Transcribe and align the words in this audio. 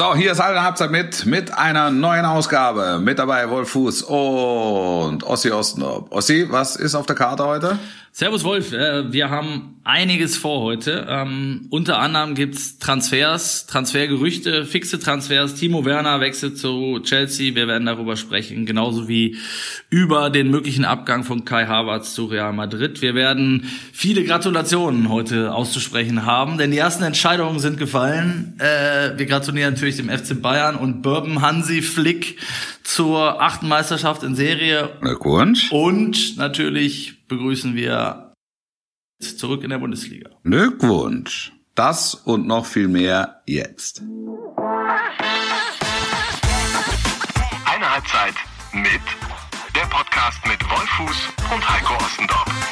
So, 0.00 0.14
hier 0.14 0.32
ist 0.32 0.40
eine 0.40 0.62
Halbzeit 0.62 0.90
mit, 0.90 1.26
mit 1.26 1.52
einer 1.52 1.90
neuen 1.90 2.24
Ausgabe. 2.24 2.98
Mit 3.02 3.18
dabei 3.18 3.50
Wolf 3.50 3.68
Fuß 3.68 4.04
und 4.04 5.22
Ossi 5.24 5.50
Ostendorp. 5.50 6.10
Ossi, 6.10 6.46
was 6.48 6.76
ist 6.76 6.94
auf 6.94 7.04
der 7.04 7.16
Karte 7.16 7.44
heute? 7.44 7.78
Servus 8.12 8.42
Wolf, 8.42 8.72
äh, 8.72 9.12
wir 9.12 9.30
haben 9.30 9.76
einiges 9.84 10.36
vor 10.36 10.62
heute. 10.62 11.06
Ähm, 11.08 11.66
unter 11.70 12.00
anderem 12.00 12.34
gibt's 12.34 12.78
Transfers, 12.78 13.66
Transfergerüchte, 13.66 14.66
fixe 14.66 14.98
Transfers. 14.98 15.54
Timo 15.54 15.84
Werner 15.84 16.20
wechselt 16.20 16.58
zu 16.58 16.98
Chelsea, 17.04 17.54
wir 17.54 17.68
werden 17.68 17.86
darüber 17.86 18.16
sprechen, 18.16 18.66
genauso 18.66 19.06
wie 19.06 19.36
über 19.90 20.28
den 20.28 20.50
möglichen 20.50 20.84
Abgang 20.84 21.22
von 21.22 21.44
Kai 21.44 21.66
Havertz 21.66 22.12
zu 22.12 22.26
Real 22.26 22.52
Madrid. 22.52 23.00
Wir 23.00 23.14
werden 23.14 23.70
viele 23.92 24.24
Gratulationen 24.24 25.08
heute 25.08 25.54
auszusprechen 25.54 26.26
haben, 26.26 26.58
denn 26.58 26.72
die 26.72 26.78
ersten 26.78 27.04
Entscheidungen 27.04 27.60
sind 27.60 27.78
gefallen. 27.78 28.58
Äh, 28.58 29.16
wir 29.18 29.26
gratulieren 29.26 29.74
natürlich 29.74 29.89
dem 29.96 30.08
FC 30.08 30.40
Bayern 30.40 30.76
und 30.76 31.02
Bourbon 31.02 31.42
Hansi 31.42 31.82
Flick 31.82 32.38
zur 32.82 33.40
achten 33.40 33.68
Meisterschaft 33.68 34.22
in 34.22 34.34
Serie. 34.34 34.96
Glückwunsch. 35.00 35.70
Und 35.72 36.36
natürlich 36.36 37.26
begrüßen 37.28 37.74
wir 37.74 38.32
zurück 39.20 39.62
in 39.64 39.70
der 39.70 39.78
Bundesliga. 39.78 40.30
Glückwunsch. 40.44 41.52
Das 41.74 42.14
und 42.14 42.46
noch 42.46 42.66
viel 42.66 42.88
mehr 42.88 43.42
jetzt. 43.46 44.02
Eine 47.64 47.94
Halbzeit 47.94 48.34
mit 48.72 49.00
der 49.74 49.86
Podcast 49.88 50.38
mit 50.46 50.60
Wolfuß 50.68 51.28
und 51.54 51.70
Heiko 51.70 51.94
Ostendorf. 51.94 52.70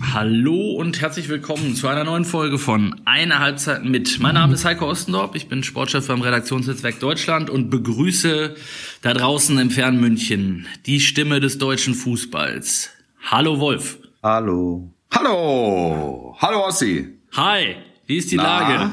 Hallo 0.00 0.72
und 0.72 1.00
herzlich 1.00 1.30
willkommen 1.30 1.74
zu 1.74 1.88
einer 1.88 2.04
neuen 2.04 2.26
Folge 2.26 2.58
von 2.58 3.00
Eine 3.06 3.38
Halbzeit 3.38 3.82
mit. 3.82 4.20
Mein 4.20 4.34
Name 4.34 4.52
ist 4.52 4.66
Heiko 4.66 4.90
Ostendorf, 4.90 5.34
ich 5.34 5.48
bin 5.48 5.62
Sportchef 5.62 6.06
beim 6.06 6.20
Redaktionsnetzwerk 6.20 7.00
Deutschland 7.00 7.48
und 7.48 7.70
begrüße 7.70 8.56
da 9.00 9.14
draußen 9.14 9.58
im 9.58 9.70
fernen 9.70 9.98
München 9.98 10.66
die 10.84 11.00
Stimme 11.00 11.40
des 11.40 11.56
deutschen 11.56 11.94
Fußballs. 11.94 12.90
Hallo 13.30 13.58
Wolf. 13.58 13.98
Hallo. 14.22 14.90
Hallo. 15.14 16.36
Hallo 16.42 16.66
Ossi. 16.66 17.16
Hi, 17.34 17.76
wie 18.04 18.18
ist 18.18 18.30
die 18.30 18.36
Na? 18.36 18.42
Lage? 18.42 18.92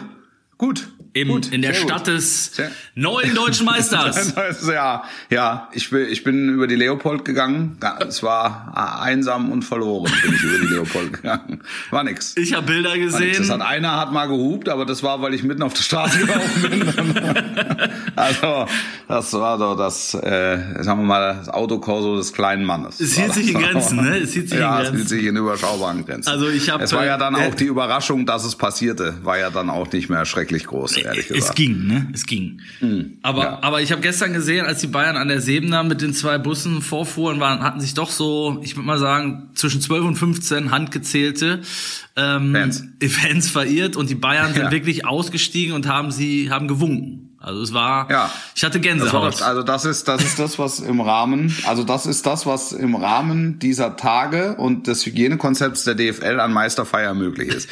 Gut. 0.58 0.88
Im, 1.16 1.28
gut. 1.28 1.52
in 1.52 1.62
der 1.62 1.74
Stadt 1.76 2.06
gut. 2.06 2.08
des 2.16 2.56
Sehr- 2.56 2.72
neuen 2.96 3.36
deutschen 3.36 3.66
Meisters. 3.68 4.34
ja, 4.68 5.04
ja, 5.30 5.70
ich 5.72 5.90
bin, 5.92 6.08
ich 6.10 6.24
bin 6.24 6.50
über 6.50 6.66
die 6.66 6.76
Leopold 6.76 7.24
gegangen. 7.24 7.78
Es 8.08 8.24
war 8.24 9.00
einsam 9.02 9.52
und 9.52 9.64
verloren, 9.64 10.12
bin 10.24 10.34
ich 10.34 10.44
über 10.44 10.58
die 10.58 10.74
Leopold 10.74 11.14
gegangen. 11.22 11.62
War 11.92 12.04
nix. 12.04 12.36
Ich 12.36 12.54
habe 12.54 12.66
Bilder 12.66 12.98
gesehen. 12.98 13.36
Das 13.38 13.50
hat 13.52 13.62
einer 13.62 13.96
hat 14.00 14.12
mal 14.12 14.26
gehupt, 14.28 14.70
aber 14.70 14.86
das 14.86 15.04
war, 15.04 15.22
weil 15.22 15.34
ich 15.36 15.44
mitten 15.44 15.62
auf 15.62 15.74
der 15.74 15.84
Straße 15.84 16.18
gelaufen 16.20 16.62
bin. 16.70 16.94
also, 18.16 18.66
das 19.08 19.34
war 19.34 19.58
doch 19.58 19.76
das, 19.78 20.16
äh, 20.16 20.58
sagen 20.84 21.02
wir 21.02 21.06
mal, 21.06 21.36
das 21.38 21.50
Autokorso 21.50 22.18
des 22.18 22.34
kleinen 22.34 22.66
Mannes. 22.66 23.00
Es 23.00 23.14
hielt 23.18 23.34
sich 23.34 23.50
in 23.50 23.54
das. 23.62 23.64
Grenzen, 23.72 23.98
ne? 24.04 24.18
Es 24.18 24.34
hielt 24.34 24.50
sich 24.50 24.60
ja, 24.60 24.78
in 24.80 24.82
es 24.82 24.88
hielt 24.90 24.96
Grenzen. 25.00 25.08
sich 25.18 25.26
in 25.28 25.36
überschaubaren 25.38 26.06
Grenzen. 26.06 26.30
Also 26.30 26.50
ich 26.50 26.70
hab, 26.72 26.82
Es 26.82 26.92
war 26.94 27.06
ja 27.06 27.18
dann 27.18 27.36
äh, 27.36 27.48
auch 27.48 27.54
die 27.56 27.66
Überraschung, 27.66 28.26
dass 28.26 28.44
es 28.46 28.56
passierte, 28.56 29.14
war 29.24 29.38
ja 29.38 29.52
dann 29.52 29.70
auch 29.70 29.92
nicht 29.92 30.10
mehr 30.10 30.26
schrecklich 30.26 30.66
groß, 30.66 31.03
ehrlich 31.04 31.28
gesagt. 31.28 31.50
Es 31.50 31.56
ging, 31.56 31.88
ne? 31.88 32.08
Es 32.14 32.26
ging. 32.26 32.62
aber, 33.22 33.44
ja. 33.44 33.60
aber 33.62 33.82
ich 33.82 33.92
habe 33.92 34.02
gestern 34.02 34.34
gesehen, 34.34 34.66
als 34.66 34.82
die 34.82 34.88
Bayern 34.88 35.18
an 35.18 35.28
der 35.28 35.42
Sebener 35.42 35.84
mit 35.84 36.02
den 36.02 36.14
zwei 36.14 36.38
Bussen 36.38 36.82
vorfuhren, 36.82 37.40
waren, 37.40 37.62
hatten 37.62 37.80
sich 37.80 37.94
doch 37.94 38.10
so, 38.10 38.60
ich 38.64 38.76
würde 38.76 38.88
mal 38.88 39.00
sagen, 39.00 39.50
zwischen 39.56 39.82
12 39.82 40.06
und 40.06 40.16
15 40.16 40.72
handgezählte 40.72 41.62
ähm, 42.16 42.54
Fans. 42.54 42.84
Fans 43.10 43.50
verirrt 43.50 43.96
und 43.96 44.10
die 44.10 44.16
Bayern 44.16 44.54
sind 44.54 44.64
Ja. 44.64 44.72
wirklich 44.72 45.06
ausgestiegen 45.06 45.74
und 45.76 45.88
haben 45.88 46.12
sie, 46.12 46.50
haben 46.50 46.68
gewunken. 46.68 47.33
Also 47.44 47.62
es 47.62 47.74
war, 47.74 48.10
Ja. 48.10 48.32
ich 48.56 48.64
hatte 48.64 48.80
Das 48.80 48.88
Gänsehaut. 48.88 49.34
das, 49.34 49.42
also 49.42 49.64
das 49.64 49.84
ist 49.86 50.08
das 50.08 50.24
ist 50.24 50.40
das 50.40 50.58
was 50.58 50.80
im 50.80 51.02
Rahmen 51.02 51.54
also 51.68 51.84
das 51.84 52.06
ist 52.06 52.26
das 52.26 52.46
was 52.46 52.72
im 52.72 52.96
Rahmen 52.96 53.60
dieser 53.60 53.98
Tage 53.98 54.56
und 54.56 54.88
des 54.88 55.06
Hygienekonzepts 55.06 55.84
der 55.84 55.96
DFL 55.96 56.40
an 56.40 56.54
Meisterfeier 56.54 57.14
möglich 57.14 57.50
ist. 57.50 57.70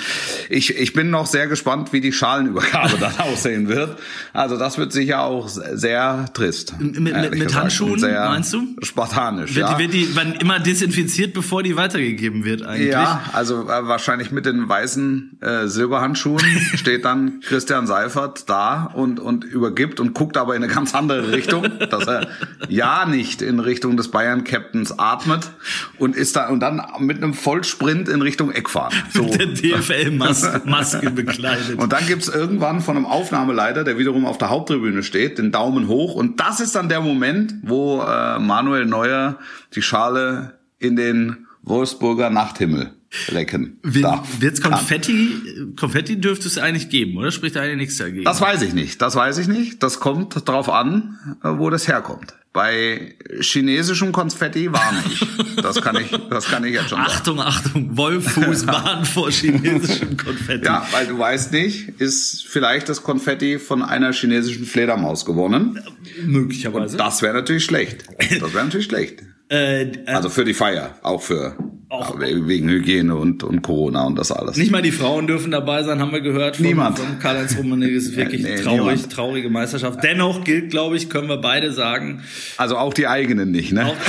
Ich 0.50 0.76
ich 0.78 0.92
bin 0.94 1.10
noch 1.10 1.26
sehr 1.26 1.48
gespannt, 1.48 1.94
wie 1.94 2.02
die 2.02 2.12
Schalenübergabe 2.12 2.98
dann 3.00 3.18
aussehen 3.20 3.70
wird. 3.70 3.98
Also 4.34 4.58
das 4.58 4.78
wird 4.78 4.92
sicher 4.92 5.22
auch 5.22 5.48
sehr 5.48 6.26
trist. 6.34 6.76
mit- 6.80 7.00
mit- 7.00 7.32
mit. 7.38 7.56
Handschuhen, 7.56 8.02
meinst 8.02 8.52
du? 8.54 8.76
Spartanisch, 8.82 9.56
wird, 9.56 9.70
ja. 9.70 9.80
wird 9.80 9.94
die 9.94 10.10
wann 10.16 10.34
immer 10.34 10.60
desinfiziert, 10.60 11.34
bevor 11.34 11.64
die 11.64 11.78
weitergegeben 11.78 12.44
wird 12.44 12.64
eigentlich? 12.64 12.92
Ja, 12.92 13.22
also 13.34 13.64
äh, 13.70 13.88
wahrscheinlich 13.88 14.32
mit 14.32 14.46
den 14.46 14.68
weißen 14.68 15.40
äh, 15.42 15.68
Silberhandschuhen 15.68 16.44
steht 16.76 17.06
dann 17.06 17.40
Christian 17.42 17.88
Seifert 17.88 18.50
da 18.50 18.84
und 18.94 19.20
und 19.20 19.46
übergibt 19.62 20.00
und 20.00 20.16
guckt 20.16 20.38
aber 20.38 20.56
in 20.56 20.64
eine 20.64 20.74
ganz 20.74 20.96
andere 20.96 21.32
Richtung, 21.32 21.68
dass 21.90 22.08
er 22.08 22.28
ja 22.68 23.06
nicht 23.06 23.44
in 23.44 23.60
Richtung 23.60 23.96
des 23.96 24.10
Bayern 24.10 24.44
Captains 24.44 24.98
atmet 24.98 25.52
und 26.00 26.16
ist 26.16 26.36
da 26.36 26.50
und 26.50 26.60
dann 26.62 26.82
mit 27.00 27.18
einem 27.18 27.36
Vollsprint 27.36 28.10
in 28.10 28.24
Richtung 28.24 28.52
Eckfahren. 28.52 28.94
So. 29.14 29.24
Mit 29.32 29.40
der 29.40 29.48
DFL-Maske 29.48 30.62
Maske 30.66 31.12
bekleidet. 31.12 31.78
Und 31.78 31.94
dann 31.94 32.06
gibt's 32.08 32.28
irgendwann 32.28 32.82
von 32.82 32.98
einem 32.98 33.06
Aufnahmeleiter, 33.06 33.84
der 33.84 33.98
wiederum 33.98 34.26
auf 34.26 34.38
der 34.38 34.50
Haupttribüne 34.50 35.04
steht, 35.04 35.38
den 35.38 35.52
Daumen 35.52 35.88
hoch. 35.88 36.16
Und 36.16 36.40
das 36.40 36.60
ist 36.60 36.76
dann 36.76 36.90
der 36.90 37.02
Moment, 37.02 37.54
wo 37.62 38.02
äh, 38.02 38.40
Manuel 38.40 38.86
Neuer 38.86 39.38
die 39.76 39.82
Schale 39.82 40.60
in 40.80 40.96
den 40.96 41.48
Wolfsburger 41.62 42.30
Nachthimmel 42.30 42.92
lecken 43.28 43.78
Wird 43.84 44.06
darf. 44.06 44.28
wird's 44.40 44.62
Kann. 44.62 44.72
Konfetti, 44.72 45.30
Konfetti 45.78 46.20
dürfte 46.20 46.48
es 46.48 46.58
eigentlich 46.58 46.90
geben, 46.90 47.18
oder? 47.18 47.32
Spricht 47.32 47.56
da 47.56 47.62
eigentlich 47.62 47.78
nichts 47.78 47.98
dagegen? 47.98 48.24
Das 48.24 48.42
weiß 48.42 48.62
ich 48.62 48.74
nicht. 48.74 49.02
Das 49.02 49.16
weiß 49.16 49.38
ich 49.38 49.48
nicht. 49.48 49.84
Das 49.84 50.00
kommt 50.00 50.48
drauf 50.48 50.70
an, 50.70 51.18
äh, 51.44 51.50
wo 51.58 51.70
das 51.70 51.88
herkommt. 51.88 52.34
Bei 52.54 53.16
chinesischem 53.40 54.12
Konfetti 54.12 54.74
warne 54.74 55.02
ich. 55.10 55.26
Das 55.62 55.82
kann 55.82 55.96
ich, 55.96 56.12
das 56.30 56.48
kann 56.48 56.66
ich 56.66 56.74
jetzt 56.74 56.90
schon 56.90 56.98
sagen. 57.00 57.10
Achtung, 57.10 57.40
Achtung, 57.40 57.96
Wolffuß 57.98 58.68
warnt 58.68 59.08
vor 59.08 59.32
chinesischem 59.32 60.18
Konfetti. 60.18 60.66
Ja, 60.66 60.86
weil 60.92 61.08
du 61.08 61.18
weißt 61.18 61.54
nicht, 61.54 61.90
ist 62.02 62.46
vielleicht 62.46 62.90
das 62.90 63.04
Konfetti 63.04 63.58
von 63.58 63.82
einer 63.82 64.12
chinesischen 64.12 64.66
Fledermaus 64.66 65.24
gewonnen. 65.26 65.80
Möglicherweise. 66.26 66.98
Das 66.98 67.22
wäre 67.22 67.34
natürlich 67.34 67.64
schlecht. 67.64 68.04
Das 68.42 68.54
wäre 68.54 68.66
natürlich 68.66 68.88
schlecht. 68.88 69.24
Äh, 69.52 69.82
äh, 69.84 69.92
Also 70.08 70.30
für 70.30 70.46
die 70.46 70.54
Feier, 70.54 70.96
auch 71.04 71.22
für 71.22 71.56
Auch- 71.90 72.20
ja, 72.22 72.28
wegen 72.48 72.70
Hygiene 72.70 73.14
und, 73.16 73.44
und 73.44 73.62
Corona 73.64 74.06
und 74.06 74.18
das 74.18 74.32
alles. 74.32 74.56
nicht 74.56 74.72
mal 74.72 74.82
die 74.82 74.92
Frauen 74.94 75.28
dürfen 75.28 75.52
dabei 75.52 75.84
sein, 75.84 76.00
haben 76.00 76.14
wir 76.14 76.22
gehört. 76.22 76.56
Von, 76.56 76.66
Niemand. 76.66 76.98
Von 76.98 77.20
Karl-Heinz 77.20 77.58
Rummenigge 77.58 77.96
ist 77.98 78.16
wirklich 78.16 78.44
Nee, 78.44 78.56
traurig, 78.56 78.80
niemand. 78.96 79.12
traurige 79.12 79.50
Meisterschaft. 79.50 80.00
Dennoch 80.04 80.44
gilt, 80.46 80.72
glaube 80.72 80.96
ich, 80.96 81.10
können 81.10 81.28
wir 81.28 81.38
beide 81.38 81.74
sagen. 81.74 82.24
Also 82.58 82.78
auch 82.78 82.94
die 82.94 83.08
eigenen 83.08 83.52
nicht, 83.52 83.74
ne? 83.74 83.92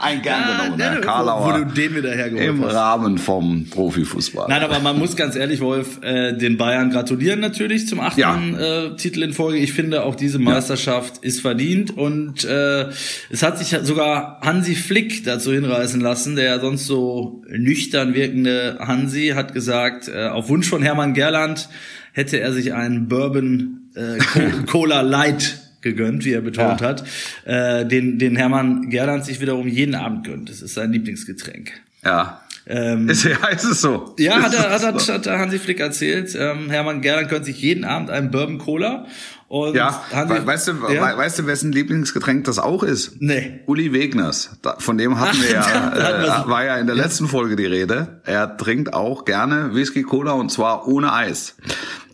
Ein 0.00 0.22
gern 0.22 0.42
Ah, 0.44 0.62
genommener 0.64 0.90
ne, 0.90 0.96
wo, 0.98 1.00
wo 1.02 1.06
Karlauer 1.06 1.58
du 1.58 1.64
den 1.74 1.96
wieder 1.96 2.12
hergeholt 2.12 2.46
im 2.48 2.64
hast. 2.64 2.74
Rahmen 2.74 3.18
vom 3.18 3.66
Profifußball. 3.68 4.46
Nein, 4.48 4.62
aber 4.62 4.78
man 4.78 4.96
muss 4.98 5.16
ganz 5.16 5.34
ehrlich, 5.34 5.60
Wolf, 5.60 6.00
äh, 6.02 6.34
den 6.34 6.56
Bayern 6.56 6.90
gratulieren 6.90 7.40
natürlich 7.40 7.88
zum 7.88 7.98
achten 8.00 8.20
Ja. 8.20 8.38
äh, 8.38 8.96
Titel 8.96 9.22
in 9.24 9.32
Folge. 9.32 9.58
Ich 9.58 9.72
finde, 9.72 10.04
auch 10.04 10.14
diese 10.14 10.38
Meisterschaft 10.38 11.18
ist 11.24 11.40
verdient 11.40 11.96
und 11.96 12.44
äh, 12.44 12.86
es 13.30 13.42
hat 13.42 13.58
sich 13.58 13.72
sogar 13.84 14.40
Hansi 14.42 14.74
Flick 14.74 15.24
dazu 15.24 15.52
hinreißen 15.52 16.00
lassen, 16.00 16.36
der 16.36 16.60
sonst 16.60 16.86
so 16.86 17.42
nüchtern 17.48 18.14
wirkende 18.14 18.78
Hansi 18.80 19.32
hat 19.34 19.54
gesagt, 19.54 20.08
äh, 20.08 20.28
auf 20.28 20.48
Wunsch 20.48 20.68
von 20.68 20.82
Hermann 20.82 21.14
Gerland 21.14 21.68
hätte 22.12 22.40
er 22.40 22.52
sich 22.52 22.72
einen 22.74 23.08
Bourbon 23.08 23.90
äh, 23.94 24.18
Co- 24.18 24.66
Cola 24.66 25.00
Light 25.02 25.58
gegönnt, 25.80 26.24
wie 26.24 26.32
er 26.32 26.40
betont 26.40 26.80
Ja. 26.80 26.86
hat, 26.88 27.04
äh, 27.44 27.86
den, 27.86 28.18
den 28.18 28.34
Hermann 28.36 28.90
Gerland 28.90 29.24
sich 29.24 29.40
wiederum 29.40 29.68
jeden 29.68 29.94
Abend 29.94 30.24
gönnt. 30.26 30.50
Das 30.50 30.60
ist 30.62 30.74
sein 30.74 30.92
Lieblingsgetränk. 30.92 31.72
Ja. 32.04 32.40
Ähm, 32.70 33.08
Ist, 33.08 33.24
ja, 33.24 33.46
ist 33.48 33.64
es 33.64 33.80
so? 33.80 34.14
ja, 34.18 34.42
hat, 34.42 34.52
er, 34.54 34.68
hat, 34.70 34.82
hat, 34.82 35.08
hat 35.08 35.26
Hansi 35.26 35.58
Flick 35.58 35.80
erzählt. 35.80 36.36
Ähm, 36.38 36.68
Hermann 36.68 37.00
Gerland 37.00 37.30
gönnt 37.30 37.44
sich 37.46 37.62
jeden 37.62 37.84
Abend 37.84 38.10
einen 38.10 38.30
Bourbon 38.30 38.58
Cola. 38.58 39.06
Und 39.48 39.74
Ja, 39.74 40.02
we- 40.26 40.46
weißt 40.46 40.68
du, 40.68 40.72
ja? 40.72 40.88
we- 41.12 41.16
weißt 41.16 41.38
du, 41.38 41.46
wessen 41.46 41.72
Lieblingsgetränk 41.72 42.44
das 42.44 42.58
auch 42.58 42.82
ist? 42.82 43.12
Nee. 43.20 43.60
Uli 43.66 43.94
Wegners. 43.94 44.50
Von 44.78 44.98
dem 44.98 45.18
hatten 45.18 45.40
wir 45.40 45.52
ja, 45.52 46.44
äh, 46.44 46.48
war 46.48 46.64
ja 46.64 46.76
in 46.76 46.86
der 46.86 46.94
letzten 46.96 47.28
Folge 47.28 47.56
die 47.56 47.64
Rede. 47.64 48.20
Er 48.26 48.58
trinkt 48.58 48.92
auch 48.92 49.24
gerne 49.24 49.74
Whisky 49.74 50.02
Cola 50.02 50.32
und 50.32 50.50
zwar 50.52 50.86
ohne 50.86 51.12
Eis. 51.14 51.56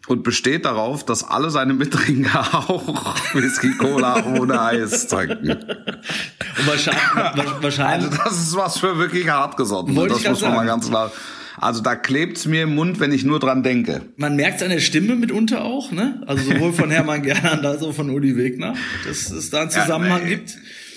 Und 0.06 0.22
besteht 0.22 0.64
darauf, 0.66 1.04
dass 1.06 1.24
alle 1.28 1.48
seine 1.50 1.72
Mittrinker 1.74 2.40
auch 2.68 3.16
Whisky 3.34 3.72
Cola 3.78 4.22
ohne 4.26 4.60
Eis 4.60 5.08
trinken. 5.08 5.50
Und 5.50 6.66
wahrscheinlich, 6.66 7.02
wa- 7.14 7.56
wahrscheinlich 7.62 8.10
Also 8.12 8.22
das 8.24 8.32
ist 8.38 8.56
was 8.56 8.78
für 8.78 8.98
wirklich 8.98 9.28
hartgesotten. 9.28 9.94
Das 10.08 10.22
muss 10.28 10.40
man 10.42 10.54
mal 10.54 10.66
ganz 10.66 10.88
klar. 10.88 11.10
Also 11.58 11.82
da 11.82 11.94
klebt's 11.94 12.46
mir 12.46 12.62
im 12.64 12.74
Mund, 12.74 13.00
wenn 13.00 13.12
ich 13.12 13.24
nur 13.24 13.38
dran 13.40 13.62
denke. 13.62 14.02
man 14.16 14.36
merkt 14.36 14.62
an 14.62 14.70
der 14.70 14.80
Stimme 14.80 15.14
mitunter 15.16 15.64
auch, 15.64 15.92
ne? 15.92 16.22
Also 16.26 16.50
sowohl 16.50 16.72
von 16.72 16.90
Hermann 16.90 17.22
Gerland 17.22 17.64
als 17.64 17.82
auch 17.82 17.92
von 17.94 18.10
Uli 18.10 18.36
Wegner, 18.36 18.74
dass 19.06 19.30
es 19.30 19.50
da 19.50 19.62
einen 19.62 19.70
Zusammenhang 19.70 20.22
nee. 20.24 20.30
gibt. 20.30 20.56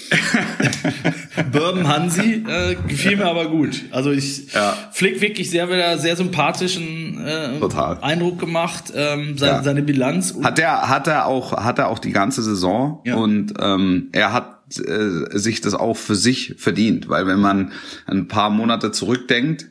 Bourbon 1.51 1.87
Hansi 1.87 2.43
äh, 2.47 2.75
gefiel 2.87 3.17
mir 3.17 3.25
aber 3.25 3.49
gut. 3.49 3.83
Also 3.91 4.11
ich 4.11 4.53
Ja. 4.53 4.73
Flick 4.91 5.21
wirklich 5.21 5.49
sehr 5.49 5.67
wieder 5.69 5.97
sehr 5.97 6.15
sympathischen 6.15 7.19
äh, 7.25 7.59
Total. 7.59 7.97
Eindruck 8.01 8.39
gemacht. 8.39 8.85
Ähm, 8.95 9.37
seine, 9.37 9.51
Ja. 9.57 9.63
seine 9.63 9.81
Bilanz. 9.81 10.33
Hat 10.43 10.59
er, 10.59 10.89
hat 10.89 11.07
er 11.07 11.25
auch, 11.25 11.51
hat 11.53 11.77
er 11.79 11.89
auch 11.89 11.99
die 11.99 12.11
ganze 12.11 12.41
Saison 12.41 13.01
Ja. 13.05 13.15
und 13.15 13.53
ähm, 13.59 14.07
er 14.13 14.33
hat 14.33 14.57
äh, 14.79 15.37
sich 15.37 15.61
das 15.61 15.73
auch 15.73 15.95
für 15.97 16.15
sich 16.15 16.55
verdient, 16.57 17.09
weil 17.09 17.27
wenn 17.27 17.39
man 17.39 17.71
ein 18.05 18.27
paar 18.27 18.49
Monate 18.49 18.91
zurückdenkt, 18.91 19.67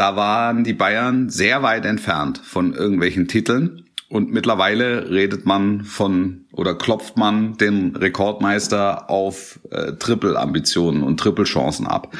da 0.00 0.16
waren 0.16 0.64
die 0.64 0.72
Bayern 0.72 1.28
sehr 1.28 1.62
weit 1.62 1.84
entfernt 1.84 2.40
von 2.42 2.72
irgendwelchen 2.72 3.28
Titeln 3.28 3.84
und 4.08 4.32
mittlerweile 4.32 5.10
redet 5.10 5.44
man 5.44 5.84
von 5.84 6.46
oder 6.52 6.74
klopft 6.74 7.18
man 7.18 7.58
den 7.58 7.94
Rekordmeister 7.94 9.10
auf 9.10 9.60
äh, 9.70 9.92
Triple-Ambitionen 9.92 11.02
und 11.02 11.20
Triple-Chancen 11.20 11.86
ab. 11.86 12.16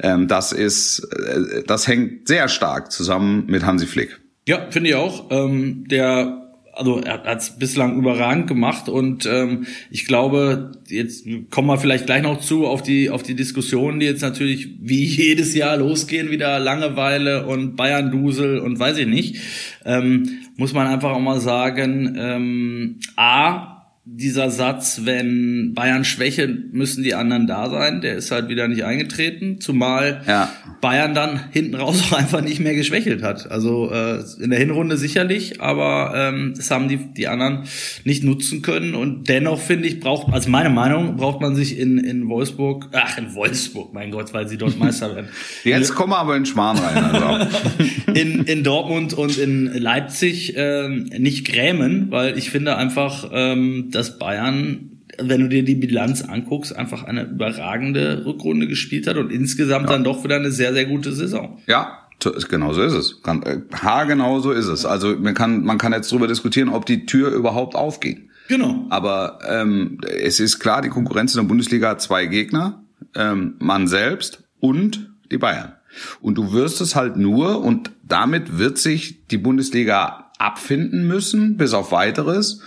Ähm, 0.00 0.28
das 0.28 0.52
ist, 0.52 1.00
äh, 1.00 1.64
das 1.66 1.88
hängt 1.88 2.28
sehr 2.28 2.46
stark 2.46 2.92
zusammen 2.92 3.46
mit 3.48 3.66
Hansi 3.66 3.88
Flick. 3.88 4.20
Ja, 4.46 4.68
finde 4.70 4.90
ich 4.90 4.94
auch. 4.94 5.32
Ähm, 5.32 5.88
der, 5.88 6.43
also 6.76 7.00
er 7.00 7.22
hat 7.24 7.40
es 7.40 7.58
bislang 7.58 7.96
überragend 7.96 8.46
gemacht 8.46 8.88
und 8.88 9.26
ähm, 9.26 9.66
ich 9.90 10.06
glaube, 10.06 10.72
jetzt 10.88 11.26
kommen 11.50 11.68
wir 11.68 11.78
vielleicht 11.78 12.06
gleich 12.06 12.22
noch 12.22 12.40
zu 12.40 12.66
auf 12.66 12.82
die 12.82 13.10
auf 13.10 13.22
die 13.22 13.34
Diskussionen, 13.34 14.00
die 14.00 14.06
jetzt 14.06 14.22
natürlich 14.22 14.68
wie 14.80 15.04
jedes 15.04 15.54
Jahr 15.54 15.76
losgehen, 15.76 16.30
wieder 16.30 16.58
Langeweile 16.58 17.46
und 17.46 17.76
Bayern-Dusel 17.76 18.58
und 18.58 18.78
weiß 18.78 18.98
ich 18.98 19.06
nicht. 19.06 19.36
Ähm, 19.84 20.40
muss 20.56 20.72
man 20.72 20.86
einfach 20.86 21.10
auch 21.10 21.20
mal 21.20 21.40
sagen, 21.40 22.16
ähm, 22.18 23.00
a 23.16 23.73
dieser 24.06 24.50
Satz, 24.50 25.00
wenn 25.04 25.72
Bayern 25.72 26.04
schwächelt, 26.04 26.74
müssen 26.74 27.02
die 27.02 27.14
anderen 27.14 27.46
da 27.46 27.70
sein, 27.70 28.02
der 28.02 28.16
ist 28.16 28.30
halt 28.30 28.50
wieder 28.50 28.68
nicht 28.68 28.84
eingetreten, 28.84 29.60
zumal 29.60 30.20
Ja. 30.26 30.52
Bayern 30.82 31.14
dann 31.14 31.40
hinten 31.52 31.74
raus 31.74 32.02
auch 32.10 32.18
einfach 32.18 32.42
nicht 32.42 32.60
mehr 32.60 32.74
geschwächelt 32.74 33.22
hat. 33.22 33.50
Also 33.50 33.90
äh, 33.90 34.22
in 34.42 34.50
der 34.50 34.58
Hinrunde 34.58 34.98
sicherlich, 34.98 35.62
aber 35.62 36.12
ähm, 36.14 36.52
das 36.54 36.70
haben 36.70 36.88
die, 36.88 36.98
die 36.98 37.28
anderen 37.28 37.64
nicht 38.04 38.22
nutzen 38.22 38.60
können. 38.60 38.94
Und 38.94 39.30
dennoch 39.30 39.58
finde 39.58 39.88
ich, 39.88 40.00
braucht, 40.00 40.30
also 40.34 40.50
meine 40.50 40.68
Meinung, 40.68 41.16
braucht 41.16 41.40
man 41.40 41.56
sich 41.56 41.78
in, 41.78 41.96
in 41.96 42.28
Wolfsburg, 42.28 42.90
ach 42.92 43.16
in 43.16 43.34
Wolfsburg, 43.34 43.94
mein 43.94 44.10
Gott, 44.10 44.34
weil 44.34 44.48
sie 44.48 44.58
dort 44.58 44.78
Meister 44.78 45.14
werden. 45.14 45.28
Jetzt 45.64 45.94
kommen 45.94 46.12
wir 46.12 46.18
aber 46.18 46.36
in 46.36 46.44
Schmarrn 46.44 46.76
rein. 46.76 47.04
Also. 47.04 47.46
in, 48.14 48.44
in 48.44 48.62
Dortmund 48.64 49.14
und 49.14 49.38
in 49.38 49.72
Leipzig 49.72 50.52
ähm, 50.58 51.04
nicht 51.16 51.46
grämen, 51.46 52.10
weil 52.10 52.36
ich 52.36 52.50
finde 52.50 52.76
einfach, 52.76 53.30
ähm, 53.32 53.92
dass 53.94 54.18
Bayern, 54.18 55.02
wenn 55.18 55.40
du 55.42 55.48
dir 55.48 55.64
die 55.64 55.74
Bilanz 55.74 56.22
anguckst, 56.22 56.74
einfach 56.74 57.04
eine 57.04 57.24
überragende 57.24 58.24
Rückrunde 58.24 58.66
gespielt 58.66 59.06
hat 59.06 59.16
und 59.16 59.30
insgesamt 59.30 59.90
dann 59.90 60.04
doch 60.04 60.24
wieder 60.24 60.36
eine 60.36 60.50
sehr, 60.50 60.72
sehr 60.72 60.86
gute 60.86 61.12
Saison. 61.12 61.58
Ja, 61.66 62.00
genau 62.48 62.72
so 62.72 62.82
ist 62.82 62.94
es. 62.94 63.20
Äh, 63.26 63.58
haargenau 63.72 64.40
so 64.40 64.50
ist 64.52 64.66
es. 64.66 64.86
Also 64.86 65.16
man 65.16 65.34
kann, 65.34 65.64
man 65.64 65.78
kann 65.78 65.92
jetzt 65.92 66.10
drüber 66.10 66.26
diskutieren, 66.26 66.68
ob 66.68 66.86
die 66.86 67.06
Tür 67.06 67.30
überhaupt 67.30 67.74
aufgeht. 67.74 68.28
Genau. 68.48 68.86
Aber 68.90 69.38
ähm, 69.46 69.98
es 70.02 70.40
ist 70.40 70.58
klar, 70.58 70.82
die 70.82 70.88
Konkurrenz 70.88 71.34
in 71.34 71.40
der 71.40 71.48
Bundesliga 71.48 71.90
hat 71.90 72.02
zwei 72.02 72.26
Gegner, 72.26 72.82
ähm, 73.14 73.54
man 73.58 73.88
selbst 73.88 74.44
und 74.60 75.10
die 75.30 75.38
Bayern. 75.38 75.74
Und 76.20 76.36
du 76.36 76.52
wirst 76.52 76.80
es 76.80 76.96
halt 76.96 77.16
nur, 77.16 77.62
und 77.62 77.90
damit 78.02 78.58
wird 78.58 78.78
sich 78.78 79.26
die 79.28 79.38
Bundesliga 79.38 80.30
abfinden 80.38 81.06
müssen, 81.06 81.56
bis 81.56 81.72
auf 81.72 81.92
weiteres. 81.92 82.60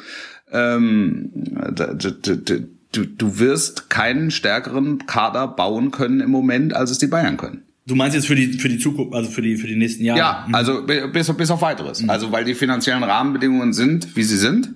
Ähm, 0.51 1.31
du, 2.93 3.05
du 3.05 3.39
wirst 3.39 3.89
keinen 3.89 4.31
stärkeren 4.31 5.05
Kader 5.05 5.47
bauen 5.47 5.91
können 5.91 6.21
im 6.21 6.31
Moment, 6.31 6.73
als 6.73 6.91
es 6.91 6.99
die 6.99 7.07
Bayern 7.07 7.37
können. 7.37 7.63
Du 7.85 7.95
meinst 7.95 8.15
jetzt 8.15 8.27
für 8.27 8.35
die 8.35 8.53
für 8.59 8.67
die 8.69 8.79
Zukunft, 8.79 9.13
also 9.13 9.29
für 9.31 9.41
die 9.41 9.55
für 9.55 9.67
die 9.67 9.75
nächsten 9.77 10.03
Jahre? 10.03 10.19
Ja, 10.19 10.47
also 10.51 10.85
bi- 10.85 11.07
bis, 11.07 11.31
bis 11.35 11.51
auf 11.51 11.61
weiteres. 11.61 12.07
Also 12.09 12.31
weil 12.31 12.43
die 12.43 12.53
finanziellen 12.53 13.03
Rahmenbedingungen 13.03 13.71
sind, 13.73 14.15
wie 14.15 14.23
sie 14.23 14.37
sind. 14.37 14.75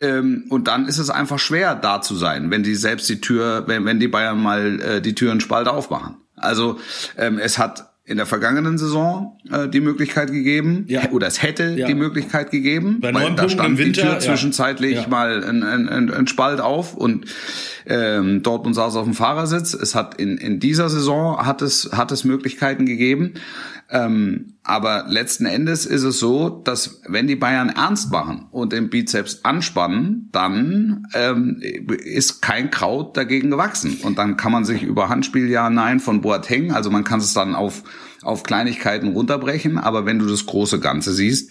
Ähm, 0.00 0.46
und 0.48 0.66
dann 0.66 0.88
ist 0.88 0.98
es 0.98 1.10
einfach 1.10 1.38
schwer, 1.38 1.74
da 1.74 2.00
zu 2.00 2.16
sein, 2.16 2.50
wenn 2.50 2.62
die 2.62 2.74
selbst 2.74 3.08
die 3.08 3.20
Tür, 3.20 3.64
wenn, 3.66 3.84
wenn 3.84 4.00
die 4.00 4.08
Bayern 4.08 4.42
mal 4.42 4.80
äh, 4.80 5.00
die 5.02 5.14
Türen 5.14 5.40
Spalt 5.40 5.68
aufmachen. 5.68 6.16
Also 6.36 6.80
ähm, 7.18 7.38
es 7.38 7.58
hat 7.58 7.91
in 8.12 8.18
der 8.18 8.26
vergangenen 8.26 8.78
Saison 8.78 9.38
äh, 9.50 9.68
die 9.68 9.80
Möglichkeit 9.80 10.30
gegeben, 10.30 10.84
Ja. 10.86 11.10
oder 11.10 11.26
es 11.26 11.42
hätte 11.42 11.74
Ja. 11.76 11.86
die 11.88 11.94
Möglichkeit 11.94 12.50
gegeben, 12.52 12.98
Bei 13.00 13.12
weil 13.12 13.34
da 13.34 13.48
stand 13.48 13.78
die 13.78 13.84
Winter, 13.84 14.02
Tür 14.02 14.18
zwischenzeitlich 14.20 14.94
Ja. 15.02 15.08
mal 15.08 15.42
ein, 15.42 15.62
ein, 15.64 15.88
ein, 15.88 16.10
ein 16.12 16.26
Spalt 16.26 16.60
auf 16.60 16.94
und 16.94 17.24
ähm, 17.86 18.42
Dortmund 18.42 18.76
saß 18.76 18.94
auf 18.96 19.04
dem 19.04 19.14
Fahrersitz. 19.14 19.74
Es 19.74 19.94
hat 19.96 20.14
in, 20.20 20.36
in 20.36 20.60
dieser 20.60 20.88
Saison 20.88 21.44
hat 21.44 21.62
es, 21.62 21.90
hat 21.92 22.12
es 22.12 22.22
Möglichkeiten 22.24 22.86
gegeben. 22.86 23.34
Ähm, 23.90 24.54
aber 24.64 25.06
letzten 25.08 25.44
Endes 25.44 25.86
ist 25.86 26.04
es 26.04 26.20
so, 26.20 26.48
dass 26.48 27.00
wenn 27.08 27.26
die 27.26 27.34
Bayern 27.34 27.68
ernst 27.68 28.12
machen 28.12 28.46
und 28.52 28.72
den 28.72 28.90
Bizeps 28.90 29.40
anspannen, 29.44 30.28
dann 30.30 31.08
ähm, 31.14 31.60
ist 31.60 32.42
kein 32.42 32.70
Kraut 32.70 33.16
dagegen 33.16 33.50
gewachsen. 33.50 33.98
Und 34.02 34.18
dann 34.18 34.36
kann 34.36 34.52
man 34.52 34.64
sich 34.64 34.84
über 34.84 35.08
Handspiel 35.08 35.48
ja 35.48 35.68
nein 35.68 35.98
von 35.98 36.20
Boateng, 36.20 36.72
also 36.72 36.90
man 36.90 37.02
kann 37.02 37.18
es 37.18 37.34
dann 37.34 37.56
auf 37.56 37.82
auf 38.24 38.42
Kleinigkeiten 38.42 39.08
runterbrechen, 39.08 39.78
aber 39.78 40.06
wenn 40.06 40.18
du 40.18 40.26
das 40.26 40.46
große 40.46 40.80
Ganze 40.80 41.12
siehst, 41.12 41.50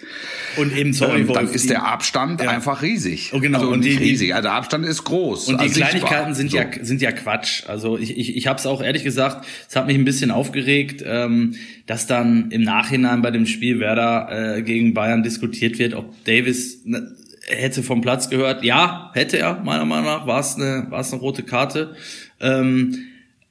Und 0.58 0.76
eben 0.76 0.94
sorry, 0.94 1.22
ähm, 1.22 1.28
dann 1.28 1.36
Wolf, 1.48 1.56
ist 1.56 1.64
die- 1.66 1.70
der 1.70 1.86
Abstand 1.86 2.42
Ja. 2.42 2.50
einfach 2.50 2.82
riesig. 2.82 3.32
Oh, 3.34 3.40
genau. 3.40 3.60
Also 3.60 3.72
Und 3.72 3.84
die- 3.84 3.92
die- 3.96 4.04
riesig, 4.04 4.34
also 4.34 4.48
der 4.48 4.54
Abstand 4.54 4.86
ist 4.86 5.04
groß. 5.04 5.48
Und 5.50 5.58
die 5.60 5.64
also 5.64 5.74
sichtbar. 5.76 5.90
Kleinigkeiten 5.92 6.34
sind 6.36 6.52
So. 6.52 6.58
ja 6.58 6.66
sind 6.82 7.02
ja 7.02 7.12
Quatsch. 7.12 7.64
Also 7.68 7.98
ich 7.98 8.18
ich, 8.18 8.36
ich 8.38 8.48
habe 8.48 8.60
es 8.60 8.66
auch 8.66 8.82
ehrlich 8.82 9.04
gesagt, 9.04 9.46
es 9.70 9.76
hat 9.76 9.88
mich 9.88 9.96
ein 9.98 10.06
bisschen 10.06 10.32
aufgeregt, 10.32 11.04
ähm, 11.06 11.56
dass 11.88 12.08
dann 12.08 12.52
im 12.52 12.62
Nachhinein 12.64 13.22
bei 13.22 13.32
dem 13.32 13.46
Spiel 13.46 13.80
Werder 13.80 14.58
äh, 14.58 14.62
gegen 14.62 14.94
Bayern 14.94 15.24
diskutiert 15.24 15.78
wird, 15.80 15.94
ob 15.94 16.24
Davis 16.26 16.82
ne, 16.86 17.12
hätte 17.48 17.84
vom 17.84 18.02
Platz 18.02 18.30
gehört. 18.30 18.64
Ja, 18.64 19.12
hätte 19.14 19.38
er 19.38 19.62
meiner 19.64 19.84
Meinung 19.86 20.06
nach. 20.06 20.26
War 20.28 20.40
es 20.40 20.56
eine 20.56 20.86
war 20.90 21.02
es 21.02 21.12
eine 21.12 21.22
rote 21.22 21.44
Karte. 21.44 21.96
Ähm, 22.40 22.98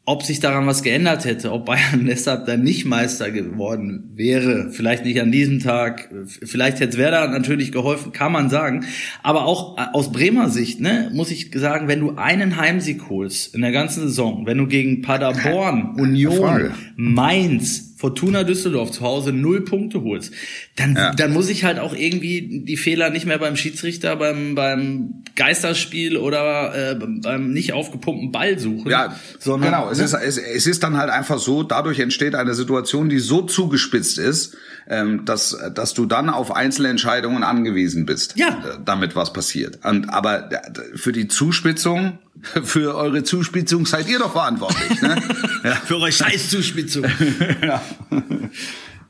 ob 0.06 0.23
sich 0.23 0.41
daran 0.41 0.67
was 0.67 0.82
geändert 0.82 1.25
hätte, 1.25 1.52
ob 1.52 1.67
Bayern 1.67 2.05
deshalb 2.06 2.47
dann 2.47 2.62
nicht 2.62 2.85
Meister 2.85 3.31
geworden 3.31 4.11
wäre, 4.14 4.70
vielleicht 4.70 5.05
nicht 5.05 5.20
an 5.20 5.31
diesem 5.31 5.61
Tag, 5.61 6.11
vielleicht 6.26 6.81
hätte 6.81 6.93
es 6.93 6.99
Werder 6.99 7.29
natürlich 7.29 7.70
geholfen, 7.70 8.12
kann 8.12 8.32
man 8.32 8.50
sagen. 8.50 8.87
Aber 9.23 9.44
auch 9.44 9.79
äh, 9.79 9.82
aus 9.93 10.11
Bremer 10.11 10.49
Sicht, 10.49 10.81
ne, 10.81 11.11
muss 11.12 11.31
ich 11.31 11.50
sagen, 11.55 11.87
wenn 11.87 12.00
du 12.00 12.17
einen 12.17 12.56
Heimsieg 12.56 13.08
holst 13.08 13.55
in 13.55 13.61
der 13.61 13.73
ganzen 13.73 14.02
Saison, 14.02 14.47
wenn 14.47 14.58
du 14.58 14.67
gegen 14.67 15.02
Paderborn, 15.02 15.94
Union. 15.97 16.73
Mainz, 16.96 17.89
Fortuna 18.00 18.44
Düsseldorf 18.44 18.91
zu 18.93 19.02
Hause 19.02 19.31
null 19.32 19.62
Punkte 19.64 20.00
holst, 20.02 20.32
dann, 20.76 20.97
Ja. 20.97 21.12
dann 21.14 21.35
muss 21.35 21.50
ich 21.50 21.64
halt 21.64 21.79
auch 21.79 21.94
irgendwie 21.94 22.62
die 22.64 22.79
Fehler 22.79 23.10
nicht 23.10 23.27
mehr 23.27 23.39
beim 23.39 23.56
Schiedsrichter, 23.56 24.17
beim, 24.17 24.55
beim 24.55 25.22
Geisterspiel 25.36 26.17
oder 26.17 26.93
äh, 26.93 26.94
beim 26.94 27.53
nicht 27.53 27.74
aufgepumpten 27.74 28.32
Ball 28.32 28.58
suchen. 28.58 28.91
Ja, 28.91 29.15
sondern, 29.39 29.70
genau. 29.70 29.91
Es 29.91 29.98
ist, 29.98 30.15
es, 30.15 30.39
es 30.39 30.67
ist 30.67 30.82
dann 30.82 30.96
halt 30.96 31.10
einfach 31.10 31.39
so, 31.39 31.63
dadurch 31.63 31.98
entsteht 32.01 32.34
eine 32.34 32.55
Situation, 32.55 33.10
die 33.10 33.19
so 33.19 33.43
zugespitzt 33.43 34.19
ist, 34.19 34.56
ähm, 34.89 35.24
dass, 35.27 35.56
dass 35.74 35.93
du 35.93 36.06
dann 36.06 36.31
auf 36.31 36.56
Einzelentscheidungen 36.56 37.43
angewiesen 37.43 38.06
bist, 38.06 38.39
Ja. 38.39 38.48
äh, 38.48 38.79
damit 38.84 39.15
was 39.15 39.32
passiert. 39.34 39.79
Und, 39.84 40.08
aber 40.08 40.51
äh, 40.51 40.58
für 40.96 41.13
die 41.13 41.29
Zuspitzung, 41.29 42.19
für 42.65 42.94
eure 42.96 43.22
Zuspitzung 43.22 43.84
seid 43.87 44.08
ihr 44.08 44.19
doch 44.19 44.32
verantwortlich. 44.32 45.01
Ne? 45.03 45.17
ja. 45.65 45.72
Für 45.75 45.96
eure 45.96 46.13
Scheißzuspitzung. 46.13 47.05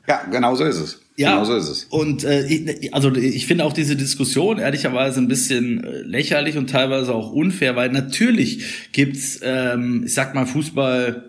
ja, 0.07 0.23
genau 0.31 0.55
so 0.55 0.63
ist 0.65 0.79
es. 0.79 1.01
Ja, 1.17 1.33
Genau 1.33 1.45
so 1.45 1.55
ist 1.55 1.69
es. 1.69 1.83
Und 1.85 2.23
äh, 2.23 2.45
ich- 2.47 2.93
also 2.93 3.13
ich 3.15 3.45
finde 3.45 3.65
auch 3.65 3.73
diese 3.73 3.95
Diskussion 3.95 4.57
ehrlicherweise 4.59 5.19
ein 5.19 5.27
bisschen 5.27 5.83
äh, 5.83 6.01
lächerlich 6.01 6.57
und 6.57 6.69
teilweise 6.69 7.13
auch 7.13 7.31
unfair, 7.31 7.75
weil 7.75 7.89
natürlich 7.89 8.91
gibt's, 8.91 9.39
ähm, 9.43 10.03
ich 10.05 10.13
sag 10.13 10.33
mal, 10.35 10.45
Fußball. 10.45 11.27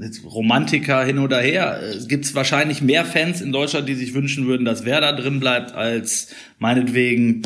Jetzt 0.00 0.24
Romantiker 0.24 1.04
hin 1.04 1.18
oder 1.18 1.40
her. 1.40 1.78
Es 1.82 2.08
gibt 2.08 2.34
wahrscheinlich 2.34 2.80
mehr 2.80 3.04
Fans 3.04 3.42
in 3.42 3.52
Deutschland, 3.52 3.86
die 3.86 3.94
sich 3.94 4.14
wünschen 4.14 4.46
würden, 4.46 4.64
dass 4.64 4.86
Werder 4.86 5.12
drin 5.12 5.40
bleibt, 5.40 5.72
als 5.72 6.28
meinetwegen 6.58 7.42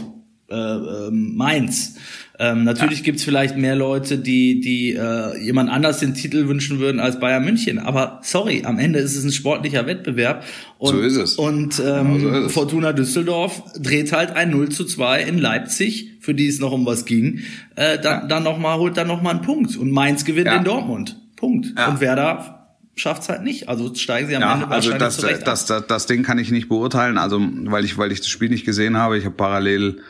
äh, 0.48 0.54
ähm, 0.54 1.34
Mainz. 1.36 1.96
Ähm, 2.40 2.62
natürlich 2.62 3.02
gibt's 3.02 3.24
vielleicht 3.24 3.56
mehr 3.56 3.74
Leute, 3.74 4.16
die, 4.16 4.60
die 4.60 4.94
äh, 4.94 5.36
jemand 5.42 5.70
anders 5.70 5.98
den 5.98 6.14
Titel 6.14 6.46
wünschen 6.46 6.78
würden 6.78 7.00
als 7.00 7.18
Bayern 7.18 7.44
München. 7.44 7.80
Aber 7.80 8.20
sorry, 8.22 8.62
am 8.64 8.78
Ende 8.78 9.00
ist 9.00 9.16
es 9.16 9.24
ein 9.24 9.32
sportlicher 9.32 9.86
Wettbewerb. 9.86 10.44
Und, 10.78 10.90
So 10.94 11.00
ist 11.00 11.16
es. 11.16 11.34
Und 11.34 11.80
ähm, 11.84 12.18
Genau 12.18 12.40
so 12.40 12.46
es. 12.46 12.52
Fortuna 12.52 12.92
Düsseldorf 12.92 13.62
dreht 13.80 14.12
halt 14.12 14.30
ein 14.36 14.50
0 14.50 14.68
zu 14.68 14.84
2 14.84 15.22
in 15.22 15.38
Leipzig, 15.38 16.12
für 16.20 16.32
die 16.34 16.46
es 16.46 16.60
noch 16.60 16.70
um 16.70 16.86
was 16.86 17.04
ging. 17.06 17.40
Äh, 17.74 17.98
dann, 17.98 18.28
dann 18.28 18.44
noch 18.44 18.58
mal, 18.58 18.78
holt 18.78 18.96
dann 18.96 19.08
noch 19.08 19.20
mal 19.20 19.30
einen 19.30 19.42
Punkt. 19.42 19.76
Und 19.76 19.90
Mainz 19.90 20.24
gewinnt 20.24 20.46
Ja. 20.46 20.56
in 20.58 20.64
Dortmund. 20.64 21.16
Punkt. 21.34 21.74
Ja. 21.76 21.88
Und 21.88 22.00
Werder 22.00 22.54
schafft's 22.94 23.28
halt 23.28 23.42
nicht. 23.42 23.68
Also 23.68 23.92
steigen 23.94 24.28
sie 24.28 24.36
am 24.36 24.42
Ja, 24.42 24.54
Ende 24.54 24.68
also 24.68 24.92
das, 24.92 25.16
zurecht 25.18 25.46
das, 25.46 25.66
das, 25.66 25.86
das 25.86 26.06
Ding 26.06 26.22
kann 26.22 26.38
ich 26.38 26.50
nicht 26.50 26.68
beurteilen, 26.68 27.16
also 27.18 27.40
weil 27.66 27.84
ich, 27.84 27.96
weil 27.98 28.10
ich 28.12 28.18
das 28.20 28.28
Spiel 28.28 28.48
nicht 28.48 28.64
gesehen 28.64 28.96
habe. 28.96 29.16
Ich 29.18 29.24
habe 29.24 29.34
parallel 29.36 30.00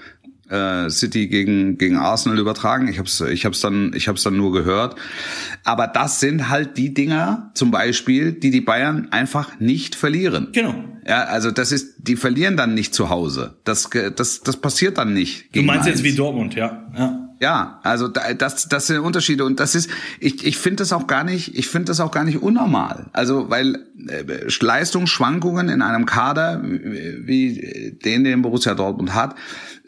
äh, 0.51 0.89
City 0.91 1.29
gegen 1.29 1.79
gegen 1.79 1.97
Arsenal 1.97 2.39
übertragen. 2.39 2.89
Ich 2.89 2.99
habe 2.99 3.09
es 3.09 3.21
ich 3.21 3.45
hab's 3.45 3.61
dann 3.61 3.93
ich 3.95 4.09
hab's 4.09 4.23
dann 4.23 4.37
nur 4.37 4.53
gehört. 4.53 4.97
Aber 5.65 5.87
das 5.87 6.21
sind 6.21 6.49
halt 6.49 6.77
die 6.77 6.95
Dinger, 6.95 7.51
zum 7.55 7.71
Beispiel, 7.71 8.33
die 8.33 8.51
die 8.51 8.61
Bayern 8.61 9.09
einfach 9.11 9.59
nicht 9.61 9.95
verlieren. 9.95 10.49
Genau. 10.53 10.75
Ja, 11.07 11.25
also 11.25 11.51
das 11.51 11.73
ist, 11.73 11.95
die 11.99 12.17
verlieren 12.17 12.57
dann 12.57 12.75
nicht 12.75 12.95
zu 12.95 13.09
Hause. 13.09 13.57
Das 13.65 13.89
das 14.17 14.41
das 14.43 14.57
passiert 14.57 14.99
dann 14.99 15.15
nicht. 15.15 15.55
Du 15.55 15.63
meinst 15.63 15.87
jetzt 15.89 16.03
wie 16.05 16.15
Dortmund, 16.15 16.55
ja. 16.55 16.87
ja. 16.97 17.25
Ja, 17.41 17.79
also 17.85 18.09
da- 18.09 18.35
das, 18.35 18.69
das 18.69 18.89
sind 18.89 18.99
Unterschiede 18.99 19.45
und 19.45 19.61
das 19.61 19.77
ist, 19.77 19.89
ich, 20.19 20.45
ich 20.45 20.59
finde 20.59 20.79
das 20.83 20.93
auch 20.93 21.07
gar 21.07 21.23
nicht, 21.23 21.57
ich 21.57 21.69
finde 21.69 21.85
das 21.87 22.01
auch 22.01 22.11
gar 22.11 22.25
nicht 22.25 22.43
unnormal. 22.43 23.07
Also 23.13 23.49
weil 23.49 23.77
äh, 24.09 24.25
Leistungsschwankungen 24.61 25.69
in 25.69 25.81
einem 25.83 26.05
Kader 26.05 26.61
wie 26.65 27.97
den, 28.05 28.25
den 28.25 28.43
Borussia 28.43 28.75
Dortmund 28.75 29.15
hat, 29.15 29.37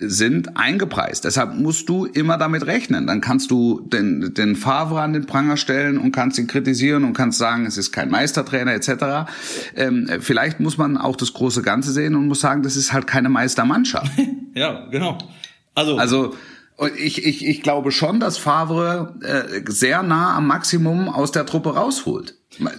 sind 0.00 0.56
eingepreist. 0.56 1.24
Deshalb 1.24 1.54
musst 1.54 1.88
du 1.88 2.06
immer 2.06 2.38
damit 2.38 2.66
rechnen. 2.66 3.06
Dann 3.06 3.20
kannst 3.20 3.50
du 3.50 3.80
den, 3.92 4.34
den 4.34 4.56
Favre 4.56 5.00
an 5.00 5.12
den 5.12 5.26
Pranger 5.26 5.56
stellen 5.56 5.98
und 5.98 6.12
kannst 6.12 6.38
ihn 6.38 6.46
kritisieren 6.46 7.04
und 7.04 7.12
kannst 7.12 7.38
sagen, 7.38 7.66
es 7.66 7.76
ist 7.76 7.92
kein 7.92 8.10
Meistertrainer 8.10 8.72
etc. 8.72 9.30
Ähm, 9.76 10.08
vielleicht 10.20 10.60
muss 10.60 10.78
man 10.78 10.96
auch 10.96 11.16
das 11.16 11.32
große 11.32 11.62
Ganze 11.62 11.92
sehen 11.92 12.14
und 12.14 12.26
muss 12.26 12.40
sagen, 12.40 12.62
das 12.62 12.76
ist 12.76 12.92
halt 12.92 13.06
keine 13.06 13.28
Meistermannschaft. 13.28 14.10
Ja, 14.52 14.88
genau. 14.90 15.16
Also, 15.76 15.96
Also 15.96 16.34
ich, 16.88 17.24
ich, 17.26 17.46
ich 17.46 17.62
glaube 17.62 17.90
schon, 17.92 18.20
dass 18.20 18.38
Favre 18.38 19.14
äh, 19.22 19.60
sehr 19.70 20.02
nah 20.02 20.36
am 20.36 20.46
Maximum 20.46 21.08
aus 21.08 21.32
der 21.32 21.46
Truppe 21.46 21.74
rausholt. 21.74 22.34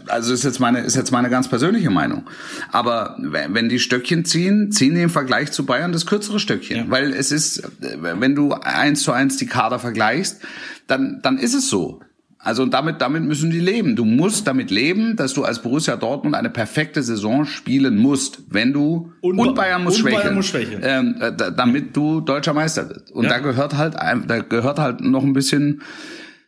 Also 0.08 0.34
ist 0.34 0.44
jetzt 0.44 0.60
meine 0.60 0.82
ist 0.82 0.96
jetzt 0.98 1.12
meine 1.12 1.30
ganz 1.30 1.48
persönliche 1.48 1.90
Meinung. 1.90 2.26
Aber 2.72 3.16
wenn 3.20 3.70
die 3.70 3.80
Stöckchen 3.80 4.26
ziehen, 4.26 4.72
ziehen 4.72 4.96
die 4.96 5.02
im 5.02 5.10
Vergleich 5.10 5.52
zu 5.54 5.66
Bayern 5.66 5.94
das 5.94 6.06
kürzere 6.06 6.40
Stöckchen, 6.40 6.78
Ja. 6.78 6.86
weil 6.90 7.14
es 7.14 7.32
ist, 7.32 7.60
äh, 7.82 7.98
wenn 8.02 8.36
du 8.36 8.52
eins 8.54 9.02
zu 9.04 9.12
eins 9.14 9.38
die 9.38 9.46
Kader 9.48 9.80
vergleichst, 9.80 10.42
dann 10.88 11.20
dann 11.24 11.38
ist 11.38 11.54
es 11.54 11.70
so. 11.70 12.02
Also 12.44 12.64
und 12.64 12.74
damit 12.74 13.02
damit 13.02 13.24
müssen 13.24 13.52
die 13.52 13.60
leben. 13.60 13.96
Du 13.96 14.04
musst 14.04 14.48
damit 14.48 14.72
leben, 14.72 15.16
dass 15.16 15.34
du 15.34 15.44
als 15.44 15.62
Borussia 15.62 15.96
Dortmund 15.96 16.36
eine 16.36 16.50
perfekte 16.50 17.04
Saison 17.04 17.46
spielen 17.46 17.98
musst, 17.98 18.40
wenn 18.50 18.74
du 18.74 19.12
Und- 19.22 19.38
und, 19.40 19.56
Bayern 19.56 19.84
muss 19.84 19.98
und 19.98 20.06
Bayern 20.06 20.16
schwächeln, 20.18 20.36
muss 20.36 20.46
schwächeln. 20.48 20.82
Ähm, 20.84 21.16
äh, 21.20 21.32
da- 21.36 21.52
damit 21.52 21.96
du 21.96 22.20
deutscher 22.22 22.54
Meister 22.54 22.90
wirst. 22.90 23.12
Und 23.12 23.26
Ja. 23.26 23.30
da 23.32 23.38
gehört 23.40 23.78
halt 23.78 23.94
da 23.96 24.40
gehört 24.40 24.80
halt 24.80 25.02
noch 25.02 25.24
ein 25.24 25.34
bisschen 25.34 25.82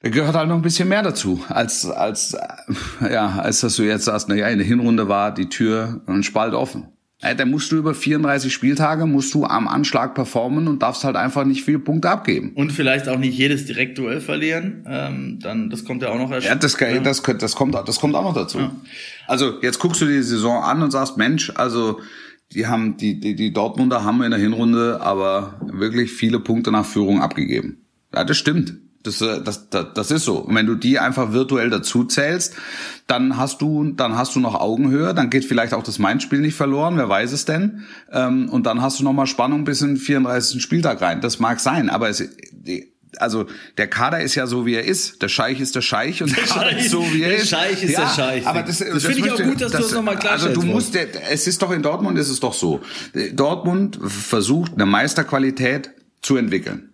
gehört 0.01 0.35
halt 0.35 0.49
noch 0.49 0.55
ein 0.57 0.61
bisschen 0.63 0.89
mehr 0.89 1.01
dazu, 1.03 1.41
als 1.47 1.85
als 1.89 2.33
äh, 2.33 3.13
ja, 3.13 3.39
als 3.39 3.61
dass 3.61 3.75
du 3.75 3.83
jetzt 3.83 4.05
sagst, 4.05 4.27
na 4.29 4.35
ja, 4.35 4.47
in 4.47 4.57
der 4.57 4.67
Hinrunde 4.67 5.07
war 5.07 5.33
die 5.33 5.47
Tür 5.47 6.01
ein 6.07 6.23
Spalt 6.23 6.53
offen. 6.53 6.87
Äh, 7.23 7.35
Da 7.35 7.45
musst 7.45 7.71
du 7.71 7.77
über 7.77 7.95
34 7.95 8.53
Spieltage 8.53 9.05
musst 9.05 9.33
du 9.33 9.45
am 9.45 9.67
Anschlag 9.67 10.13
performen 10.13 10.67
und 10.67 10.81
darfst 10.83 11.03
halt 11.03 11.15
einfach 11.15 11.45
nicht 11.45 11.63
viele 11.63 11.79
Punkte 11.79 12.09
abgeben. 12.09 12.51
und 12.55 12.71
vielleicht 12.71 13.07
auch 13.07 13.17
nicht 13.17 13.37
jedes 13.37 13.65
Direktduell 13.65 14.21
verlieren. 14.21 14.85
Ähm, 14.87 15.39
dann, 15.41 15.69
das 15.69 15.85
kommt 15.85 16.01
ja 16.03 16.09
auch 16.09 16.17
noch 16.17 16.31
erst. 16.31 16.47
Ja, 16.47 16.55
das, 16.55 16.75
das, 16.77 17.01
das, 17.03 17.37
das, 17.39 17.55
kommt, 17.55 17.75
das 17.75 17.99
kommt 17.99 18.15
auch 18.15 18.23
noch 18.23 18.35
dazu. 18.35 18.59
Also 19.27 19.61
jetzt 19.61 19.79
guckst 19.79 20.01
du 20.01 20.05
die 20.05 20.21
Saison 20.21 20.61
an 20.63 20.83
und 20.83 20.91
sagst, 20.91 21.17
Mensch, 21.17 21.51
also 21.55 21.99
die 22.51 22.67
haben 22.67 22.97
die, 22.97 23.19
die, 23.19 23.35
die 23.35 23.51
Dortmunder 23.53 24.03
haben 24.03 24.21
in 24.21 24.31
der 24.31 24.39
Hinrunde 24.39 24.99
aber 25.01 25.59
wirklich 25.61 26.11
viele 26.11 26.39
Punkte 26.39 26.71
nach 26.71 26.85
Führung 26.85 27.21
abgegeben. 27.21 27.77
Ja, 28.13 28.23
das 28.23 28.37
stimmt. 28.37 28.75
Das, 29.03 29.21
äh, 29.21 29.41
das, 29.43 29.69
das, 29.69 29.87
das 29.93 30.11
ist 30.11 30.23
so. 30.23 30.37
Und 30.37 30.55
wenn 30.55 30.65
du 30.65 30.75
die 30.75 30.97
einfach 30.97 31.33
virtuell 31.33 31.69
dazu 31.69 32.05
zählst, 32.05 32.55
dann 33.07 33.37
hast 33.37 33.61
du, 33.61 33.91
dann 33.91 34.15
hast 34.17 34.35
du 34.35 34.39
noch 34.39 34.55
Augenhöhe, 34.55 35.13
dann 35.13 35.29
geht 35.29 35.45
vielleicht 35.45 35.73
auch 35.73 35.83
das 35.83 35.99
Mainz-Spiel 35.99 36.39
nicht 36.39 36.55
verloren, 36.55 36.95
wer 36.97 37.09
weiß 37.09 37.33
es 37.33 37.45
denn. 37.45 37.83
Ähm, 38.11 38.47
und 38.49 38.65
dann 38.65 38.81
hast 38.81 38.99
du 38.99 39.03
noch 39.03 39.13
mal 39.13 39.27
Spannung 39.27 39.65
bis 39.65 39.81
in 39.81 39.89
den 39.89 39.97
34. 39.97 40.61
Spieltag 40.61 41.01
rein. 41.01 41.19
Das 41.19 41.39
mag 41.39 41.59
sein, 41.59 41.89
aber 41.89 42.07
es, 42.09 42.23
also 43.17 43.45
der 43.77 43.87
Kader 43.87 44.21
ist 44.21 44.35
ja 44.35 44.47
so 44.47 44.65
wie 44.65 44.73
er 44.75 44.85
ist. 44.85 45.21
Der 45.21 45.27
Scheich 45.27 45.59
ist 45.59 45.75
der 45.75 45.81
Scheich 45.81 46.23
und 46.23 46.29
der, 46.35 46.43
Kader 46.45 46.71
Scheich- 46.71 46.85
ist 46.85 46.91
so 46.91 47.03
wie 47.13 47.23
er 47.23 47.29
der 47.29 47.37
ist. 47.39 47.49
Scheich 47.49 47.83
ist 47.83 47.91
ja, 47.91 48.01
der 48.05 48.07
Scheich. 48.09 48.47
Aber 48.47 48.63
das, 48.63 48.79
Das 48.79 49.03
finde 49.05 49.19
ich 49.19 49.31
auch 49.31 49.43
gut, 49.43 49.61
dass 49.61 49.71
du 49.73 49.77
das 49.79 49.91
noch 49.91 50.01
mal 50.01 50.15
Also 50.15 50.47
du 50.47 50.53
klarstellst, 50.61 50.63
musst, 50.63 50.95
der, 50.95 51.07
es 51.31 51.45
ist 51.45 51.61
doch 51.61 51.71
in 51.71 51.81
Dortmund 51.83 52.17
ist 52.17 52.29
es 52.29 52.39
doch 52.39 52.53
so. 52.53 52.79
Dortmund 53.33 53.99
versucht 54.01 54.73
eine 54.75 54.85
Meisterqualität 54.85 55.91
zu 56.21 56.37
entwickeln. 56.37 56.92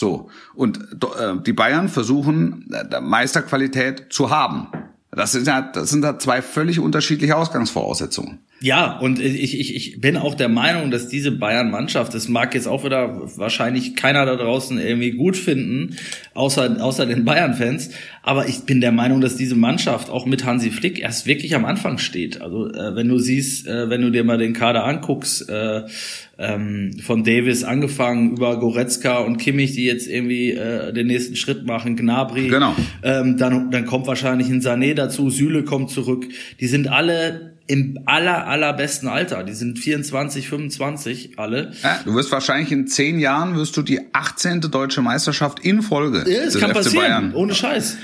So. 0.00 0.30
Und 0.54 0.78
äh, 0.78 1.34
die 1.44 1.52
Bayern 1.52 1.90
versuchen, 1.90 2.72
äh, 2.72 3.00
Meisterqualität 3.02 4.06
zu 4.08 4.30
haben. 4.30 4.68
Das 5.12 5.32
sind 5.32 5.46
ja, 5.46 5.60
das 5.60 5.90
sind 5.90 6.02
ja 6.02 6.18
zwei 6.18 6.40
völlig 6.40 6.80
unterschiedliche 6.80 7.36
Ausgangsvoraussetzungen. 7.36 8.38
Ja, 8.62 8.98
und 8.98 9.18
ich, 9.18 9.58
ich, 9.58 9.74
ich 9.74 10.00
bin 10.00 10.18
auch 10.18 10.34
der 10.34 10.50
Meinung, 10.50 10.90
dass 10.90 11.08
diese 11.08 11.32
Bayern-Mannschaft, 11.32 12.14
das 12.14 12.28
mag 12.28 12.54
jetzt 12.54 12.68
auch 12.68 12.84
wieder 12.84 13.22
wahrscheinlich 13.36 13.96
keiner 13.96 14.26
da 14.26 14.36
draußen 14.36 14.78
irgendwie 14.78 15.12
gut 15.12 15.38
finden, 15.38 15.96
außer, 16.34 16.76
außer 16.78 17.06
den 17.06 17.24
Bayern-Fans, 17.24 17.90
aber 18.22 18.48
ich 18.48 18.64
bin 18.64 18.82
der 18.82 18.92
Meinung, 18.92 19.22
dass 19.22 19.36
diese 19.36 19.54
Mannschaft 19.54 20.10
auch 20.10 20.26
mit 20.26 20.44
Hansi 20.44 20.70
Flick 20.70 21.00
erst 21.00 21.26
wirklich 21.26 21.54
am 21.54 21.64
Anfang 21.64 21.96
steht. 21.96 22.42
Also 22.42 22.70
äh, 22.70 22.94
wenn 22.94 23.08
du 23.08 23.18
siehst, 23.18 23.66
äh, 23.66 23.88
wenn 23.88 24.02
du 24.02 24.10
dir 24.10 24.24
mal 24.24 24.36
den 24.36 24.52
Kader 24.52 24.84
anguckst, 24.84 25.48
äh, 25.48 25.84
ähm, 26.40 26.96
von 27.04 27.22
Davis 27.22 27.62
angefangen 27.64 28.32
über 28.32 28.58
Goretzka 28.58 29.18
und 29.18 29.36
Kimmich, 29.36 29.72
die 29.72 29.84
jetzt 29.84 30.08
irgendwie 30.08 30.52
äh, 30.52 30.92
den 30.92 31.06
nächsten 31.06 31.36
Schritt 31.36 31.66
machen, 31.66 31.96
Gnabry, 31.96 32.48
Genau. 32.48 32.74
ähm, 33.02 33.36
dann, 33.36 33.70
dann 33.70 33.84
kommt 33.84 34.06
wahrscheinlich 34.06 34.48
ein 34.48 34.62
Sané 34.62 34.94
dazu, 34.94 35.28
Süle 35.30 35.64
kommt 35.64 35.90
zurück. 35.90 36.26
Die 36.58 36.66
sind 36.66 36.88
alle 36.88 37.52
im 37.66 38.00
aller, 38.06 38.48
allerbesten 38.48 39.08
Alter. 39.08 39.44
Die 39.44 39.52
sind 39.52 39.78
24, 39.78 40.48
25 40.48 41.38
alle. 41.38 41.70
Ja, 41.84 42.00
du 42.04 42.14
wirst 42.14 42.32
wahrscheinlich 42.32 42.72
in 42.72 42.88
zehn 42.88 43.20
Jahren 43.20 43.54
wirst 43.56 43.76
du 43.76 43.82
die 43.82 44.00
18. 44.12 44.62
deutsche 44.62 45.02
Meisterschaft 45.02 45.60
in 45.60 45.82
Folge. 45.82 46.24
Ja, 46.28 46.44
des 46.46 46.58
kann 46.58 46.70
FC 46.70 46.76
passieren, 46.76 47.04
Bayern. 47.04 47.34
ohne 47.34 47.54
Scheiß. 47.54 47.96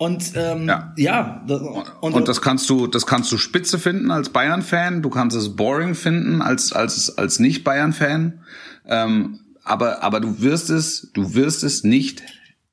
Und 0.00 0.32
ähm, 0.34 0.66
Ja. 0.66 0.94
ja, 0.96 1.44
das, 1.46 1.60
Und, 1.60 2.14
und 2.14 2.26
das 2.26 2.40
kannst 2.40 2.70
du, 2.70 2.86
das 2.86 3.04
kannst 3.04 3.30
du 3.32 3.36
spitze 3.36 3.78
finden 3.78 4.10
als 4.10 4.30
Bayern-Fan. 4.30 5.02
Du 5.02 5.10
kannst 5.10 5.36
es 5.36 5.56
boring 5.56 5.94
finden 5.94 6.40
als 6.40 6.72
als 6.72 7.18
als 7.18 7.38
nicht 7.38 7.64
Bayern-Fan. 7.64 8.40
Ähm, 8.86 9.40
aber 9.62 10.02
aber 10.02 10.20
du 10.20 10.40
wirst 10.40 10.70
es, 10.70 11.10
du 11.12 11.34
wirst 11.34 11.64
es 11.64 11.84
nicht 11.84 12.22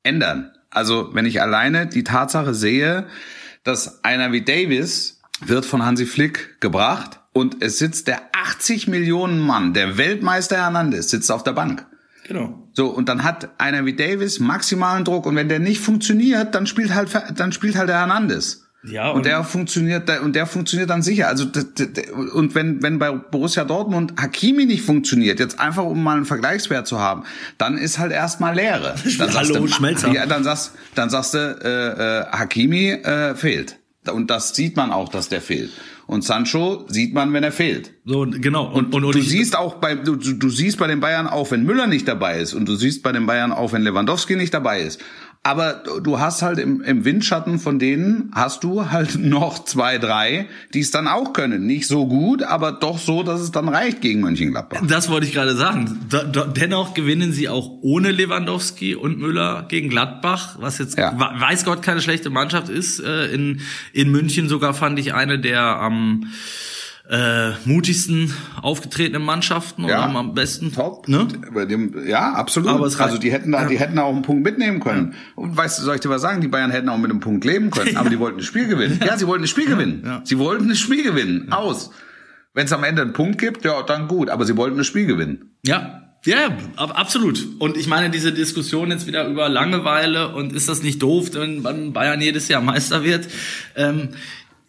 ändern. 0.02 0.52
Also 0.70 1.10
wenn 1.12 1.26
ich 1.26 1.42
alleine 1.42 1.86
die 1.86 2.02
Tatsache 2.02 2.54
sehe, 2.54 3.04
dass 3.62 4.02
einer 4.04 4.32
wie 4.32 4.40
Davis 4.40 5.20
wird 5.44 5.66
von 5.66 5.84
Hansi 5.84 6.06
Flick 6.06 6.62
gebracht 6.62 7.20
und 7.34 7.62
es 7.62 7.76
sitzt 7.76 8.08
der 8.08 8.22
80 8.32 8.88
Millionen 8.88 9.38
Mann, 9.38 9.74
der 9.74 9.98
Weltmeister 9.98 10.56
Hernandez, 10.56 11.10
sitzt 11.10 11.30
auf 11.30 11.44
der 11.44 11.52
Bank. 11.52 11.84
genau. 12.26 12.67
So, 12.78 12.86
und 12.86 13.08
dann 13.08 13.24
hat 13.24 13.48
einer 13.58 13.84
wie 13.86 13.94
Davis 13.96 14.38
maximalen 14.38 15.04
Druck 15.04 15.26
und 15.26 15.34
wenn 15.34 15.48
der 15.48 15.58
nicht 15.58 15.80
funktioniert, 15.80 16.54
dann 16.54 16.64
spielt 16.68 16.94
halt, 16.94 17.08
dann 17.34 17.50
spielt 17.50 17.76
halt 17.76 17.88
der 17.88 17.98
Hernandez. 17.98 18.68
Ja, 18.84 19.08
und, 19.10 19.16
und- 19.16 19.26
der 19.26 19.42
funktioniert, 19.42 20.08
und 20.20 20.36
der 20.36 20.46
funktioniert 20.46 20.88
dann 20.88 21.02
sicher. 21.02 21.26
Also, 21.26 21.46
und 22.34 22.54
wenn, 22.54 22.80
wenn 22.80 23.00
bei 23.00 23.10
Borussia 23.10 23.64
Dortmund 23.64 24.12
Hakimi 24.16 24.64
nicht 24.64 24.82
funktioniert, 24.84 25.40
jetzt 25.40 25.58
einfach 25.58 25.82
um 25.82 26.00
mal 26.04 26.18
einen 26.18 26.24
Vergleichswert 26.24 26.86
zu 26.86 27.00
haben, 27.00 27.24
dann 27.58 27.76
ist 27.78 27.98
halt 27.98 28.12
erstmal 28.12 28.54
Leere. 28.54 28.94
Dann 29.18 29.32
sagst 29.32 29.50
Hallo, 29.50 29.54
du, 29.62 29.66
Schmelzer. 29.66 30.12
Ja, 30.12 30.26
dann 30.26 30.44
sagst, 30.44 30.70
dann 30.94 31.10
sagst 31.10 31.34
du, 31.34 31.38
äh, 31.38 32.20
äh, 32.20 32.26
Hakimi 32.30 32.90
äh, 32.90 33.34
fehlt. 33.34 33.76
Und 34.08 34.30
das 34.30 34.54
sieht 34.54 34.76
man 34.76 34.92
auch, 34.92 35.08
dass 35.08 35.28
der 35.28 35.42
fehlt. 35.42 35.72
Und 36.08 36.24
Sancho 36.24 36.86
sieht 36.88 37.12
man, 37.12 37.34
wenn 37.34 37.44
er 37.44 37.52
fehlt. 37.52 37.92
So, 38.06 38.26
genau. 38.26 38.72
Und, 38.72 38.94
und, 38.94 39.04
und 39.04 39.14
du 39.14 39.20
siehst 39.20 39.54
auch 39.54 39.74
bei 39.74 39.94
du 39.94 40.16
du 40.16 40.48
siehst 40.48 40.78
bei 40.78 40.86
den 40.86 41.00
Bayern 41.00 41.26
auch, 41.26 41.50
wenn 41.50 41.64
Müller 41.64 41.86
nicht 41.86 42.08
dabei 42.08 42.40
ist 42.40 42.54
und 42.54 42.66
du 42.66 42.76
siehst 42.76 43.02
bei 43.02 43.12
den 43.12 43.26
Bayern 43.26 43.52
auch, 43.52 43.74
wenn 43.74 43.82
Lewandowski 43.82 44.34
nicht 44.34 44.54
dabei 44.54 44.80
ist. 44.80 45.02
Aber 45.42 45.82
du 46.02 46.18
hast 46.18 46.42
halt 46.42 46.58
im, 46.58 46.82
im 46.82 47.04
Windschatten 47.04 47.58
von 47.58 47.78
denen 47.78 48.30
hast 48.34 48.64
du 48.64 48.90
halt 48.90 49.16
noch 49.18 49.64
zwei, 49.64 49.98
drei, 49.98 50.46
die 50.74 50.80
es 50.80 50.90
dann 50.90 51.08
auch 51.08 51.32
können. 51.32 51.64
Nicht 51.66 51.86
so 51.86 52.06
gut, 52.06 52.42
aber 52.42 52.72
doch 52.72 52.98
so, 52.98 53.22
dass 53.22 53.40
es 53.40 53.50
dann 53.50 53.68
reicht 53.68 54.00
gegen 54.00 54.20
Mönchengladbach. 54.20 54.82
Das 54.86 55.08
wollte 55.08 55.26
ich 55.26 55.32
gerade 55.32 55.54
sagen. 55.56 56.00
Dennoch 56.56 56.92
gewinnen 56.94 57.32
sie 57.32 57.48
auch 57.48 57.70
ohne 57.80 58.10
Lewandowski 58.10 58.94
und 58.94 59.18
Müller 59.18 59.64
gegen 59.68 59.88
Gladbach, 59.88 60.56
was 60.58 60.78
jetzt 60.78 60.98
Ja. 60.98 61.12
weiß 61.16 61.64
Gott 61.64 61.82
keine 61.82 62.02
schlechte 62.02 62.30
Mannschaft 62.30 62.68
ist. 62.68 63.00
Äh, 63.00 63.26
in, 63.32 63.60
in 63.92 64.10
München 64.10 64.48
sogar 64.48 64.74
fand 64.74 64.98
ich 64.98 65.14
eine 65.14 65.38
der 65.38 65.62
am 65.62 66.26
äh, 67.10 67.52
mutigsten 67.64 68.34
aufgetretenen 68.60 69.22
Mannschaften 69.22 69.84
und 69.84 69.90
Ja. 69.90 70.04
am, 70.04 70.16
am 70.16 70.34
besten. 70.34 70.72
Top. 70.72 71.08
Ne? 71.08 71.26
Bei 71.54 71.64
dem, 71.64 72.06
ja, 72.06 72.32
absolut. 72.34 72.68
Aber 72.68 72.86
es 72.86 73.00
also 73.00 73.16
die 73.16 73.32
hätten 73.32 73.52
da, 73.52 73.64
die 73.64 73.74
Ja. 73.74 73.80
hätten 73.80 73.96
da 73.96 74.02
auch 74.02 74.12
einen 74.12 74.22
Punkt 74.22 74.44
mitnehmen 74.44 74.80
können. 74.80 75.14
Und 75.34 75.56
weißt 75.56 75.78
du, 75.78 75.84
soll 75.84 75.94
ich 75.94 76.00
dir 76.02 76.10
was 76.10 76.20
sagen? 76.20 76.40
Die 76.42 76.48
Bayern 76.48 76.70
hätten 76.70 76.88
auch 76.90 76.98
mit 76.98 77.10
einem 77.10 77.20
Punkt 77.20 77.44
leben 77.46 77.70
können, 77.70 77.96
aber 77.96 78.10
die 78.10 78.18
wollten 78.18 78.38
das 78.38 78.46
Spiel 78.46 78.66
gewinnen. 78.68 79.00
Ja, 79.04 79.16
sie 79.16 79.26
wollten 79.26 79.42
das 79.42 79.50
Spiel 79.50 79.66
gewinnen. 79.66 80.02
ja. 80.04 80.20
Sie 80.24 80.38
wollten 80.38 80.68
das 80.68 80.78
Spiel 80.78 81.02
gewinnen. 81.02 81.50
Aus. 81.50 81.90
Wenn 82.52 82.66
es 82.66 82.72
am 82.72 82.84
Ende 82.84 83.02
einen 83.02 83.12
Punkt 83.14 83.38
gibt, 83.38 83.64
ja, 83.64 83.82
dann 83.82 84.08
gut. 84.08 84.28
Aber 84.30 84.44
sie 84.44 84.56
wollten 84.56 84.76
das 84.76 84.86
Spiel 84.86 85.06
gewinnen. 85.06 85.52
Ja. 85.64 86.02
Ja, 86.26 86.48
ab, 86.76 86.98
absolut. 86.98 87.46
Und 87.60 87.76
ich 87.76 87.86
meine, 87.86 88.10
diese 88.10 88.32
Diskussion 88.32 88.90
jetzt 88.90 89.06
wieder 89.06 89.26
über 89.28 89.48
Langeweile 89.48 90.34
und 90.34 90.52
ist 90.52 90.68
das 90.68 90.82
nicht 90.82 91.00
doof, 91.00 91.30
wenn 91.34 91.62
wenn 91.62 91.92
Bayern 91.92 92.20
jedes 92.20 92.48
Jahr 92.48 92.60
Meister 92.60 93.04
wird? 93.04 93.28
Ähm, 93.76 94.08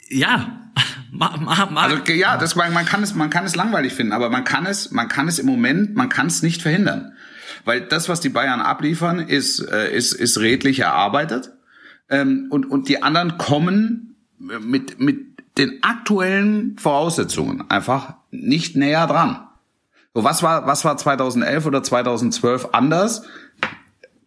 ja, 0.10 0.69
ma, 1.12 1.36
ma, 1.38 1.66
ma, 1.66 1.82
Also 1.82 1.98
ja, 2.12 2.38
das, 2.38 2.56
man 2.56 2.74
man 2.74 2.86
kann 2.86 3.04
es, 3.04 3.16
man 3.16 3.30
kann 3.30 3.46
es 3.46 3.56
langweilig 3.56 3.94
finden, 3.94 4.14
aber 4.14 4.30
man 4.30 4.44
kann 4.44 4.66
es, 4.66 4.92
man 4.92 5.08
kann 5.08 5.28
es 5.28 5.40
im 5.40 5.46
Moment, 5.46 5.96
man 5.96 6.10
kann 6.10 6.28
es 6.28 6.42
nicht 6.42 6.62
verhindern. 6.62 7.14
weil 7.66 7.82
das, 7.82 8.10
was 8.10 8.20
die 8.20 8.30
Bayern 8.30 8.62
abliefern, 8.62 9.20
ist, 9.20 9.60
äh, 9.60 9.96
ist, 9.96 10.14
ist 10.14 10.40
redlich 10.40 10.80
erarbeitet. 10.80 11.52
Ähm, 12.10 12.48
und, 12.50 12.66
und 12.66 12.90
die 12.90 13.04
anderen 13.04 13.38
kommen 13.38 14.16
mit, 14.40 15.00
mit 15.00 15.30
den 15.58 15.84
aktuellen 15.84 16.78
Voraussetzungen 16.78 17.70
einfach 17.70 18.16
nicht 18.32 18.76
näher 18.76 19.08
dran. 19.08 19.48
So, 20.14 20.24
was 20.24 20.42
war, 20.42 20.66
was 20.66 20.86
war 20.86 20.98
2011 20.98 21.66
oder 21.66 21.84
2012 21.84 22.70
anders? 22.72 23.24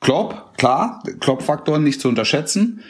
Klopp, 0.00 0.56
klar, 0.58 1.02
Klopp-Faktor 1.20 1.78
nicht 1.78 2.00
zu 2.00 2.08
unterschätzen. 2.08 2.82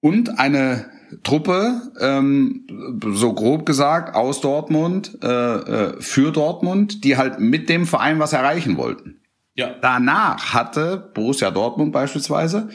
Und 0.00 0.38
eine 0.38 0.86
Truppe, 1.22 1.80
ähm, 2.00 2.66
so 3.12 3.32
grob 3.32 3.66
gesagt, 3.66 4.14
aus 4.14 4.40
Dortmund, 4.40 5.18
äh, 5.22 5.26
äh, 5.28 6.00
für 6.00 6.32
Dortmund, 6.32 7.04
die 7.04 7.16
halt 7.16 7.38
mit 7.38 7.68
dem 7.68 7.86
Verein 7.86 8.18
was 8.18 8.32
erreichen 8.32 8.76
wollten. 8.76 9.20
Ja. 9.54 9.74
Danach 9.80 10.52
hatte 10.52 11.10
Borussia 11.14 11.50
Dortmund 11.50 11.92
beispielsweise 11.92 12.68